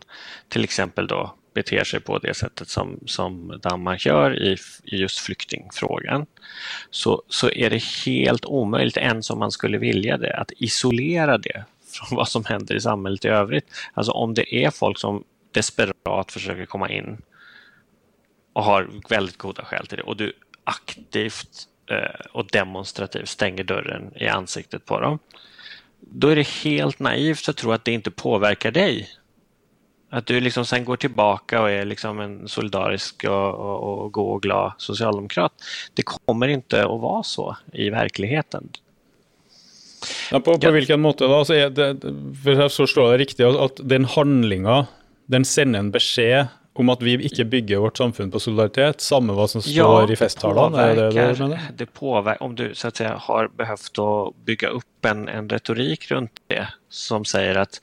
f.eks. 0.52 0.80
då 1.08 1.22
beter 1.58 1.84
sig 1.84 2.00
på 2.00 2.18
det 2.18 2.34
sättet 2.34 2.68
som, 2.68 3.00
som 3.06 3.60
Danmark 3.62 4.06
gör 4.06 4.42
i, 4.42 4.56
i 4.84 4.96
just 4.96 5.18
flyktingfrågan 5.18 6.26
så, 6.90 7.22
så 7.28 7.50
är 7.50 7.70
det 7.70 7.82
helt 8.06 8.44
omöjligt, 8.44 8.96
ens 8.96 9.30
om 9.30 9.38
man 9.38 9.50
skulle 9.50 9.78
vilja 9.78 10.16
det, 10.16 10.36
att 10.36 10.52
isolera 10.56 11.38
det 11.38 11.64
från 11.86 12.16
vad 12.16 12.28
som 12.28 12.44
händer 12.44 12.74
i 12.74 12.80
samhället 12.80 13.24
i 13.24 13.28
övrigt. 13.28 13.66
Alltså 13.94 14.12
om 14.12 14.34
det 14.34 14.54
är 14.54 14.70
folk 14.70 14.98
som 14.98 15.24
desperat 15.52 16.32
försöker 16.32 16.66
komma 16.66 16.90
in 16.90 17.22
och 18.52 18.64
har 18.64 18.90
väldigt 19.08 19.38
goda 19.38 19.64
skäl 19.64 19.86
till 19.86 19.98
det 19.98 20.04
och 20.04 20.16
du 20.16 20.32
aktivt 20.64 21.68
eh, 21.90 22.26
och 22.32 22.46
demonstrativt 22.46 23.28
stänger 23.28 23.64
dörren 23.64 24.12
i 24.16 24.28
ansiktet 24.28 24.84
på 24.84 25.00
dem. 25.00 25.18
Då 26.00 26.28
är 26.28 26.36
det 26.36 26.48
helt 26.48 26.98
naivt 26.98 27.48
att 27.48 27.56
tro 27.56 27.72
att 27.72 27.84
det 27.84 27.92
inte 27.92 28.10
påverkar 28.10 28.70
dig. 28.70 29.08
Att 30.10 30.26
du 30.26 30.40
liksom 30.40 30.64
sen 30.64 30.84
går 30.84 30.96
tilbake 30.96 31.58
og 31.60 31.68
er 31.68 31.84
liksom 31.84 32.20
en 32.24 32.36
solidarisk 32.48 33.26
og, 33.28 33.58
og, 33.60 33.88
og 33.88 34.12
god 34.16 34.30
og 34.34 34.42
glad 34.46 34.78
sosialdemokrat. 34.80 35.52
Det 35.94 36.06
kommer 36.08 36.48
ikke 36.54 36.86
å 36.88 36.96
være 37.02 37.24
så 37.28 37.48
i 37.76 37.90
virkeligheten. 37.92 38.70
Ja, 40.30 40.40
på, 40.40 40.54
på 40.54 40.62
ja. 40.62 40.72
hvilken 40.72 41.02
måte 41.02 41.28
da? 41.28 41.42
Altså, 41.42 41.58
det, 41.74 41.90
for 42.42 42.62
jeg 42.62 42.72
forstår 42.72 43.10
det 43.12 43.20
riktig 43.26 43.48
at 43.50 43.82
den 43.84 44.08
handlinga 44.08 44.86
den 45.28 45.44
sender 45.44 45.84
en 45.84 45.92
beskjed 45.92 46.54
om 46.78 46.92
at 46.92 47.00
vi 47.02 47.16
ikke 47.26 47.44
bygger 47.50 47.80
vårt 47.82 47.98
samfunn 47.98 48.30
på 48.30 48.40
solidaritet, 48.40 49.02
samme 49.02 49.34
hva 49.34 49.48
som 49.50 49.62
står 49.64 50.04
ja, 50.06 50.12
i 50.14 50.16
festtalene? 50.16 50.84
Det 50.94 51.08
det, 51.16 51.24
det 51.40 51.58
det 51.80 51.86
påverkar, 51.90 52.42
om 52.42 52.54
du 52.54 52.70
så 52.74 52.88
att 52.88 52.96
säga, 52.96 53.16
har 53.16 53.48
behøvd 53.48 53.98
å 53.98 54.10
bygge 54.46 54.70
opp 54.78 55.08
en, 55.10 55.26
en 55.28 55.48
retorik 55.50 56.06
rundt 56.10 56.38
det 56.46 56.68
som 56.88 57.26
sier 57.26 57.58
at 57.58 57.80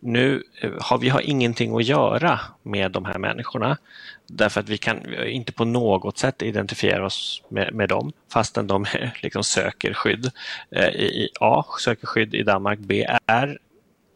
nu 0.00 0.42
har 0.80 0.98
vi 0.98 1.08
har 1.08 1.20
ingenting 1.20 1.72
å 1.74 1.82
gjøre 1.82 2.38
med 2.62 2.92
de 2.92 3.04
her 3.04 3.18
människorna. 3.18 3.76
Därför 4.26 4.60
att 4.60 4.68
vi 4.68 4.78
kan 4.78 5.00
ikke 5.26 5.52
på 5.52 5.64
noe 5.64 6.12
sett 6.16 6.42
identifiera 6.42 7.06
oss 7.06 7.42
med, 7.48 7.74
med 7.74 7.88
dem 7.88 8.12
fastän 8.32 8.66
de 8.66 8.84
liksom 9.22 9.44
söker 9.44 9.94
skydd. 9.94 10.30
Eh, 10.70 10.88
I, 10.88 11.28
A 11.40 11.64
söker 11.80 12.06
skydd 12.06 12.34
i 12.34 12.42
Danmark, 12.42 12.78
B 12.78 13.06
är 13.26 13.58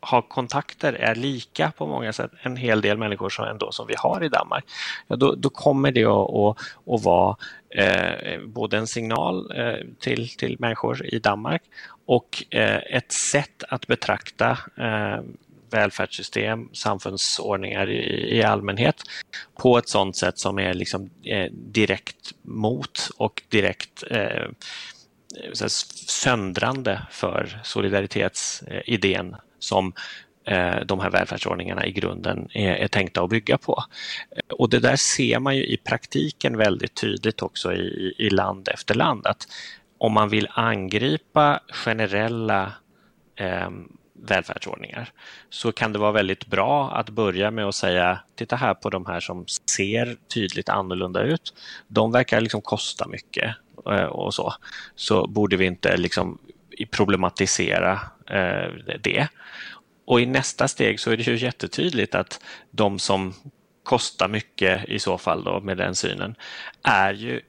har 0.02 0.22
kontakter 0.22 0.92
är 0.92 1.14
lika 1.14 1.70
på 1.70 1.86
många 1.86 2.12
sätt, 2.12 2.30
en 2.42 2.56
hel 2.56 2.80
del 2.80 2.98
människor 2.98 3.28
som, 3.28 3.44
ändå, 3.44 3.72
som 3.72 3.86
vi 3.86 3.94
har 3.98 4.24
i 4.24 4.28
Danmark, 4.28 4.64
ja, 5.06 5.16
då, 5.16 5.34
då 5.34 5.50
kommer 5.50 5.92
det 5.92 6.04
att, 6.04 6.30
att, 6.34 6.58
att 6.94 7.04
vara 7.04 7.36
eh, 7.70 8.40
både 8.46 8.76
en 8.76 8.86
signal 8.86 9.52
eh, 9.56 9.86
till, 10.00 10.28
till 10.28 10.56
människor 10.58 11.06
i 11.06 11.18
Danmark 11.18 11.62
och 12.06 12.44
eh, 12.50 12.96
ett 12.96 13.12
sätt 13.12 13.64
att 13.68 13.86
betrakta 13.86 14.58
eh, 14.76 15.20
välfärdssystem, 15.72 16.68
samfundsordningar 16.72 17.90
i, 17.90 18.36
i, 18.38 18.42
allmänhet 18.42 19.02
på 19.62 19.78
ett 19.78 19.88
sådant 19.88 20.16
sätt 20.16 20.38
som 20.38 20.58
är 20.58 20.74
liksom, 20.74 21.10
eh, 21.24 21.50
direkt 21.52 22.32
mot 22.42 23.10
och 23.16 23.42
direkt 23.48 24.04
eh, 24.10 24.50
söndrande 26.06 27.02
för 27.10 27.60
solidaritetsidén 27.64 29.36
som 29.58 29.92
eh, 30.44 30.80
de 30.86 31.00
här 31.00 31.10
välfärdsordningarna 31.10 31.86
i 31.86 31.92
grunden 31.92 32.48
är, 32.54 32.74
är 32.74 32.88
tänkta 32.88 33.22
att 33.22 33.30
bygga 33.30 33.58
på. 33.58 33.84
Och 34.52 34.70
det 34.70 34.80
där 34.80 34.96
ser 34.96 35.38
man 35.38 35.56
ju 35.56 35.64
i 35.64 35.76
praktiken 35.76 36.56
väldigt 36.56 36.94
tydligt 36.94 37.42
också 37.42 37.72
i, 37.72 38.14
i 38.18 38.30
land 38.30 38.68
efter 38.68 38.94
land 38.94 39.26
att 39.26 39.46
om 39.98 40.12
man 40.12 40.28
vill 40.28 40.48
angripa 40.50 41.60
generella 41.68 42.72
eh, 43.36 43.70
välfärdsordningar 44.22 45.10
så 45.50 45.72
kan 45.72 45.92
det 45.92 45.98
vara 45.98 46.12
väldigt 46.12 46.46
bra 46.46 46.90
att 46.90 47.10
börja 47.10 47.50
med 47.50 47.64
att 47.64 47.74
säga 47.74 48.18
titta 48.34 48.56
här 48.56 48.74
på 48.74 48.90
de 48.90 49.06
här 49.06 49.20
som 49.20 49.44
ser 49.76 50.16
tydligt 50.34 50.68
annorlunda 50.68 51.22
ut. 51.22 51.54
De 51.88 52.12
verkar 52.12 52.40
liksom 52.40 52.60
kosta 52.60 53.08
mycket 53.08 53.54
eh, 53.90 54.04
och 54.04 54.34
så. 54.34 54.54
Så 54.94 55.26
borde 55.26 55.56
vi 55.56 55.64
inte 55.64 55.96
liksom 55.96 56.38
problematisera 56.90 58.00
eh, 58.26 58.96
det. 59.00 59.28
Och 60.04 60.20
i 60.20 60.26
nästa 60.26 60.68
steg 60.68 61.00
så 61.00 61.10
är 61.10 61.16
det 61.16 61.26
ju 61.26 61.36
jättetydligt 61.36 62.14
att 62.14 62.40
de 62.70 62.98
som 62.98 63.34
kostar 63.82 64.28
mycket 64.28 64.88
i 64.88 64.98
så 64.98 65.18
fall 65.18 65.44
då 65.44 65.60
med 65.60 65.76
den 65.76 65.94
synen 65.94 66.34
är 66.82 67.14
ju 67.14 67.40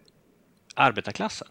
arbetarklassen. 0.75 1.47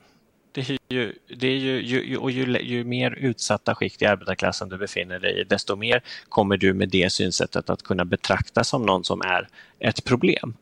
Det 0.53 0.71
är 0.71 0.79
ju, 0.89 1.13
det 1.37 1.47
är 1.47 1.57
ju, 1.57 1.83
ju, 1.83 2.17
och 2.17 2.31
ju, 2.31 2.59
ju 2.61 2.85
mer 2.85 3.11
utsatta 3.11 3.75
skikt 3.75 4.03
i 4.03 4.07
arbetarklassen 4.07 4.69
du 4.69 4.79
befinner 4.79 5.19
dig 5.19 5.41
i, 5.41 5.45
desto 5.45 5.77
mer 5.77 6.03
kommer 6.29 6.57
du 6.57 6.73
med 6.73 6.89
det 6.89 7.13
synsättet 7.13 7.71
att 7.71 7.83
kunna 7.83 8.05
betrakta 8.05 8.65
som 8.65 8.83
någon 8.83 9.05
som 9.05 9.21
är 9.21 9.49
ett 9.79 10.05
problem. 10.05 10.55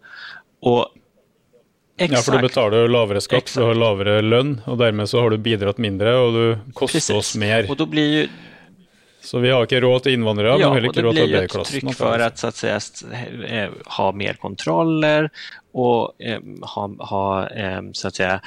Och 0.61 0.89
Exakt. 1.97 2.27
Ja, 2.27 2.33
for 2.33 2.39
du 2.39 2.49
betaler 2.49 2.89
lavere 2.89 3.21
skatt, 3.21 3.43
Exakt. 3.43 3.59
du 3.59 3.63
har 3.63 3.75
lavere 3.75 4.23
lønn, 4.23 4.55
og 4.65 4.79
dermed 4.81 5.09
så 5.09 5.21
har 5.21 5.31
du 5.31 5.37
bidratt 5.37 5.79
mindre, 5.79 6.15
og 6.17 6.33
du 6.33 6.73
koster 6.73 6.97
Precis. 6.97 7.17
oss 7.17 7.37
mer. 7.37 7.71
Och 7.71 7.77
då 7.77 7.87
blir 7.87 8.13
ju 8.13 8.29
så 9.21 9.39
vi 9.39 9.51
har 9.53 9.67
ikke 9.67 9.81
råd 9.85 10.05
til 10.05 10.17
innvandrere, 10.17 10.57
ja, 10.61 10.69
men 10.69 10.79
heller 10.79 10.91
ikke 10.91 11.05
råd 11.05 11.17
til 11.19 11.27
arbeiderklassen. 11.27 11.75
Ja, 11.77 11.81
og 11.81 11.95
det 11.95 12.01
blir 12.01 12.27
et 12.27 12.37
trykk 12.41 12.53
for 12.57 12.71
att 12.77 13.45
eh, 13.51 13.71
ha 13.97 14.13
mer 14.13 14.39
kontroller 14.41 15.29
og 15.73 16.15
eh, 16.19 16.41
ha, 16.73 16.85
ha 17.11 17.49
eh, 17.49 17.83
så 17.93 18.09
att 18.09 18.15
säga, 18.15 18.41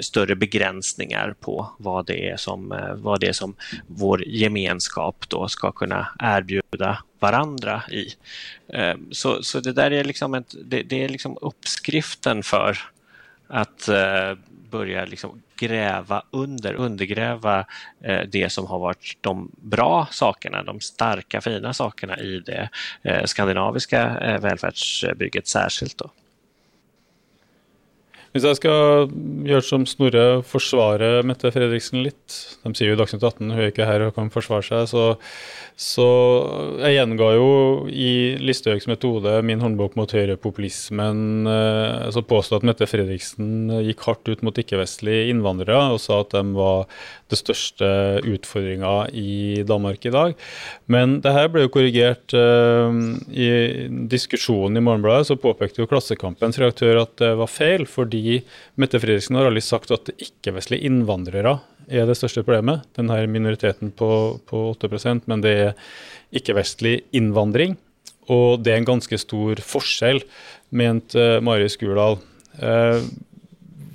större 0.00 0.36
begränsningar 0.36 1.34
på 1.40 1.56
hva 1.78 2.02
det, 2.02 2.18
er 2.32 2.36
som, 2.36 2.72
eh, 2.72 3.14
det 3.20 3.30
er 3.30 3.38
som 3.38 3.54
vår 3.86 4.26
gemenskap 4.26 5.28
då 5.28 5.46
skal 5.48 5.72
kunne 5.72 6.02
erbjude 6.18 6.96
hverandre 7.22 7.80
i. 7.90 8.08
Eh, 8.68 8.96
så, 9.10 9.42
så 9.42 9.60
det 9.60 9.76
der 9.78 9.94
er 9.94 10.04
liksom, 10.04 10.34
et, 10.34 10.58
det, 10.64 10.82
det 10.90 11.04
er 11.04 11.14
liksom 11.14 11.38
oppskriften 11.40 12.42
for 12.42 12.76
att 13.48 13.88
eh, 14.76 14.86
börja 14.86 15.04
liksom 15.04 15.42
gräva 15.56 16.22
under, 16.30 16.74
undergräva 16.74 17.66
eh, 18.04 18.20
det 18.28 18.52
som 18.52 18.66
har 18.66 18.78
varit 18.78 19.18
de 19.20 19.50
bra 19.56 20.08
sakerna, 20.10 20.62
de 20.62 20.80
starka 20.80 21.40
fina 21.40 21.72
sakerna 21.72 22.18
i 22.18 22.40
det 22.46 22.68
eh, 23.02 23.24
skandinaviska 23.24 24.18
eh, 24.20 24.40
välfärdsbygget 24.40 25.48
särskilt. 25.48 25.98
Då. 25.98 26.10
Hvis 28.36 28.46
jeg 28.46 28.60
skal 28.60 29.10
gjøre 29.48 29.64
som 29.64 29.86
Snorre, 29.88 30.24
forsvare 30.46 31.22
Mette 31.26 31.50
Fredriksen 31.54 32.02
litt 32.04 32.40
De 32.62 32.72
sier 32.76 32.92
jo 32.92 32.96
i 32.96 33.00
Dagsnytt 33.00 33.24
18 33.24 33.50
hun 33.50 33.58
er 33.58 33.70
ikke 33.70 33.88
her 33.88 34.06
og 34.06 34.14
kan 34.16 34.32
forsvare 34.32 34.64
seg. 34.66 34.88
Så, 34.90 35.04
så 35.80 36.08
jeg 36.82 36.98
gjenga 36.98 37.30
jo 37.36 37.50
i 37.90 38.10
Listhaugs 38.40 38.88
metode 38.90 39.38
min 39.46 39.62
håndbok 39.62 39.96
mot 39.98 40.12
høyrepopulismen. 40.12 41.48
Så 42.12 42.22
påstod 42.22 42.36
påstå 42.36 42.60
at 42.60 42.66
Mette 42.68 42.86
Fredriksen 42.88 43.70
gikk 43.86 44.04
hardt 44.06 44.28
ut 44.28 44.42
mot 44.46 44.56
ikke-vestlige 44.56 45.30
innvandrere 45.32 45.94
og 45.94 46.00
sa 46.02 46.20
at 46.22 46.34
de 46.34 46.42
var 46.56 46.86
det 47.30 47.38
største 47.40 47.86
utfordringa 48.26 49.08
i 49.10 49.62
Danmark 49.66 50.04
i 50.06 50.12
dag. 50.14 50.34
Men 50.90 51.18
det 51.24 51.32
her 51.34 51.48
ble 51.50 51.64
jo 51.64 51.72
korrigert 51.74 52.34
uh, 52.36 52.90
i 53.30 53.48
diskusjonen 54.10 54.78
i 54.78 54.84
Morgenbladet. 54.84 55.30
Så 55.30 55.38
påpekte 55.40 55.82
jo 55.82 55.88
Klassekampens 55.90 56.60
reaktør 56.62 57.02
at 57.02 57.16
det 57.22 57.32
var 57.40 57.50
feil, 57.50 57.86
fordi 57.90 58.42
Mette 58.78 59.00
Fredriksen 59.02 59.38
har 59.38 59.50
aldri 59.50 59.64
sagt 59.64 59.94
at 59.94 60.12
ikke-vestlige 60.14 60.86
innvandrere 60.86 61.58
er 61.86 62.06
det 62.06 62.18
største 62.18 62.44
problemet. 62.46 62.86
Denne 62.98 63.18
minoriteten 63.30 63.92
på, 63.94 64.10
på 64.46 64.62
8% 64.74 65.26
men 65.30 65.42
det 65.44 65.56
er 65.68 65.74
ikke-vestlig 66.36 67.00
innvandring. 67.16 67.76
Og 68.32 68.62
det 68.62 68.72
er 68.72 68.80
en 68.80 68.88
ganske 68.88 69.18
stor 69.22 69.60
forskjell, 69.62 70.22
mente 70.74 71.36
Mari 71.46 71.68
Skurdal. 71.70 72.18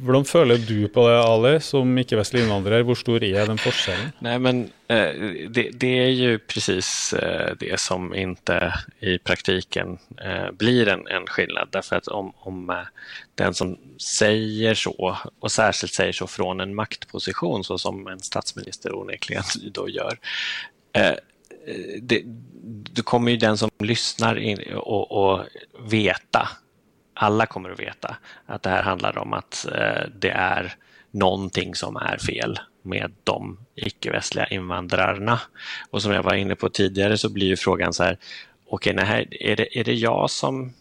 Hvordan 0.01 0.25
føler 0.25 0.57
du 0.57 0.87
på 0.89 1.03
det, 1.05 1.17
Ali, 1.21 1.51
som 1.61 1.89
ikke-vestlig 2.01 2.41
innvandrer? 2.41 2.81
Hvor 2.87 2.97
stor 2.97 3.21
er 3.21 3.45
den 3.45 3.59
forskjellen? 3.61 4.09
Nej, 4.25 4.37
men 4.41 4.61
eh, 4.89 5.47
det, 5.53 5.67
det, 5.77 5.91
är 5.99 6.09
ju 6.09 6.39
precis 6.39 7.13
eh, 7.13 7.53
det 7.59 7.79
som 7.79 8.15
inte 8.15 8.73
i 8.99 9.17
praktiken 9.17 9.99
eh, 10.17 10.49
blir 10.51 10.89
en, 10.89 11.07
en 11.07 11.27
skillnad. 11.27 11.69
Därför 11.71 11.95
att 11.95 12.07
om, 12.07 12.33
om 12.35 12.73
den 13.35 13.53
som 13.53 13.77
säger 14.01 14.75
så, 14.75 15.17
och 15.39 15.51
särskilt 15.51 15.93
säger 15.93 16.13
så 16.13 16.27
från 16.27 16.59
en 16.59 16.75
maktposition, 16.75 17.63
så 17.63 17.77
som 17.77 18.07
en 18.07 18.19
statsminister 18.19 18.95
onekligen 18.95 19.43
då 19.71 19.89
gör, 19.89 20.17
det, 22.01 22.23
kommer 23.03 23.31
ju 23.31 23.37
den 23.37 23.57
som 23.57 23.69
lyssnar 23.79 24.39
in 24.39 24.59
och, 24.75 25.11
och 25.11 25.45
alla 27.21 27.45
kommer 27.45 27.69
att 27.69 27.79
veta 27.79 28.15
att 28.45 28.63
det 28.63 28.69
här 28.69 28.83
handlar 28.83 29.17
om 29.17 29.33
att 29.33 29.67
eh, 29.75 30.09
det 30.15 30.29
är 30.29 30.73
någonting 31.11 31.75
som 31.75 31.95
är 31.95 32.17
fel 32.17 32.59
med 32.81 33.11
de 33.23 33.59
icke-västliga 33.75 34.45
invandrarna. 34.45 35.39
Och 35.89 36.01
som 36.01 36.11
jag 36.11 36.23
var 36.23 36.33
inne 36.33 36.55
på 36.55 36.69
tidigare 36.69 37.17
så 37.17 37.29
blir 37.29 37.47
ju 37.47 37.57
frågan 37.57 37.93
så 37.93 38.03
här, 38.03 38.17
okej, 38.67 38.93
okay, 38.93 39.27
är, 39.39 39.55
det, 39.55 39.79
är 39.79 39.83
det 39.83 39.93
jag 39.93 40.29
som 40.29 40.73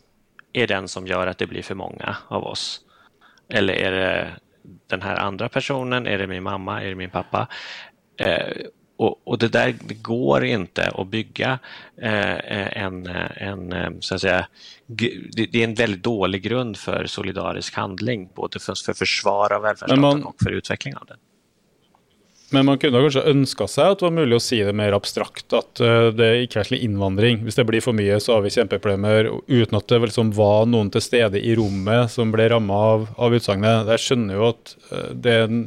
är 0.52 0.66
den 0.66 0.88
som 0.88 1.06
gör 1.06 1.26
att 1.26 1.38
det 1.38 1.46
blir 1.46 1.62
för 1.62 1.74
många 1.74 2.16
av 2.28 2.44
oss? 2.44 2.80
Eller 3.48 3.74
är 3.74 3.90
det 3.92 4.30
den 4.86 5.02
här 5.02 5.16
andra 5.16 5.48
personen? 5.48 6.06
Är 6.06 6.18
det 6.18 6.26
min 6.26 6.42
mamma? 6.42 6.82
Är 6.82 6.88
det 6.88 6.94
min 6.94 7.10
pappa? 7.10 7.48
Eh, 8.16 8.56
och, 9.00 9.20
och, 9.24 9.38
det 9.38 9.48
där 9.48 9.74
det 9.88 9.94
går 9.94 10.44
inte 10.44 10.90
att 10.94 11.08
bygga 11.08 11.58
eh, 12.02 12.82
en, 12.82 13.06
en, 13.36 13.72
eh, 13.72 13.90
så 14.00 14.14
att 14.14 14.20
säga, 14.20 14.46
det, 14.86 15.54
är 15.54 15.64
en 15.64 15.74
väldigt 15.74 16.02
dålig 16.02 16.42
grund 16.42 16.76
för 16.76 17.06
solidarisk 17.06 17.74
handling, 17.74 18.28
både 18.34 18.58
för, 18.58 18.74
för 18.84 18.92
försvar 18.92 19.52
av 19.52 19.62
välfärdsstaten 19.62 20.00
man, 20.00 20.24
och 20.24 20.36
för 20.42 20.50
utveckling 20.50 20.94
av 20.96 21.06
den. 21.06 21.16
Men 22.52 22.66
man 22.66 22.78
kunne 22.78 23.00
kanskje 23.00 23.22
ønska 23.30 23.66
seg 23.70 23.92
at 23.92 24.00
det 24.00 24.08
var 24.08 24.14
mulig 24.16 24.36
å 24.36 24.42
si 24.42 24.58
det 24.66 24.72
mer 24.74 24.92
abstrakt, 24.92 25.52
at 25.54 25.78
det 25.78 26.16
det 26.18 26.26
er 26.26 26.40
ikke-vestlig 26.44 26.80
innvandring. 26.82 27.44
Hvis 27.46 27.60
det 27.60 27.64
blir 27.68 27.84
for 27.84 27.94
mye, 27.96 28.18
så 28.20 28.36
har 28.36 28.42
vi 28.42 28.50
kjempeproblemer, 28.50 29.30
uten 29.46 29.78
at 29.78 29.86
det 29.88 30.00
liksom 30.02 30.32
var 30.34 30.66
noen 30.66 30.90
til 30.90 31.04
stede 31.04 31.40
i 31.40 31.54
rommet 31.56 32.10
som 32.10 32.34
ble 32.34 32.50
ramma 32.50 32.80
av, 32.94 33.06
av 33.16 33.36
utsagnet. 33.38 33.94
Jeg 33.94 34.04
skjønner 34.08 34.40
jo 34.40 34.48
at 34.50 34.74
det 35.14 35.36
er 35.36 35.46
en 35.46 35.62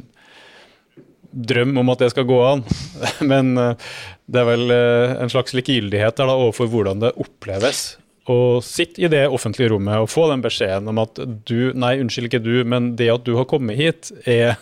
drøm 1.34 1.76
om 1.82 1.92
at 1.92 2.04
det 2.04 2.10
skal 2.14 2.28
gå 2.28 2.38
an. 2.46 2.64
Men 3.32 3.56
eh, 3.60 3.90
det 4.26 4.40
er 4.40 4.48
vel 4.48 4.74
eh, 4.74 5.18
en 5.24 5.32
slags 5.32 5.56
likegyldighet 5.56 6.16
der 6.20 6.30
da, 6.30 6.38
overfor 6.38 6.70
hvordan 6.72 7.04
det 7.04 7.14
oppleves 7.20 7.84
å 8.30 8.60
sitte 8.64 9.02
i 9.04 9.10
det 9.12 9.26
offentlige 9.28 9.68
rommet 9.74 10.00
og 10.00 10.08
få 10.08 10.30
den 10.30 10.40
beskjeden 10.44 10.88
om 10.88 11.00
at 11.02 11.18
du 11.44 11.74
Nei, 11.76 11.98
unnskyld 12.00 12.30
ikke 12.30 12.44
du, 12.44 12.54
men 12.64 12.94
det 12.96 13.10
at 13.12 13.26
du 13.26 13.34
har 13.36 13.48
kommet 13.50 13.76
hit, 13.76 14.12
er 14.24 14.56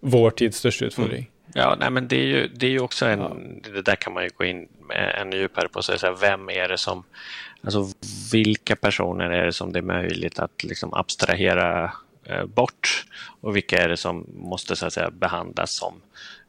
vår 0.00 0.36
tids 0.38 0.60
største 0.62 0.90
utfordring. 0.90 1.26
Mm. 1.26 1.36
Ja, 1.54 1.74
nej, 1.80 1.90
men 1.90 2.08
det 2.08 2.16
är 2.16 2.26
ju, 2.26 2.46
det 2.46 2.66
är 2.66 2.70
ju 2.70 2.80
också 2.80 3.06
en, 3.06 3.20
ja. 3.20 3.36
det 3.72 3.82
där 3.82 3.96
kan 3.96 4.12
man 4.12 4.24
ju 4.24 4.30
gå 4.36 4.44
in 4.44 4.68
ännu 4.94 5.36
djupare 5.36 5.68
på 5.68 5.82
så 5.82 5.92
här, 5.92 6.16
vem 6.20 6.50
är 6.50 6.68
det 6.68 6.78
som, 6.78 7.04
alltså 7.64 7.86
vilka 8.32 8.76
personer 8.76 9.30
är 9.30 9.46
det 9.46 9.52
som 9.52 9.72
det 9.72 9.78
är 9.78 9.82
möjligt 9.82 10.38
att 10.38 10.64
liksom 10.64 10.94
abstrahera 10.94 11.92
bort 12.46 13.04
och 13.40 13.56
vilka 13.56 13.82
är 13.82 13.88
det 13.88 13.96
som 13.96 14.26
måste 14.34 14.76
så 14.76 14.86
att 14.86 14.92
säga, 14.92 15.10
behandlas 15.10 15.72
som 15.74 15.94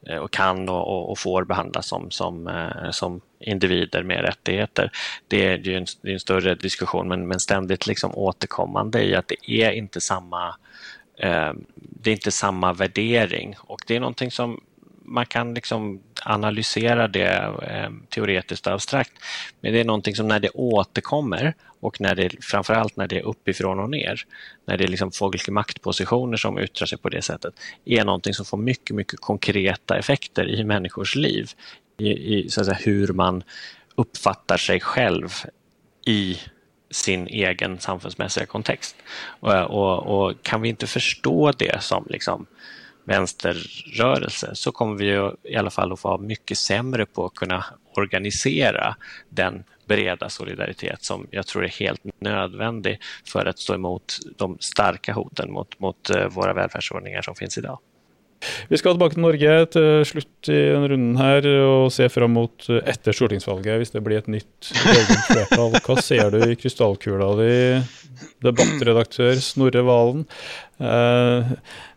eh, 0.08 0.18
och 0.18 0.32
kan 0.32 0.70
och, 0.70 1.12
och 1.12 1.20
får 1.20 1.44
behandlas 1.44 1.88
som, 1.88 2.12
som, 2.12 2.48
eh, 2.48 2.92
som 2.92 3.22
individer 3.40 4.04
med 4.04 4.22
rättigheter. 4.22 4.92
Det 5.28 5.46
är 5.46 5.58
ju 5.58 5.78
en, 5.78 5.86
är 6.04 6.14
en 6.14 6.20
större 6.20 6.56
diskussion 6.56 7.08
men, 7.08 7.28
men 7.28 7.40
ständigt 7.40 7.88
liksom 7.88 8.16
återkommande 8.16 9.04
i 9.04 9.16
att 9.16 9.28
det 9.28 9.52
är 9.52 9.72
inte 9.72 10.02
samma 10.02 10.56
det 11.78 12.10
är 12.10 12.14
inte 12.14 12.32
samma 12.32 12.74
värdering 12.74 13.56
och 13.60 13.80
det 13.88 13.96
är 13.96 14.00
någonting 14.00 14.32
som 14.32 14.62
man 15.12 15.26
kan 15.26 15.54
liksom 15.54 16.02
analysera 16.24 17.08
det 17.08 17.54
eh, 17.62 17.90
teoretiskt 18.10 18.68
och 18.68 18.74
abstrakt. 18.74 19.12
Men 19.62 19.74
det 19.74 19.80
är 19.80 19.86
någonting 19.86 20.16
som 20.16 20.28
när 20.28 20.40
det 20.40 20.50
återkommer 20.50 21.54
och 21.82 22.02
när 22.02 22.16
det, 22.16 22.44
framförallt 22.44 22.96
när 22.96 23.08
det 23.08 23.18
är 23.18 23.24
uppifrån 23.24 23.80
och 23.80 23.90
ner, 23.90 24.26
när 24.66 24.78
det 24.78 24.84
är 24.84 24.88
liksom 24.88 25.12
folk 25.12 25.48
i 25.48 25.52
maktpositioner 25.52 26.38
som 26.38 26.60
yttrar 26.60 26.86
sig 26.86 26.98
på 26.98 27.10
det 27.10 27.22
sättet, 27.22 27.54
är 27.86 28.06
någonting 28.06 28.34
som 28.34 28.46
får 28.46 28.58
mycket, 28.58 28.96
mycket 28.96 29.20
konkreta 29.20 29.98
effekter 29.98 30.50
i 30.50 30.64
människors 30.64 31.16
liv. 31.16 31.52
I, 31.98 32.38
i 32.38 32.50
så 32.50 32.62
att 32.62 32.66
säga, 32.66 32.78
hur 32.82 33.08
man 33.08 33.44
uppfattar 33.96 34.58
sig 34.58 34.80
själv 34.80 35.30
i 36.06 36.38
sin 36.92 37.28
egen 37.28 37.80
samfunnsmässiga 37.80 38.46
kontext. 38.46 38.96
Och, 39.40 39.54
och, 39.54 40.26
och, 40.28 40.44
kan 40.44 40.62
vi 40.62 40.70
inte 40.70 40.88
förstå 40.88 41.52
det 41.52 41.84
som 41.84 42.08
liksom 42.10 42.46
vänsterrörelse 43.04 44.52
så 44.54 44.72
kommer 44.72 44.96
vi 44.96 45.32
i 45.44 45.56
alla 45.56 45.70
fall 45.70 45.94
att 45.94 46.04
vara 46.04 46.18
mycket 46.18 46.58
sämre 46.58 47.06
på 47.06 47.26
att 47.26 47.34
kunna 47.34 47.66
organisera 47.94 48.96
den 49.30 49.64
breda 49.92 50.30
solidaritet 50.30 51.04
som 51.04 51.28
jag 51.32 51.48
tror 51.48 51.66
är 51.66 51.70
helt 51.70 52.02
nödvändig 52.20 53.00
för 53.26 53.46
att 53.46 53.60
stå 53.60 53.74
emot 53.74 54.18
de 54.38 54.58
starka 54.60 55.14
hoten 55.14 55.52
mot, 55.52 55.80
mot 55.80 56.10
eh, 56.10 56.28
våra 56.28 56.54
välfärdsordningar 56.54 57.22
som 57.22 57.36
finns 57.36 57.58
idag. 57.58 57.80
Vi 58.70 58.78
skal 58.80 58.96
tilbake 58.96 59.18
til 59.18 59.24
Norge 59.26 59.58
til 59.76 59.90
slutt 60.08 60.50
i 60.50 60.60
denne 60.72 60.88
runden 60.90 61.18
her 61.20 61.46
og 61.62 61.92
se 61.94 62.08
fram 62.10 62.34
mot 62.40 62.70
eh, 62.72 62.82
etter 62.90 63.16
stortingsvalget, 63.16 63.82
hvis 63.82 63.94
det 63.94 64.04
blir 64.06 64.22
et 64.22 64.32
nytt 64.32 64.72
flertall. 65.28 65.76
Hva 65.86 65.98
ser 66.02 66.32
du 66.34 66.40
i 66.48 66.58
krystallkula 66.58 67.30
di, 67.42 67.54
debattredaktør 68.48 69.38
Snorre 69.44 69.86
Valen? 69.86 70.26
Eh, 70.82 71.54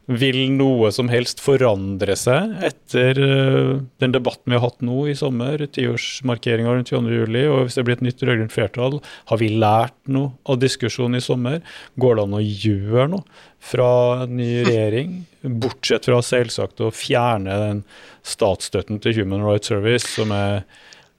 vil 0.06 0.38
noe 0.52 0.90
som 0.92 1.08
helst 1.08 1.40
forandre 1.40 2.16
seg 2.18 2.58
etter 2.66 3.18
uh, 3.20 3.80
den 4.02 4.12
debatten 4.12 4.52
vi 4.52 4.58
har 4.58 4.64
hatt 4.66 4.84
nå 4.84 5.06
i 5.08 5.16
sommer, 5.16 5.62
tiårsmarkeringa 5.64 6.74
rundt 6.76 6.92
22.07, 6.92 7.38
og 7.48 7.60
hvis 7.62 7.78
det 7.78 7.84
blir 7.86 7.96
et 7.96 8.04
nytt 8.04 8.24
rød-grønt 8.24 8.54
flertall, 8.54 8.98
har 9.30 9.40
vi 9.40 9.50
lært 9.54 9.96
noe 10.12 10.34
av 10.44 10.60
diskusjonen 10.60 11.20
i 11.20 11.24
sommer? 11.24 11.60
Går 12.00 12.18
det 12.18 12.26
an 12.26 12.36
å 12.36 12.42
gjøre 12.44 13.10
noe 13.14 13.44
fra 13.64 13.90
ny 14.28 14.48
regjering, 14.66 15.22
bortsett 15.62 16.10
fra 16.10 16.18
selvsagt 16.24 16.82
å 16.84 16.90
fjerne 16.92 17.54
den 17.62 17.84
statsstøtten 18.28 19.00
til 19.04 19.22
Human 19.22 19.44
Rights 19.46 19.72
Service, 19.72 20.04
som 20.18 20.34
jeg 20.36 20.58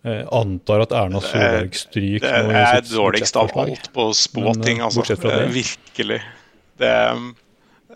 eh, 0.05 0.21
antar 0.29 0.83
at 0.85 0.93
Erna 0.93 1.23
Solberg 1.25 1.73
stryker 1.73 2.29
i 2.29 2.43
sitt 2.43 2.53
Det 2.53 2.67
er 2.67 2.85
dårligst 2.91 3.41
av 3.41 3.55
alt 3.63 3.89
på 3.95 4.11
å 4.11 4.13
spå 4.13 4.53
ting, 4.61 4.83
eh, 4.83 4.85
altså. 4.85 5.17
Virkelig. 5.55 6.21
Det 6.77 6.91
er 6.91 7.17
Eh, 7.17 7.44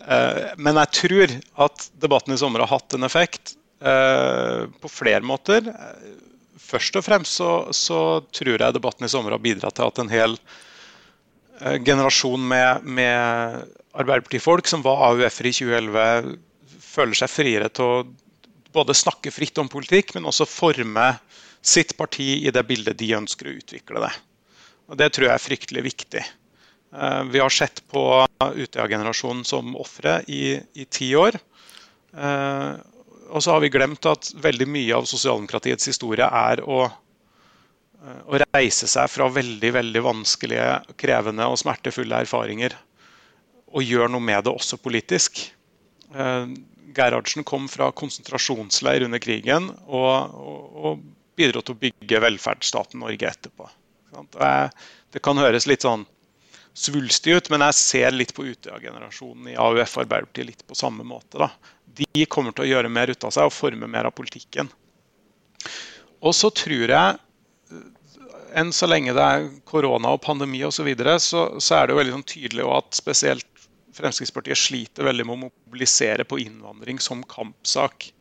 men 0.00 0.78
jeg 0.80 0.92
tror 0.96 1.32
at 1.66 1.88
debatten 2.00 2.34
i 2.34 2.38
sommer 2.40 2.64
har 2.64 2.70
hatt 2.72 2.94
en 2.96 3.04
effekt 3.06 3.54
eh, 3.84 4.64
på 4.80 4.88
flere 4.88 5.20
måter. 5.26 5.66
Først 6.60 6.96
og 6.96 7.04
fremst 7.04 7.40
så, 7.40 7.50
så 7.74 8.20
tror 8.32 8.56
jeg 8.56 8.76
debatten 8.76 9.06
i 9.06 9.12
sommer 9.12 9.34
har 9.34 9.42
bidratt 9.42 9.78
til 9.78 9.88
at 9.88 10.00
en 10.02 10.12
hel 10.12 10.36
eh, 11.60 11.78
generasjon 11.84 12.46
med, 12.52 12.84
med 12.84 13.66
Arbeiderpartifolk 13.90 14.70
som 14.70 14.84
var 14.86 15.02
AUF-er 15.10 15.50
i 15.50 15.54
2011, 15.56 16.34
føler 16.90 17.18
seg 17.18 17.32
friere 17.32 17.70
til 17.74 17.86
å 17.86 18.02
både 18.70 18.94
snakke 18.94 19.32
fritt 19.34 19.58
om 19.58 19.70
politikk, 19.70 20.14
men 20.14 20.28
også 20.30 20.46
forme 20.46 21.12
sitt 21.60 21.96
parti 21.98 22.36
i 22.46 22.52
det 22.54 22.62
bildet 22.68 22.98
de 23.00 23.10
ønsker 23.18 23.50
å 23.50 23.56
utvikle 23.58 24.02
det. 24.04 24.12
Og 24.90 24.98
Det 24.98 25.10
tror 25.14 25.28
jeg 25.28 25.34
er 25.34 25.42
fryktelig 25.42 25.82
viktig. 25.86 26.22
Eh, 26.92 27.24
vi 27.24 27.38
har 27.38 27.50
sett 27.50 27.82
på 27.88 28.26
Utøya-generasjonen 28.54 29.44
som 29.44 29.76
ofre 29.76 30.20
i, 30.26 30.60
i 30.74 30.84
ti 30.84 31.12
år. 31.16 31.38
Eh, 32.16 32.72
og 33.30 33.42
så 33.42 33.54
har 33.54 33.62
vi 33.62 33.70
glemt 33.70 34.06
at 34.10 34.32
veldig 34.42 34.66
mye 34.66 34.96
av 34.98 35.06
sosialdemokratiets 35.06 35.86
historie 35.92 36.26
er 36.26 36.64
å, 36.66 36.80
eh, 38.02 38.20
å 38.26 38.40
reise 38.42 38.90
seg 38.90 39.06
fra 39.12 39.30
veldig 39.30 39.70
veldig 39.78 40.02
vanskelige, 40.08 40.72
krevende 40.98 41.46
og 41.46 41.60
smertefulle 41.62 42.24
erfaringer 42.26 42.74
og 43.70 43.86
gjøre 43.86 44.10
noe 44.10 44.26
med 44.26 44.42
det 44.44 44.50
også 44.50 44.80
politisk. 44.82 45.44
Gerhardsen 46.10 47.44
kom 47.46 47.68
fra 47.70 47.92
konsentrasjonsleir 47.94 49.04
under 49.06 49.20
krigen 49.22 49.68
og, 49.86 50.32
og, 50.34 50.64
og 50.74 51.04
bidro 51.38 51.62
til 51.62 51.76
å 51.76 51.80
bygge 51.84 52.22
velferdsstaten 52.24 52.98
Norge 52.98 53.28
etterpå. 53.30 53.68
Det 55.14 55.22
kan 55.22 55.38
høres 55.38 55.68
litt 55.70 55.86
sånn 55.86 56.02
svulstig 56.74 57.36
ut, 57.36 57.50
men 57.50 57.64
jeg 57.66 57.78
ser 57.78 58.14
litt 58.14 58.34
på 58.36 58.46
Utøya-generasjonen 58.48 59.52
i 59.52 59.56
AUF 59.58 59.96
Arbeiderpartiet 60.02 60.48
litt 60.48 60.66
på 60.66 60.78
samme 60.78 61.04
måte. 61.06 61.40
Da. 61.40 61.50
De 62.00 62.26
kommer 62.30 62.54
til 62.54 62.66
å 62.66 62.70
gjøre 62.70 62.92
mer 62.92 63.10
ut 63.10 63.26
av 63.26 63.34
seg 63.34 63.50
og 63.50 63.54
forme 63.54 63.90
mer 63.90 64.08
av 64.08 64.14
politikken. 64.16 64.70
Og 66.20 66.36
så 66.36 66.50
tror 66.54 66.92
jeg, 66.92 67.18
enn 68.56 68.72
så 68.74 68.88
lenge 68.90 69.14
det 69.16 69.26
er 69.26 69.48
korona 69.68 70.14
og 70.14 70.22
pandemi 70.24 70.62
osv., 70.66 70.80
så, 70.82 70.86
videre, 70.86 71.18
så 71.22 71.44
så 71.62 71.76
er 71.76 71.86
det 71.86 71.94
jo 71.94 72.00
veldig 72.00 72.16
sånn 72.18 72.30
tydelig 72.34 72.72
at 72.78 72.98
spesielt 72.98 73.46
Fremskrittspartiet 73.90 74.58
sliter 74.58 75.04
veldig 75.04 75.24
med 75.26 75.34
å 75.34 75.48
mobilisere 75.48 76.24
på 76.24 76.38
innvandring 76.38 77.00
som 77.02 77.24
kampsak. 77.26 78.12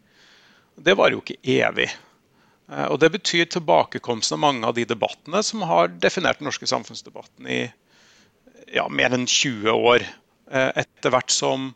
Det 0.81 0.95
var 0.97 1.13
jo 1.13 1.21
ikke 1.21 1.37
evig. 1.45 1.85
Eh, 2.71 2.87
og 2.89 2.97
Det 2.99 3.11
betyr 3.13 3.45
tilbakekomsten 3.45 4.37
av 4.37 4.41
mange 4.41 4.65
av 4.67 4.73
de 4.77 4.87
debattene 4.89 5.43
som 5.45 5.61
har 5.69 5.91
definert 6.01 6.41
den 6.41 6.49
norske 6.49 6.67
samfunnsdebatten 6.69 7.47
i 7.47 7.59
ja, 8.73 8.85
mer 8.89 9.15
enn 9.15 9.27
20 9.27 9.75
år. 9.75 10.05
Eh, 10.49 10.71
etter 10.83 11.13
hvert 11.13 11.33
som 11.33 11.71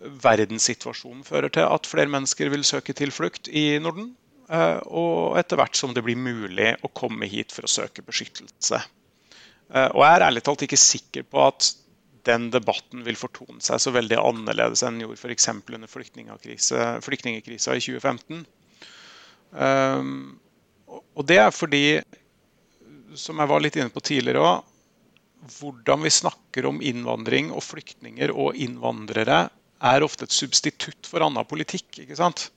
verdenssituasjonen 0.00 1.24
fører 1.26 1.52
til 1.52 1.66
at 1.66 1.88
flere 1.88 2.10
mennesker 2.10 2.48
vil 2.52 2.64
søke 2.64 2.94
tilflukt 2.96 3.50
i 3.52 3.74
Norden. 3.82 4.14
Eh, 4.50 4.78
og 4.88 5.38
etter 5.40 5.60
hvert 5.60 5.76
som 5.78 5.92
det 5.94 6.04
blir 6.06 6.18
mulig 6.18 6.72
å 6.82 6.92
komme 6.96 7.28
hit 7.30 7.52
for 7.54 7.68
å 7.68 7.70
søke 7.70 8.04
beskyttelse. 8.06 8.80
Eh, 9.70 9.88
og 9.92 10.02
jeg 10.02 10.16
er 10.16 10.26
ærlig 10.26 10.44
talt 10.46 10.64
ikke 10.66 10.80
sikker 10.80 11.26
på 11.28 11.44
at 11.44 11.72
den 12.28 12.50
debatten 12.52 13.04
vil 13.06 13.16
fortone 13.16 13.62
seg 13.64 13.80
så 13.80 13.92
veldig 13.94 14.18
annerledes 14.20 14.82
enn 14.84 14.98
den 14.98 15.06
gjorde 15.06 15.20
f.eks. 15.22 15.48
under 15.72 15.88
flyktningkrisa 15.88 17.76
i 17.76 17.84
2015. 17.84 18.42
Um, 19.50 20.10
og 21.16 21.24
det 21.26 21.38
er 21.40 21.54
fordi, 21.54 21.84
som 23.18 23.40
jeg 23.40 23.50
var 23.50 23.64
litt 23.64 23.78
inne 23.78 23.94
på 23.94 24.02
tidligere 24.04 24.44
òg, 24.44 24.69
hvordan 25.58 26.02
vi 26.04 26.12
snakker 26.12 26.66
om 26.68 26.80
innvandring 26.82 27.50
og 27.54 27.64
flyktninger 27.64 28.32
og 28.34 28.58
innvandrere, 28.60 29.48
er 29.80 30.04
ofte 30.04 30.26
et 30.26 30.34
substitutt 30.36 31.08
for 31.08 31.24
annen 31.24 31.46
politikk. 31.48 32.02
ikke 32.02 32.18
sant? 32.18 32.50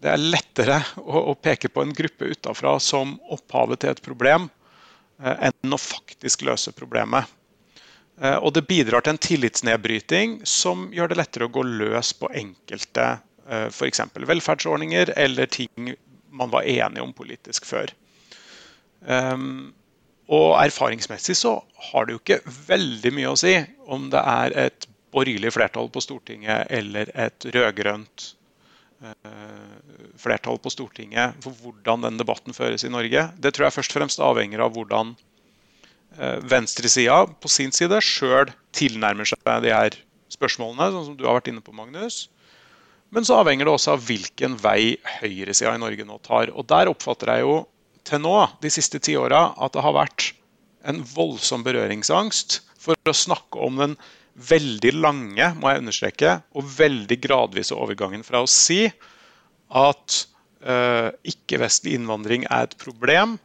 Det 0.00 0.10
er 0.10 0.22
lettere 0.22 0.80
å, 0.98 1.30
å 1.30 1.34
peke 1.38 1.70
på 1.70 1.84
en 1.84 1.94
gruppe 1.94 2.32
utafra 2.32 2.78
som 2.82 3.18
opphavet 3.30 3.82
til 3.82 3.92
et 3.92 4.02
problem, 4.02 4.48
eh, 5.22 5.50
enn 5.50 5.76
å 5.76 5.78
faktisk 5.78 6.46
løse 6.48 6.72
problemet. 6.74 7.28
Eh, 8.20 8.36
og 8.36 8.54
det 8.56 8.66
bidrar 8.68 9.04
til 9.04 9.14
en 9.14 9.22
tillitsnedbryting 9.28 10.40
som 10.48 10.88
gjør 10.94 11.12
det 11.12 11.20
lettere 11.20 11.46
å 11.46 11.52
gå 11.52 11.64
løs 11.68 12.12
på 12.16 12.32
enkelte 12.32 13.06
eh, 13.46 13.68
f.eks. 13.70 14.02
velferdsordninger 14.16 15.14
eller 15.16 15.52
ting 15.52 15.94
man 16.30 16.50
var 16.52 16.66
enige 16.68 17.04
om 17.04 17.12
politisk 17.16 17.66
før. 17.66 17.92
Um, 19.00 19.72
og 20.30 20.52
erfaringsmessig 20.62 21.34
så 21.38 21.56
har 21.90 22.06
det 22.06 22.14
jo 22.14 22.20
ikke 22.20 22.42
veldig 22.68 23.10
mye 23.16 23.32
å 23.32 23.38
si 23.38 23.56
om 23.90 24.06
det 24.12 24.20
er 24.22 24.54
et 24.68 24.86
borgerlig 25.10 25.50
flertall 25.56 25.90
på 25.90 26.02
Stortinget 26.04 26.70
eller 26.70 27.10
et 27.18 27.46
rød-grønt 27.50 28.26
uh, 29.02 30.12
flertall 30.20 30.60
på 30.62 30.70
Stortinget 30.70 31.40
for 31.42 31.56
hvordan 31.64 32.06
den 32.06 32.20
debatten 32.20 32.54
føres 32.54 32.86
i 32.86 32.92
Norge. 32.92 33.26
Det 33.42 33.54
tror 33.56 33.66
jeg 33.66 33.78
først 33.80 33.96
og 33.96 33.98
fremst 33.98 34.22
avhenger 34.22 34.62
av 34.62 34.76
hvordan 34.76 35.16
uh, 36.20 36.38
venstresida 36.46 37.24
på 37.42 37.50
sin 37.50 37.74
side 37.74 37.98
sjøl 38.04 38.54
tilnærmer 38.76 39.26
seg 39.26 39.42
de 39.64 39.74
her 39.74 39.98
spørsmålene, 40.30 40.92
sånn 40.94 41.08
som 41.10 41.18
du 41.18 41.26
har 41.26 41.40
vært 41.40 41.50
inne 41.50 41.64
på, 41.64 41.74
Magnus. 41.74 42.28
Men 43.10 43.26
så 43.26 43.40
avhenger 43.42 43.66
det 43.66 43.74
også 43.74 43.96
av 43.96 44.06
hvilken 44.06 44.54
vei 44.62 44.94
høyresida 45.18 45.74
i 45.74 45.82
Norge 45.82 46.06
nå 46.06 46.20
tar. 46.22 46.52
Og 46.54 46.68
der 46.70 46.86
oppfatter 46.92 47.34
jeg 47.34 47.42
jo 47.48 47.56
til 48.10 48.22
nå, 48.24 48.36
de 48.62 48.72
siste 48.72 49.00
ti 49.02 49.14
åra, 49.18 49.50
at 49.56 49.76
det 49.76 49.84
har 49.84 49.96
vært 49.96 50.32
en 50.90 51.02
voldsom 51.14 51.62
berøringsangst 51.66 52.60
for 52.80 52.96
å 53.08 53.14
snakke 53.16 53.60
om 53.60 53.78
den 53.80 53.96
veldig 54.40 54.92
lange 54.96 55.50
må 55.58 55.70
jeg 55.70 55.82
understreke, 55.82 56.36
og 56.56 56.68
veldig 56.78 57.18
gradvise 57.20 57.76
overgangen 57.76 58.24
fra 58.26 58.42
å 58.42 58.48
si 58.50 58.86
at 59.70 60.16
uh, 60.64 61.10
ikke-vestlig 61.28 61.98
innvandring 61.98 62.46
er 62.48 62.68
et 62.68 62.78
problem, 62.80 63.36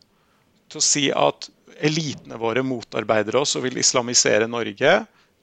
til 0.72 0.82
å 0.82 0.86
si 0.86 1.10
at 1.12 1.50
elitene 1.84 2.40
våre 2.40 2.64
motarbeider 2.66 3.36
oss 3.42 3.58
og 3.58 3.66
vil 3.68 3.82
islamisere 3.82 4.48
Norge, 4.48 4.96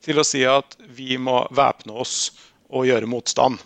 til 0.03 0.18
å 0.18 0.27
si 0.27 0.43
at 0.49 0.75
vi 0.97 1.18
må 1.20 1.45
væpne 1.55 1.95
oss 2.03 2.33
og 2.73 2.89
gjøre 2.89 3.11
motstand. 3.11 3.61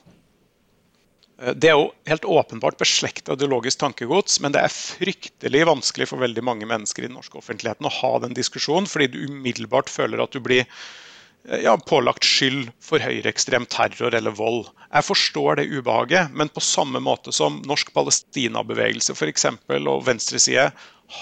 Eh, 1.43 1.55
det 1.55 1.71
er 1.71 1.77
jo 1.77 1.91
helt 2.09 2.25
åpenbart 2.25 2.79
beslekta 2.81 3.37
ideologisk 3.37 3.81
tankegods, 3.83 4.41
men 4.41 4.55
det 4.55 4.63
er 4.65 4.73
fryktelig 4.73 5.65
vanskelig 5.69 6.11
for 6.11 6.23
veldig 6.23 6.45
mange 6.47 6.69
mennesker 6.69 7.05
i 7.05 7.11
den 7.11 7.19
norske 7.19 7.39
offentligheten 7.41 7.89
å 7.89 7.97
ha 8.01 8.13
den 8.25 8.37
diskusjonen, 8.37 8.89
fordi 8.91 9.11
du 9.13 9.21
umiddelbart 9.27 9.93
føler 9.93 10.23
at 10.23 10.33
du 10.37 10.41
blir 10.45 10.65
eh, 10.65 11.63
ja, 11.67 11.77
pålagt 11.77 12.27
skyld 12.27 12.71
for 12.85 13.03
høyreekstrem 13.03 13.69
terror 13.73 14.17
eller 14.17 14.37
vold. 14.37 14.67
Jeg 14.89 15.09
forstår 15.11 15.61
det 15.61 15.71
ubehaget, 15.73 16.33
men 16.33 16.53
på 16.53 16.65
samme 16.65 17.03
måte 17.05 17.35
som 17.37 17.61
norsk 17.69 17.93
Palestina-bevegelse 17.97 19.17
f.eks. 19.17 19.51
og 19.77 20.07
venstreside 20.09 20.71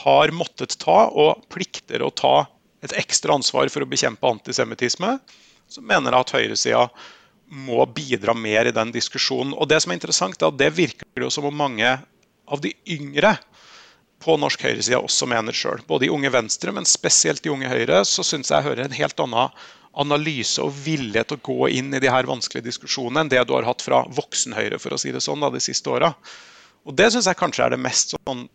har 0.01 0.33
måttet 0.33 0.79
ta, 0.81 1.09
og 1.11 1.45
plikter 1.53 2.05
å 2.05 2.13
ta, 2.15 2.37
et 2.85 2.93
ekstra 3.01 3.33
ansvar 3.33 3.71
for 3.73 3.81
å 3.81 3.89
bekjempe 3.89 4.29
antisemittisme, 4.29 5.15
så 5.73 5.81
mener 5.81 6.13
jeg 6.13 6.25
at 6.25 6.33
høyresida 6.37 6.83
må 7.55 7.85
bidra 7.87 8.35
mer 8.35 8.69
i 8.69 8.75
den 8.75 8.93
diskusjonen. 8.95 9.55
Og 9.55 9.69
Det 9.71 9.81
som 9.83 9.93
er 9.93 10.01
interessant, 10.01 10.41
er 10.41 10.51
at 10.51 10.59
det 10.59 10.73
virker 10.75 11.25
jo 11.25 11.31
som 11.31 11.47
om 11.49 11.57
mange 11.57 11.97
av 12.45 12.61
de 12.61 12.75
yngre 12.91 13.37
på 14.25 14.37
norsk 14.41 14.65
høyreside 14.65 15.01
også 15.01 15.29
mener 15.29 15.57
sjøl. 15.57 15.83
Både 15.89 16.07
i 16.07 16.13
Unge 16.13 16.33
Venstre, 16.33 16.73
men 16.73 16.89
spesielt 16.89 17.45
i 17.47 17.53
Unge 17.53 17.69
Høyre, 17.69 18.03
så 18.09 18.25
syns 18.25 18.51
jeg 18.51 18.57
jeg 18.59 18.69
hører 18.71 18.87
en 18.87 18.97
helt 18.97 19.21
annen 19.21 19.65
analyse 19.95 20.63
og 20.63 20.73
vilje 20.85 21.23
til 21.23 21.39
å 21.39 21.45
gå 21.47 21.69
inn 21.77 21.95
i 21.95 22.01
de 22.03 22.11
her 22.11 22.27
vanskelige 22.27 22.67
diskusjonene 22.67 23.23
enn 23.23 23.31
det 23.31 23.45
du 23.47 23.55
har 23.55 23.67
hatt 23.69 23.85
fra 23.85 24.03
voksen-Høyre 24.17 24.81
for 24.83 24.97
å 24.97 24.99
si 24.99 25.13
det 25.15 25.23
sånn, 25.23 25.45
da, 25.45 25.53
de 25.55 25.63
siste 25.63 25.93
åra. 25.93 26.11
Og 26.85 26.97
det 26.99 27.13
syns 27.13 27.29
jeg 27.31 27.39
kanskje 27.39 27.67
er 27.67 27.75
det 27.75 27.83
mest 27.85 28.17
sånn 28.17 28.47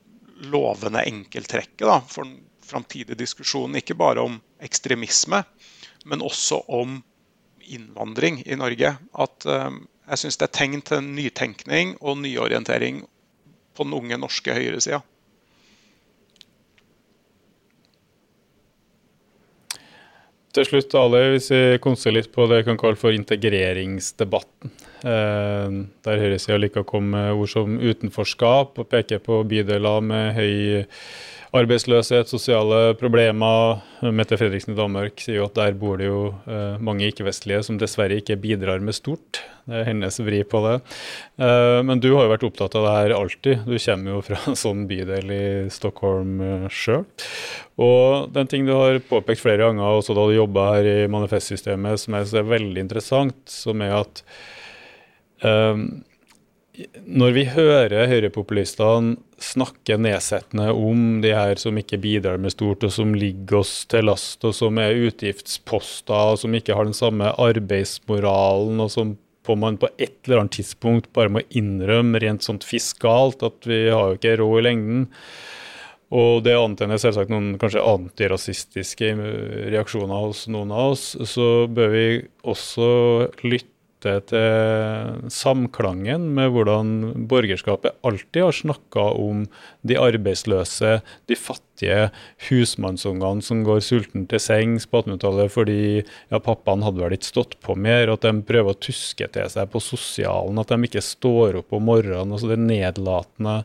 lovende 0.52 1.04
enkelttrekket 1.08 1.86
da, 1.88 2.00
for 2.12 2.28
den 2.28 2.42
framtidige 2.66 3.18
diskusjonen. 3.20 3.80
Ikke 3.80 3.98
bare 3.98 4.26
om 4.26 4.40
ekstremisme, 4.64 5.44
men 6.10 6.26
også 6.26 6.62
om 6.68 7.00
innvandring 7.76 8.42
i 8.46 8.58
Norge. 8.60 8.96
At 9.14 9.48
eh, 9.50 9.80
jeg 10.10 10.24
syns 10.24 10.42
det 10.42 10.50
er 10.50 10.58
tegn 10.58 10.84
til 10.86 11.06
nytenkning 11.06 11.96
og 12.02 12.20
nyorientering 12.24 13.04
på 13.78 13.88
den 13.88 13.96
unge 13.96 14.20
norske 14.20 14.56
høyresida. 14.56 15.04
Til 20.50 20.66
slutt, 20.66 20.96
Ali, 20.98 21.20
hvis 21.36 21.52
vi 21.54 21.62
konser 21.84 22.16
litt 22.16 22.32
på 22.34 22.48
det 22.50 22.64
vi 22.64 22.66
kan 22.72 22.80
kalle 22.82 22.98
for 22.98 23.14
integreringsdebatten. 23.14 24.72
Eh, 25.06 25.76
der 26.08 26.24
høyresida 26.24 26.58
liker 26.58 26.82
å 26.82 26.90
komme 26.90 27.14
med 27.14 27.38
ord 27.38 27.52
som 27.54 27.78
utenforskap 27.78 28.82
og 28.82 28.90
peker 28.90 29.22
på 29.24 29.44
bydeler 29.48 30.02
med 30.04 30.34
høy 30.36 30.56
arbeidsløshet, 31.56 32.30
sosiale 32.30 32.94
problemer. 33.00 33.80
Mette 34.14 34.38
Fredriksen 34.38 34.76
i 34.76 34.78
Danmark 34.78 35.22
sier 35.24 35.40
jo 35.40 35.48
at 35.48 35.56
der 35.58 35.78
bor 35.78 35.98
det 35.98 36.10
jo 36.10 36.22
eh, 36.46 36.76
mange 36.84 37.08
ikke-vestlige 37.10 37.64
som 37.66 37.80
dessverre 37.82 38.20
ikke 38.22 38.38
bidrar 38.42 38.84
med 38.86 38.98
stort. 38.98 39.42
Det 39.70 39.82
er 39.82 39.88
hennes 39.90 40.20
vri 40.22 40.44
på 40.46 40.62
det. 40.66 40.76
Eh, 41.42 41.80
men 41.86 42.02
du 42.04 42.12
har 42.14 42.28
jo 42.28 42.34
vært 42.36 42.46
opptatt 42.46 42.78
av 42.78 42.86
det 42.86 42.96
her 42.98 43.16
alltid. 43.18 43.66
Du 43.66 43.78
kommer 43.82 44.14
jo 44.14 44.22
fra 44.30 44.42
en 44.52 44.60
sånn 44.60 44.86
bydel 44.90 45.34
i 45.34 45.48
Stockholm 45.74 46.38
eh, 46.46 46.68
sjøl. 46.70 47.08
Og 47.82 48.30
den 48.36 48.52
ting 48.52 48.70
du 48.70 48.76
har 48.76 49.02
påpekt 49.10 49.42
flere 49.42 49.66
ganger, 49.66 49.98
også 50.02 50.18
da 50.18 50.28
du 50.30 50.36
jobba 50.38 50.68
her 50.76 50.92
i 50.92 50.98
manifestsystemet, 51.12 52.04
som 52.04 52.18
jeg 52.18 52.30
synes 52.30 52.44
er 52.44 52.54
veldig 52.54 52.86
interessant, 52.86 53.42
som 53.50 53.82
er 53.86 54.02
at 54.04 54.24
når 57.06 57.34
vi 57.36 57.44
hører 57.52 58.08
høyrepopulistene 58.12 59.18
snakke 59.44 59.98
nedsettende 60.00 60.70
om 60.76 61.20
de 61.24 61.34
her 61.36 61.60
som 61.60 61.78
ikke 61.80 62.00
bidrar 62.02 62.40
med 62.42 62.54
stort, 62.54 62.86
og 62.88 62.94
som 62.96 63.16
ligger 63.18 63.62
oss 63.62 63.74
til 63.92 64.08
last, 64.08 64.44
og 64.48 64.56
som 64.56 64.80
er 64.82 64.98
utgiftsposter, 65.10 66.36
og 66.36 66.40
som 66.42 66.56
ikke 66.56 66.78
har 66.78 66.88
den 66.88 66.98
samme 66.98 67.34
arbeidsmoralen, 67.36 68.80
og 68.84 68.94
som 68.94 69.18
på 69.50 69.56
man 69.58 69.80
på 69.82 69.90
et 69.98 70.20
eller 70.28 70.44
annet 70.44 70.60
tidspunkt 70.60 71.08
bare 71.16 71.32
må 71.34 71.42
innrømme 71.58 72.20
rent 72.22 72.46
sånt 72.46 72.68
fiskalt 72.68 73.42
at 73.46 73.66
vi 73.66 73.88
har 73.88 74.12
jo 74.12 74.20
ikke 74.20 74.36
råd 74.42 74.60
i 74.60 74.66
lengden. 74.68 75.08
Og 76.10 76.44
det 76.46 76.56
antenner 76.58 77.02
selvsagt 77.02 77.30
noen 77.30 77.56
kanskje 77.62 77.86
antirasistiske 77.86 79.12
reaksjoner 79.74 80.26
hos 80.26 80.48
noen 80.50 80.74
av 80.74 80.96
oss. 80.96 81.12
Så 81.30 81.68
bør 81.70 81.94
vi 81.94 82.06
også 82.50 82.90
lytte 83.46 83.79
lytte 84.00 84.32
til 84.32 85.30
samklangen 85.32 86.34
med 86.36 86.52
hvordan 86.54 87.28
borgerskapet 87.28 87.98
alltid 88.04 88.44
har 88.44 88.52
snakka 88.56 89.00
om 89.20 89.48
de 89.82 89.98
arbeidsløse, 89.98 91.02
de 91.28 91.36
fattige, 91.36 92.10
husmannsungene 92.50 93.42
som 93.42 93.64
går 93.64 93.80
sulten 93.82 94.28
til 94.28 94.40
sengs 94.40 94.86
på 94.88 95.02
1800-tallet 95.04 95.52
fordi 95.52 96.04
ja, 96.04 96.40
pappaen 96.40 96.84
hadde 96.84 97.04
vel 97.04 97.16
ikke 97.16 97.30
stått 97.30 97.60
på 97.62 97.76
mer, 97.76 98.10
at 98.10 98.22
de 98.24 98.34
prøver 98.42 98.74
å 98.74 98.80
tuske 98.80 99.28
til 99.28 99.50
seg 99.50 99.70
på 99.72 99.80
sosialen, 99.80 100.60
at 100.60 100.70
de 100.70 100.84
ikke 100.84 101.04
står 101.04 101.60
opp 101.62 101.74
om 101.74 101.84
morgenen. 101.84 102.32
altså 102.32 102.52
Den 102.52 102.68
nedlatende 102.68 103.64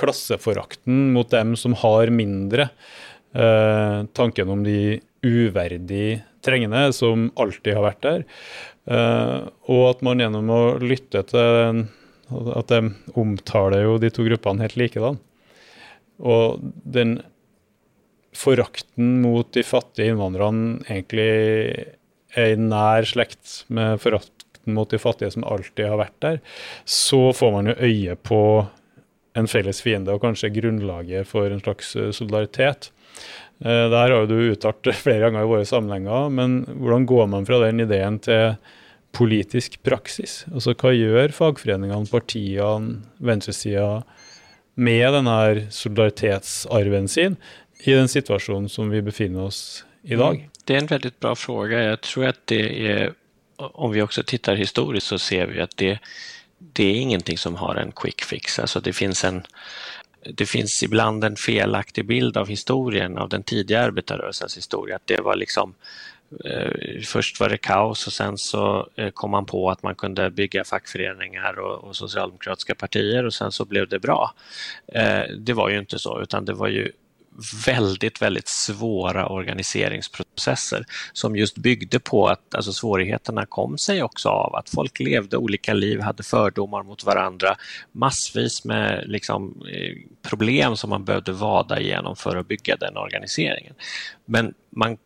klasseforakten 0.00 1.12
mot 1.14 1.30
dem 1.30 1.56
som 1.56 1.76
har 1.84 2.12
mindre. 2.12 2.70
Eh, 3.34 4.04
tanken 4.14 4.48
om 4.48 4.62
de 4.64 5.00
uverdig 5.24 6.22
trengende, 6.44 6.86
som 6.92 7.30
alltid 7.40 7.76
har 7.76 7.86
vært 7.88 8.02
der. 8.04 8.24
Uh, 8.84 9.50
og 9.72 9.84
at 9.94 10.02
man 10.04 10.20
gjennom 10.20 10.50
å 10.52 10.62
lytte 10.82 11.22
til 11.30 11.86
At 12.28 12.68
de 12.68 12.80
omtaler 13.16 13.84
jo 13.84 13.94
de 14.00 14.10
to 14.12 14.24
gruppene 14.26 14.64
helt 14.64 14.76
likedan. 14.80 15.18
Og 16.20 16.60
den 16.84 17.18
forakten 18.34 19.20
mot 19.22 19.50
de 19.54 19.62
fattige 19.62 20.12
innvandrerne 20.12 20.80
egentlig 20.88 21.28
er 22.34 22.54
i 22.54 22.58
nær 22.58 23.06
slekt 23.06 23.60
med 23.68 24.00
forakten 24.02 24.74
mot 24.74 24.90
de 24.90 24.98
fattige 24.98 25.30
som 25.34 25.44
alltid 25.46 25.86
har 25.86 26.00
vært 26.00 26.16
der, 26.24 26.40
så 26.88 27.28
får 27.36 27.52
man 27.54 27.70
jo 27.70 27.76
øye 27.84 28.16
på 28.16 28.40
en 29.38 29.50
felles 29.50 29.82
fiende 29.84 30.14
og 30.14 30.22
kanskje 30.24 30.52
grunnlaget 30.54 31.28
for 31.28 31.50
en 31.50 31.62
slags 31.62 31.92
solidaritet. 32.16 32.90
Eh, 33.62 33.84
det 33.90 34.00
her 34.00 34.14
har 34.16 34.26
du 34.30 34.36
uttalt 34.52 34.90
flere 35.04 35.28
ganger 35.28 35.44
i 35.44 35.50
våre 35.50 35.68
sammenhenger, 35.68 36.30
men 36.34 36.62
hvordan 36.72 37.06
går 37.10 37.30
man 37.36 37.46
fra 37.48 37.60
den 37.66 37.84
ideen 37.84 38.18
til 38.24 38.56
politisk 39.14 39.78
praksis? 39.86 40.42
Altså 40.50 40.74
hva 40.74 40.94
gjør 40.94 41.34
fagforeningene, 41.36 42.10
partiene, 42.10 43.02
venstresida 43.22 44.02
med 44.74 45.04
denne 45.14 45.36
solidaritetsarven 45.70 47.06
sin 47.10 47.36
i 47.84 47.94
den 47.94 48.10
situasjonen 48.10 48.66
som 48.72 48.90
vi 48.90 49.04
befinner 49.04 49.46
oss 49.46 49.84
i 50.02 50.18
dag? 50.18 50.42
Mm. 50.42 50.50
Det 50.64 50.74
er 50.74 50.82
en 50.82 50.90
veldig 50.90 51.12
bra 51.20 51.34
spørsmål. 51.36 51.76
Jeg 51.76 52.00
tror 52.08 52.30
at 52.32 52.46
det 52.50 52.64
er 52.88 53.14
Om 53.56 53.92
vi 53.94 54.00
også 54.02 54.24
tittar 54.26 54.58
historisk 54.58 55.06
så 55.06 55.16
ser 55.18 55.46
vi 55.46 55.60
at 55.62 55.76
det, 55.78 56.00
det 56.74 56.84
er 56.84 56.96
ingenting 57.04 57.38
som 57.38 57.54
har 57.54 57.78
en 57.78 57.92
quick 57.94 58.24
fix. 58.26 58.58
Altså 58.58 58.80
det 58.80 58.96
finnes 58.98 59.22
en 59.24 59.44
det 60.24 60.46
finns 60.46 60.82
ibland 60.82 61.24
en 61.24 61.36
felaktig 61.36 62.06
bild 62.06 62.36
av 62.36 62.48
historien, 62.48 63.18
av 63.18 63.28
den 63.28 63.42
tidiga 63.42 63.80
arbetarrörelsens 63.80 64.56
historia. 64.56 64.96
Att 64.96 65.06
det 65.06 65.20
var 65.20 65.36
liksom 65.36 65.74
eh, 66.44 67.02
Först 67.04 67.40
var 67.40 67.48
det 67.48 67.56
kaos 67.56 68.06
och 68.06 68.12
sen 68.12 68.38
så 68.38 68.88
eh, 68.96 69.10
kom 69.10 69.30
man 69.30 69.46
på 69.46 69.70
att 69.70 69.82
man 69.82 69.94
kunde 69.94 70.30
bygga 70.30 70.64
fackföreningar 70.64 71.58
och, 71.58 71.84
och 71.84 71.96
socialdemokratiska 71.96 72.74
partier 72.74 73.24
och 73.24 73.34
sen 73.34 73.52
så 73.52 73.64
blev 73.64 73.88
det 73.88 73.98
bra. 73.98 74.34
Eh, 74.86 75.22
det 75.38 75.52
var 75.52 75.68
ju 75.68 75.78
inte 75.78 75.98
så 75.98 76.22
utan 76.22 76.44
det 76.44 76.54
var 76.54 76.68
ju 76.68 76.92
väldigt, 77.66 78.22
väldigt 78.22 78.48
svåra 78.48 79.28
organiseringsprocesser 79.28 80.84
som 81.12 81.36
just 81.36 81.56
byggde 81.58 82.00
på 82.00 82.26
att 82.26 82.54
alltså 82.54 82.72
svårigheterna 82.72 83.46
kom 83.46 83.78
sig 83.78 84.02
också 84.02 84.28
av 84.28 84.54
att 84.54 84.70
folk 84.70 85.00
levde 85.00 85.36
olika 85.36 85.72
liv, 85.72 86.00
hade 86.00 86.22
fördomar 86.22 86.82
mot 86.82 87.04
varandra, 87.04 87.56
massvis 87.92 88.64
med 88.64 89.04
liksom, 89.06 89.62
eh, 89.72 89.96
problem 90.28 90.76
som 90.76 90.90
man 90.90 91.04
behövde 91.04 91.32
vada 91.32 91.80
igenom 91.80 92.16
för 92.16 92.36
att 92.36 92.48
bygga 92.48 92.76
den 92.76 92.96
organiseringen. 92.96 93.74
Men 94.24 94.54
man 94.70 94.96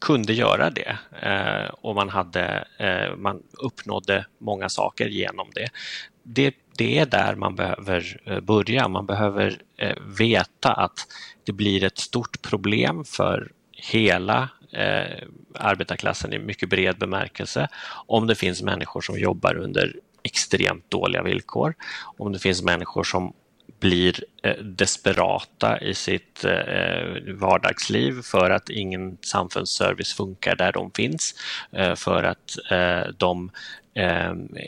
kunde 0.00 0.32
göra 0.32 0.70
det 0.70 0.98
eh, 1.22 1.70
och 1.80 1.94
man, 1.94 2.08
hade, 2.08 2.64
eh, 2.78 3.16
man 3.16 3.42
uppnådde 3.52 4.26
många 4.38 4.68
saker 4.68 5.06
genom 5.06 5.48
det. 5.54 5.68
det. 6.22 6.54
Det 6.80 6.98
är 6.98 7.06
där 7.06 7.34
man 7.34 7.54
behöver 7.54 8.20
eh, 8.24 8.40
börja. 8.40 8.88
Man 8.88 9.06
behöver 9.06 9.58
eh, 9.76 9.96
veta 10.18 10.72
att 10.72 11.06
det 11.44 11.52
blir 11.52 11.84
ett 11.84 11.98
stort 11.98 12.42
problem 12.42 13.04
för 13.04 13.52
hela 13.72 14.48
eh, 14.72 15.28
arbetarklassen 15.54 16.32
i 16.32 16.38
mycket 16.38 16.68
bred 16.68 16.98
bemärkelse 16.98 17.68
om 18.06 18.26
det 18.26 18.34
finns 18.34 18.62
människor 18.62 19.00
som 19.00 19.18
jobbar 19.18 19.56
under 19.56 19.96
extremt 20.22 20.90
dåliga 20.90 21.22
villkor, 21.22 21.74
om 22.18 22.32
det 22.32 22.38
finns 22.38 22.62
människor 22.62 23.04
som 23.04 23.32
blir 23.80 24.24
desperata 24.62 25.80
i 25.80 25.94
sitt 25.94 26.44
vardagsliv 27.34 28.22
för 28.22 28.50
att 28.50 28.70
ingen 28.70 29.18
samfunnsservice 29.20 30.14
funkar 30.14 30.56
där 30.56 30.72
de 30.72 30.90
finns, 30.90 31.34
för 31.96 32.22
att 32.22 32.58
de 33.18 33.50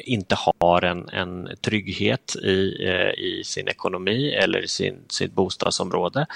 inte 0.04 0.36
har 0.60 0.84
en, 0.84 1.08
en 1.08 1.48
trygghet 1.60 2.36
i, 2.36 2.86
eh, 2.86 3.24
i 3.24 3.42
sin 3.44 3.68
ekonomi 3.68 4.30
eller 4.30 4.64
i 4.64 4.68
sin, 4.68 5.04
sitt 5.08 5.32
bostadsområde. 5.32 6.26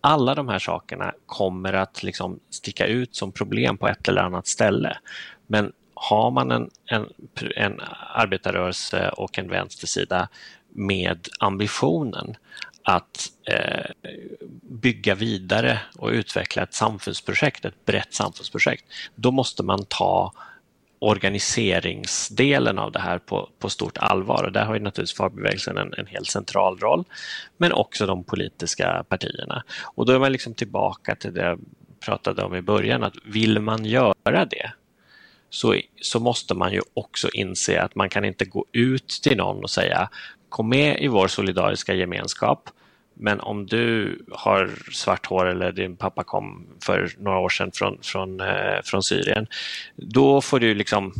Alla 0.00 0.34
de 0.34 0.48
här 0.48 0.58
sakerna 0.58 1.12
kommer 1.26 1.72
att 1.72 2.02
liksom 2.02 2.40
sticka 2.50 2.86
ut 2.86 3.16
som 3.16 3.32
problem 3.32 3.78
på 3.78 3.88
ett 3.88 4.08
eller 4.08 4.22
annat 4.22 4.46
ställe. 4.46 4.98
Men 5.46 5.72
har 5.94 6.30
man 6.30 6.50
en, 6.50 6.70
en, 6.86 7.08
en 7.56 7.80
arbetarrörelse 8.14 9.08
och 9.08 9.38
en 9.38 9.48
vänstersida 9.48 10.28
med 10.68 11.28
ambitionen 11.38 12.36
att 12.84 13.26
eh, 13.48 13.90
bygga 14.62 15.14
vidare 15.14 15.80
och 15.98 16.08
utveckla 16.08 16.62
ett 16.62 16.74
samfunnsprojekt, 16.74 17.64
ett 17.64 17.84
brett 17.84 18.14
samfunnsprojekt, 18.14 18.84
då 19.14 19.30
måste 19.30 19.62
man 19.62 19.84
ta 19.88 20.32
organiseringsdelen 21.02 22.78
av 22.78 22.92
det 22.92 22.98
här 22.98 23.18
på, 23.18 23.48
på 23.58 23.68
stort 23.68 23.98
allvar 23.98 24.44
och 24.44 24.52
där 24.52 24.64
har 24.64 24.74
ju 24.74 24.80
naturligtvis 24.80 25.16
fagbevegelsen 25.16 25.78
en, 25.78 25.94
en 25.94 26.06
helt 26.06 26.26
central 26.26 26.78
roll, 26.78 27.04
men 27.56 27.72
också 27.72 28.06
de 28.06 28.24
politiska 28.24 29.04
partierna. 29.08 29.64
Och 29.94 30.06
då 30.06 30.12
är 30.12 30.18
man 30.18 30.32
liksom 30.32 30.54
tillbaka 30.54 31.14
till 31.14 31.34
det 31.34 31.42
jag 31.42 31.60
pratade 32.04 32.42
om 32.42 32.54
i 32.54 32.62
början, 32.62 33.02
att 33.02 33.14
vill 33.24 33.60
man 33.60 33.84
göra 33.84 34.44
det 34.44 34.72
så, 35.50 35.76
så 36.00 36.20
måste 36.20 36.54
man 36.54 36.72
ju 36.72 36.80
också 36.94 37.28
inse 37.32 37.82
att 37.82 37.94
man 37.94 38.08
kan 38.08 38.24
inte 38.24 38.44
gå 38.44 38.66
ut 38.72 39.08
till 39.22 39.36
någon 39.36 39.62
och 39.62 39.70
säga 39.70 40.08
kom 40.48 40.68
med 40.68 41.00
i 41.00 41.08
vår 41.08 41.28
solidariska 41.28 41.94
gemenskap. 41.94 42.70
Men 43.22 43.40
om 43.40 43.66
du 43.66 44.18
har 44.30 44.70
svart 44.92 45.26
hår 45.26 45.46
eller 45.46 45.72
din 45.72 45.96
pappa 45.96 46.24
kom 46.24 46.66
för 46.84 47.10
några 47.18 47.38
år 47.38 47.48
sedan 47.48 47.70
från, 47.74 47.98
från, 48.02 48.40
eh, 48.40 48.80
från 48.84 49.02
Syrien, 49.02 49.46
då 49.96 50.40
får 50.40 50.60
du 50.60 50.74
liksom 50.74 51.12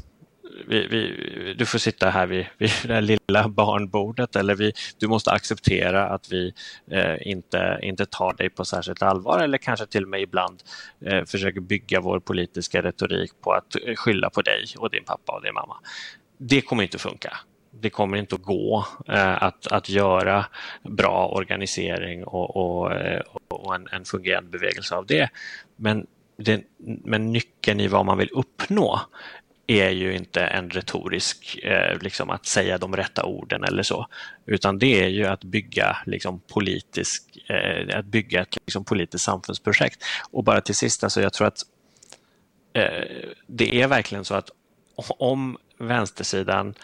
vi, 0.67 0.87
vi, 0.87 1.55
du 1.59 1.67
får 1.67 1.79
sitta 1.79 2.11
här 2.11 2.27
vid, 2.27 2.47
vid 2.59 2.71
det 2.85 3.01
lilla 3.01 3.49
barnbordet 3.49 4.37
eller 4.37 4.55
vi, 4.55 4.73
du 4.99 5.09
måste 5.09 5.31
acceptera 5.31 6.09
att 6.09 6.33
vi 6.33 6.53
eh, 6.91 7.17
inte, 7.21 7.79
inte 7.83 8.07
tar 8.07 8.33
dig 8.33 8.51
på 8.51 8.65
särskilt 8.65 9.03
allvar 9.03 9.39
eller 9.39 9.59
kanske 9.59 9.87
till 9.87 10.03
och 10.03 10.09
med 10.09 10.21
ibland 10.21 10.63
eh, 11.07 11.25
försöker 11.25 11.61
bygga 11.61 12.01
vår 12.01 12.21
politiska 12.21 12.83
retorik 12.83 13.31
på 13.41 13.53
att 13.53 13.77
skylla 13.97 14.31
på 14.31 14.43
dig 14.43 14.65
och 14.79 14.91
din 14.91 15.05
pappa 15.05 15.33
och 15.33 15.43
din 15.43 15.55
mamma. 15.55 15.77
Det 16.39 16.61
kommer 16.61 16.83
inte 16.83 16.99
funka 16.99 17.39
det 17.81 17.91
kommer 17.91 18.17
inte 18.17 18.35
att 18.35 18.43
gå 18.43 18.87
eh, 19.09 19.43
att, 19.43 19.67
att 19.67 19.89
göra 19.89 20.47
bra 20.83 21.29
organisering 21.29 22.25
och, 22.25 22.57
och, 22.57 22.93
eh, 22.93 23.23
och 23.49 23.75
en, 23.75 23.89
en, 23.93 24.05
fungerande 24.05 24.51
bevegelse 24.51 24.95
av 24.95 25.07
det. 25.07 25.31
Men, 25.77 26.07
det, 26.37 26.65
men 27.05 27.33
nyckeln 27.33 27.81
i 27.81 27.89
vad 27.89 28.07
man 28.07 28.19
vill 28.19 28.31
uppnå 28.33 29.01
är 29.67 29.91
ju 29.91 30.17
inte 30.17 30.41
en 30.45 30.71
retorisk, 30.71 31.59
eh, 31.63 31.99
liksom 32.01 32.31
att 32.31 32.47
säga 32.47 32.79
de 32.79 32.97
rätta 32.97 33.25
orden 33.25 33.65
eller 33.65 33.83
så, 33.83 34.07
utan 34.47 34.79
det 34.79 35.05
är 35.05 35.09
ju 35.09 35.27
att 35.27 35.45
bygga 35.45 35.97
liksom, 36.07 36.41
politisk, 36.41 37.39
eh, 37.49 37.99
att 37.99 38.07
bygga 38.07 38.43
ett 38.43 38.57
liksom, 38.67 38.85
politiskt 38.85 39.25
samfundsprojekt. 39.25 40.03
Och 40.31 40.45
bara 40.45 40.61
till 40.61 40.75
sist, 40.75 41.05
alltså, 41.05 41.23
jag 41.23 41.33
tror 41.33 41.47
att 41.47 41.59
eh, 42.73 43.33
det 43.47 43.81
är 43.81 43.89
verkligen 43.89 44.25
så 44.25 44.35
att 44.35 44.51
om 45.19 45.57
vänstersidan 45.79 46.75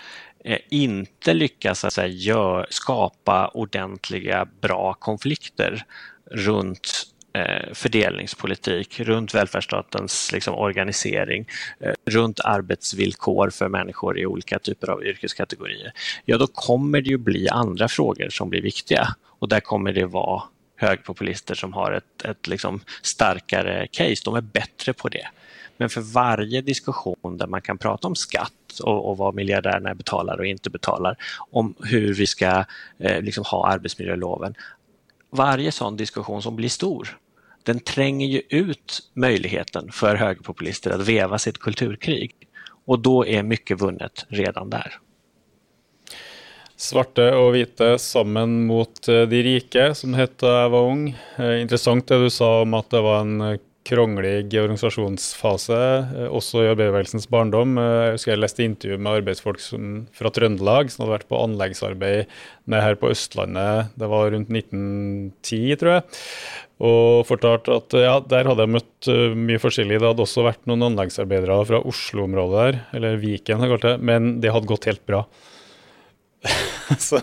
inte 0.68 1.34
lyckas 1.34 1.94
säga, 1.94 2.06
gör, 2.06 2.66
skapa 2.70 3.48
ordentliga, 3.48 4.48
bra 4.60 4.94
konflikter 4.94 5.84
runt 6.30 7.06
eh, 7.32 7.72
fördelningspolitik, 7.72 9.00
runt 9.00 9.34
välfärdsstatens 9.34 10.32
liksom, 10.32 10.54
organisering, 10.54 11.48
eh, 11.80 11.92
runt 12.06 12.40
arbetsvillkor 12.40 13.50
för 13.50 13.68
människor 13.68 14.18
i 14.18 14.26
olika 14.26 14.58
typer 14.58 14.90
av 14.90 15.04
yrkeskategorier, 15.04 15.92
ja 16.24 16.38
då 16.38 16.46
kommer 16.46 17.00
det 17.00 17.08
ju 17.08 17.18
bli 17.18 17.48
andra 17.48 17.88
frågor 17.88 18.28
som 18.28 18.50
blir 18.50 18.62
viktiga 18.62 19.08
och 19.38 19.48
där 19.48 19.60
kommer 19.60 19.92
det 19.92 20.06
vara 20.06 20.42
högpopulister 20.76 21.54
som 21.54 21.72
har 21.72 21.92
ett, 21.92 22.24
ett 22.24 22.46
liksom 22.46 22.80
starkare 23.02 23.86
case. 23.90 24.22
De 24.24 24.34
är 24.34 24.40
bättre 24.40 24.92
på 24.92 25.08
det. 25.08 25.28
Men 25.78 25.88
för 25.88 26.00
varje 26.00 26.60
diskussion 26.60 27.36
där 27.38 27.46
man 27.46 27.62
kan 27.62 27.78
prata 27.78 28.08
om 28.08 28.14
skatt 28.14 28.80
och, 28.82 29.10
och 29.10 29.16
vad 29.16 29.34
miljardärerna 29.34 29.94
betalar 29.94 30.38
och 30.38 30.46
inte 30.46 30.70
betalar, 30.70 31.16
om 31.50 31.74
hur 31.84 32.14
vi 32.14 32.26
ska 32.26 32.64
eh, 32.98 33.22
liksom 33.22 33.44
ha 33.44 33.68
arbetsmiljöloven. 33.68 34.54
Varje 35.30 35.72
sån 35.72 35.96
diskussion 35.96 36.42
som 36.42 36.56
blir 36.56 36.68
stor, 36.68 37.18
den 37.62 37.80
tränger 37.80 38.26
ju 38.26 38.42
ut 38.48 39.10
möjligheten 39.14 39.92
för 39.92 40.16
högerpopulister 40.16 40.90
att 40.90 41.08
veva 41.08 41.38
sitt 41.38 41.58
kulturkrig. 41.58 42.34
Och 42.84 42.98
då 42.98 43.26
är 43.26 43.42
mycket 43.42 43.80
vunnet 43.80 44.26
redan 44.28 44.70
där. 44.70 44.98
Svarte 46.78 47.24
og 47.34 47.56
hvite 47.56 47.96
sammen 47.98 48.52
mot 48.68 49.08
eh, 49.10 49.24
de 49.26 49.40
rike, 49.42 49.88
som 49.98 50.12
det 50.14 50.20
het 50.20 50.36
da 50.38 50.52
jeg 50.60 50.70
var 50.70 50.90
ung. 50.92 51.00
Intressant 51.10 51.64
interessant 51.64 52.06
det 52.12 52.18
du 52.22 52.30
sa 52.30 52.50
om 52.62 52.76
at 52.78 52.86
det 52.94 53.00
var 53.02 53.24
en 53.24 53.40
eh, 53.42 53.56
kronglig 53.88 54.52
organisasjonsfase, 54.60 55.78
eh, 55.78 56.28
også 56.28 56.62
i 56.62 56.68
arbeiderbevegelsens 56.70 57.28
barndom. 57.32 57.78
Eh, 57.80 58.04
jeg 58.04 58.14
husker 58.18 58.32
jeg 58.34 58.42
leste 58.42 58.66
intervju 58.66 58.98
med 59.00 59.20
arbeidsfolk 59.22 59.60
som, 59.64 60.06
fra 60.12 60.32
Trøndelag 60.34 60.92
som 60.92 61.04
hadde 61.04 61.16
vært 61.16 61.28
på 61.30 61.40
anleggsarbeid 61.40 62.28
nede 62.68 62.84
her 62.84 62.98
på 63.00 63.10
Østlandet. 63.14 63.92
Det 63.98 64.10
var 64.12 64.32
rundt 64.34 64.52
1910, 64.52 65.76
tror 65.80 65.94
jeg. 65.96 66.08
Og 66.78 67.26
fortalte 67.26 67.74
at 67.80 67.98
ja, 67.98 68.16
der 68.22 68.46
hadde 68.46 68.62
jeg 68.62 68.74
møtt 68.76 69.08
uh, 69.10 69.34
mye 69.34 69.58
forskjellig. 69.58 69.98
Det 69.98 70.06
hadde 70.12 70.22
også 70.22 70.44
vært 70.46 70.68
noen 70.70 70.84
anleggsarbeidere 70.92 71.56
fra 71.66 71.80
Oslo-området 71.82 72.60
der, 72.60 72.78
eller 72.94 73.18
Viken, 73.18 73.64
men 73.98 74.36
det 74.38 74.52
hadde 74.54 74.70
gått 74.70 74.86
helt 74.86 75.02
bra. 75.08 75.24
så, 76.98 77.20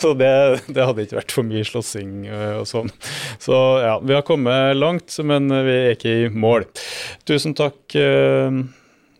så 0.00 0.14
det, 0.14 0.32
det, 0.66 0.82
hadde 0.84 1.04
ikke 1.04 1.18
vært 1.18 1.34
for 1.34 1.46
mye 1.48 1.66
slåssing 1.66 2.26
eh, 2.28 2.56
og 2.60 2.66
sånn. 2.68 2.90
Så 3.40 3.54
ja, 3.82 3.94
vi 4.02 4.16
har 4.16 4.26
kommet 4.26 4.76
langt, 4.76 5.14
men 5.24 5.48
vi 5.50 5.76
er 5.78 5.96
ikke 5.96 6.16
i 6.26 6.26
mål. 6.32 6.66
Tusen 7.28 7.56
takk, 7.58 7.80
eh, 7.98 8.60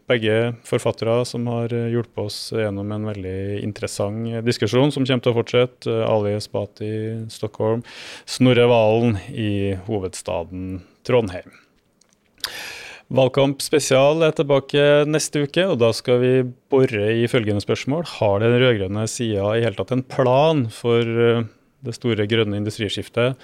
begge 0.08 0.36
forfattere 0.64 1.18
som 1.28 1.48
har 1.52 1.72
hjulpet 1.72 2.22
oss 2.22 2.38
gjennom 2.56 2.92
en 2.94 3.08
veldig 3.10 3.60
interessant 3.60 4.38
diskusjon, 4.46 4.92
som 4.94 5.04
kommer 5.04 5.24
til 5.24 5.34
å 5.34 5.38
fortsette. 5.42 5.96
Ali 6.08 6.36
Spati, 6.40 6.92
Stockholm, 7.32 7.84
Snorre 8.24 8.68
Valen 8.70 9.18
i 9.28 9.76
hovedstaden 9.88 10.78
Trondheim. 11.04 11.67
Valgkamp 13.08 13.62
spesial 13.64 14.20
er 14.20 14.34
tilbake 14.36 14.82
neste 15.08 15.46
uke, 15.46 15.62
og 15.64 15.78
da 15.80 15.88
skal 15.96 16.18
vi 16.20 16.32
bore 16.68 17.06
i 17.16 17.24
følgende 17.30 17.64
spørsmål. 17.64 18.04
Har 18.18 18.42
den 18.42 18.58
rød-grønne 18.60 19.06
sida 19.08 19.54
i 19.56 19.62
hele 19.64 19.78
tatt 19.78 19.94
en 19.96 20.04
plan 20.04 20.66
for 20.72 21.00
eh, 21.00 21.46
det 21.88 21.94
store 21.96 22.26
grønne 22.28 22.60
industriskiftet? 22.60 23.40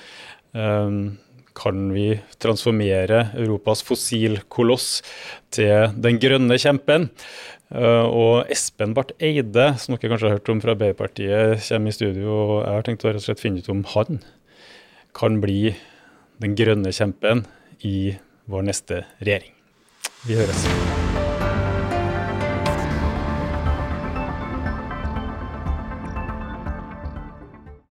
Um, 0.53 1.17
kan 1.57 1.87
vi 1.95 2.11
transformere 2.43 3.31
Europas 3.41 3.81
fossilkoloss 3.89 5.01
til 5.55 5.97
den 5.97 6.21
grønne 6.21 6.61
kjempen? 6.61 7.09
Uh, 7.73 8.05
og 8.05 8.53
Espen 8.53 8.93
Barth 8.93 9.17
Eide, 9.17 9.71
som 9.81 9.97
dere 9.97 10.13
kanskje 10.13 10.29
har 10.29 10.37
hørt 10.37 10.53
om 10.53 10.61
fra 10.61 10.77
Arbeiderpartiet, 10.77 11.65
kommer 11.71 11.89
i 11.89 11.97
studio. 11.97 12.29
og 12.37 12.55
Jeg 12.67 12.77
har 12.77 12.89
tenkt 12.91 13.09
å 13.09 13.15
rett 13.15 13.25
og 13.25 13.29
slett 13.31 13.47
finne 13.47 13.65
ut 13.65 13.73
om 13.73 13.81
han 13.97 14.21
kan 15.17 15.41
bli 15.41 15.73
den 16.45 16.53
grønne 16.59 16.93
kjempen 16.93 17.47
i 17.81 18.19
vår 18.45 18.69
neste 18.69 19.07
regjering. 19.23 19.54
Vi 20.27 20.35
høres. 20.35 21.04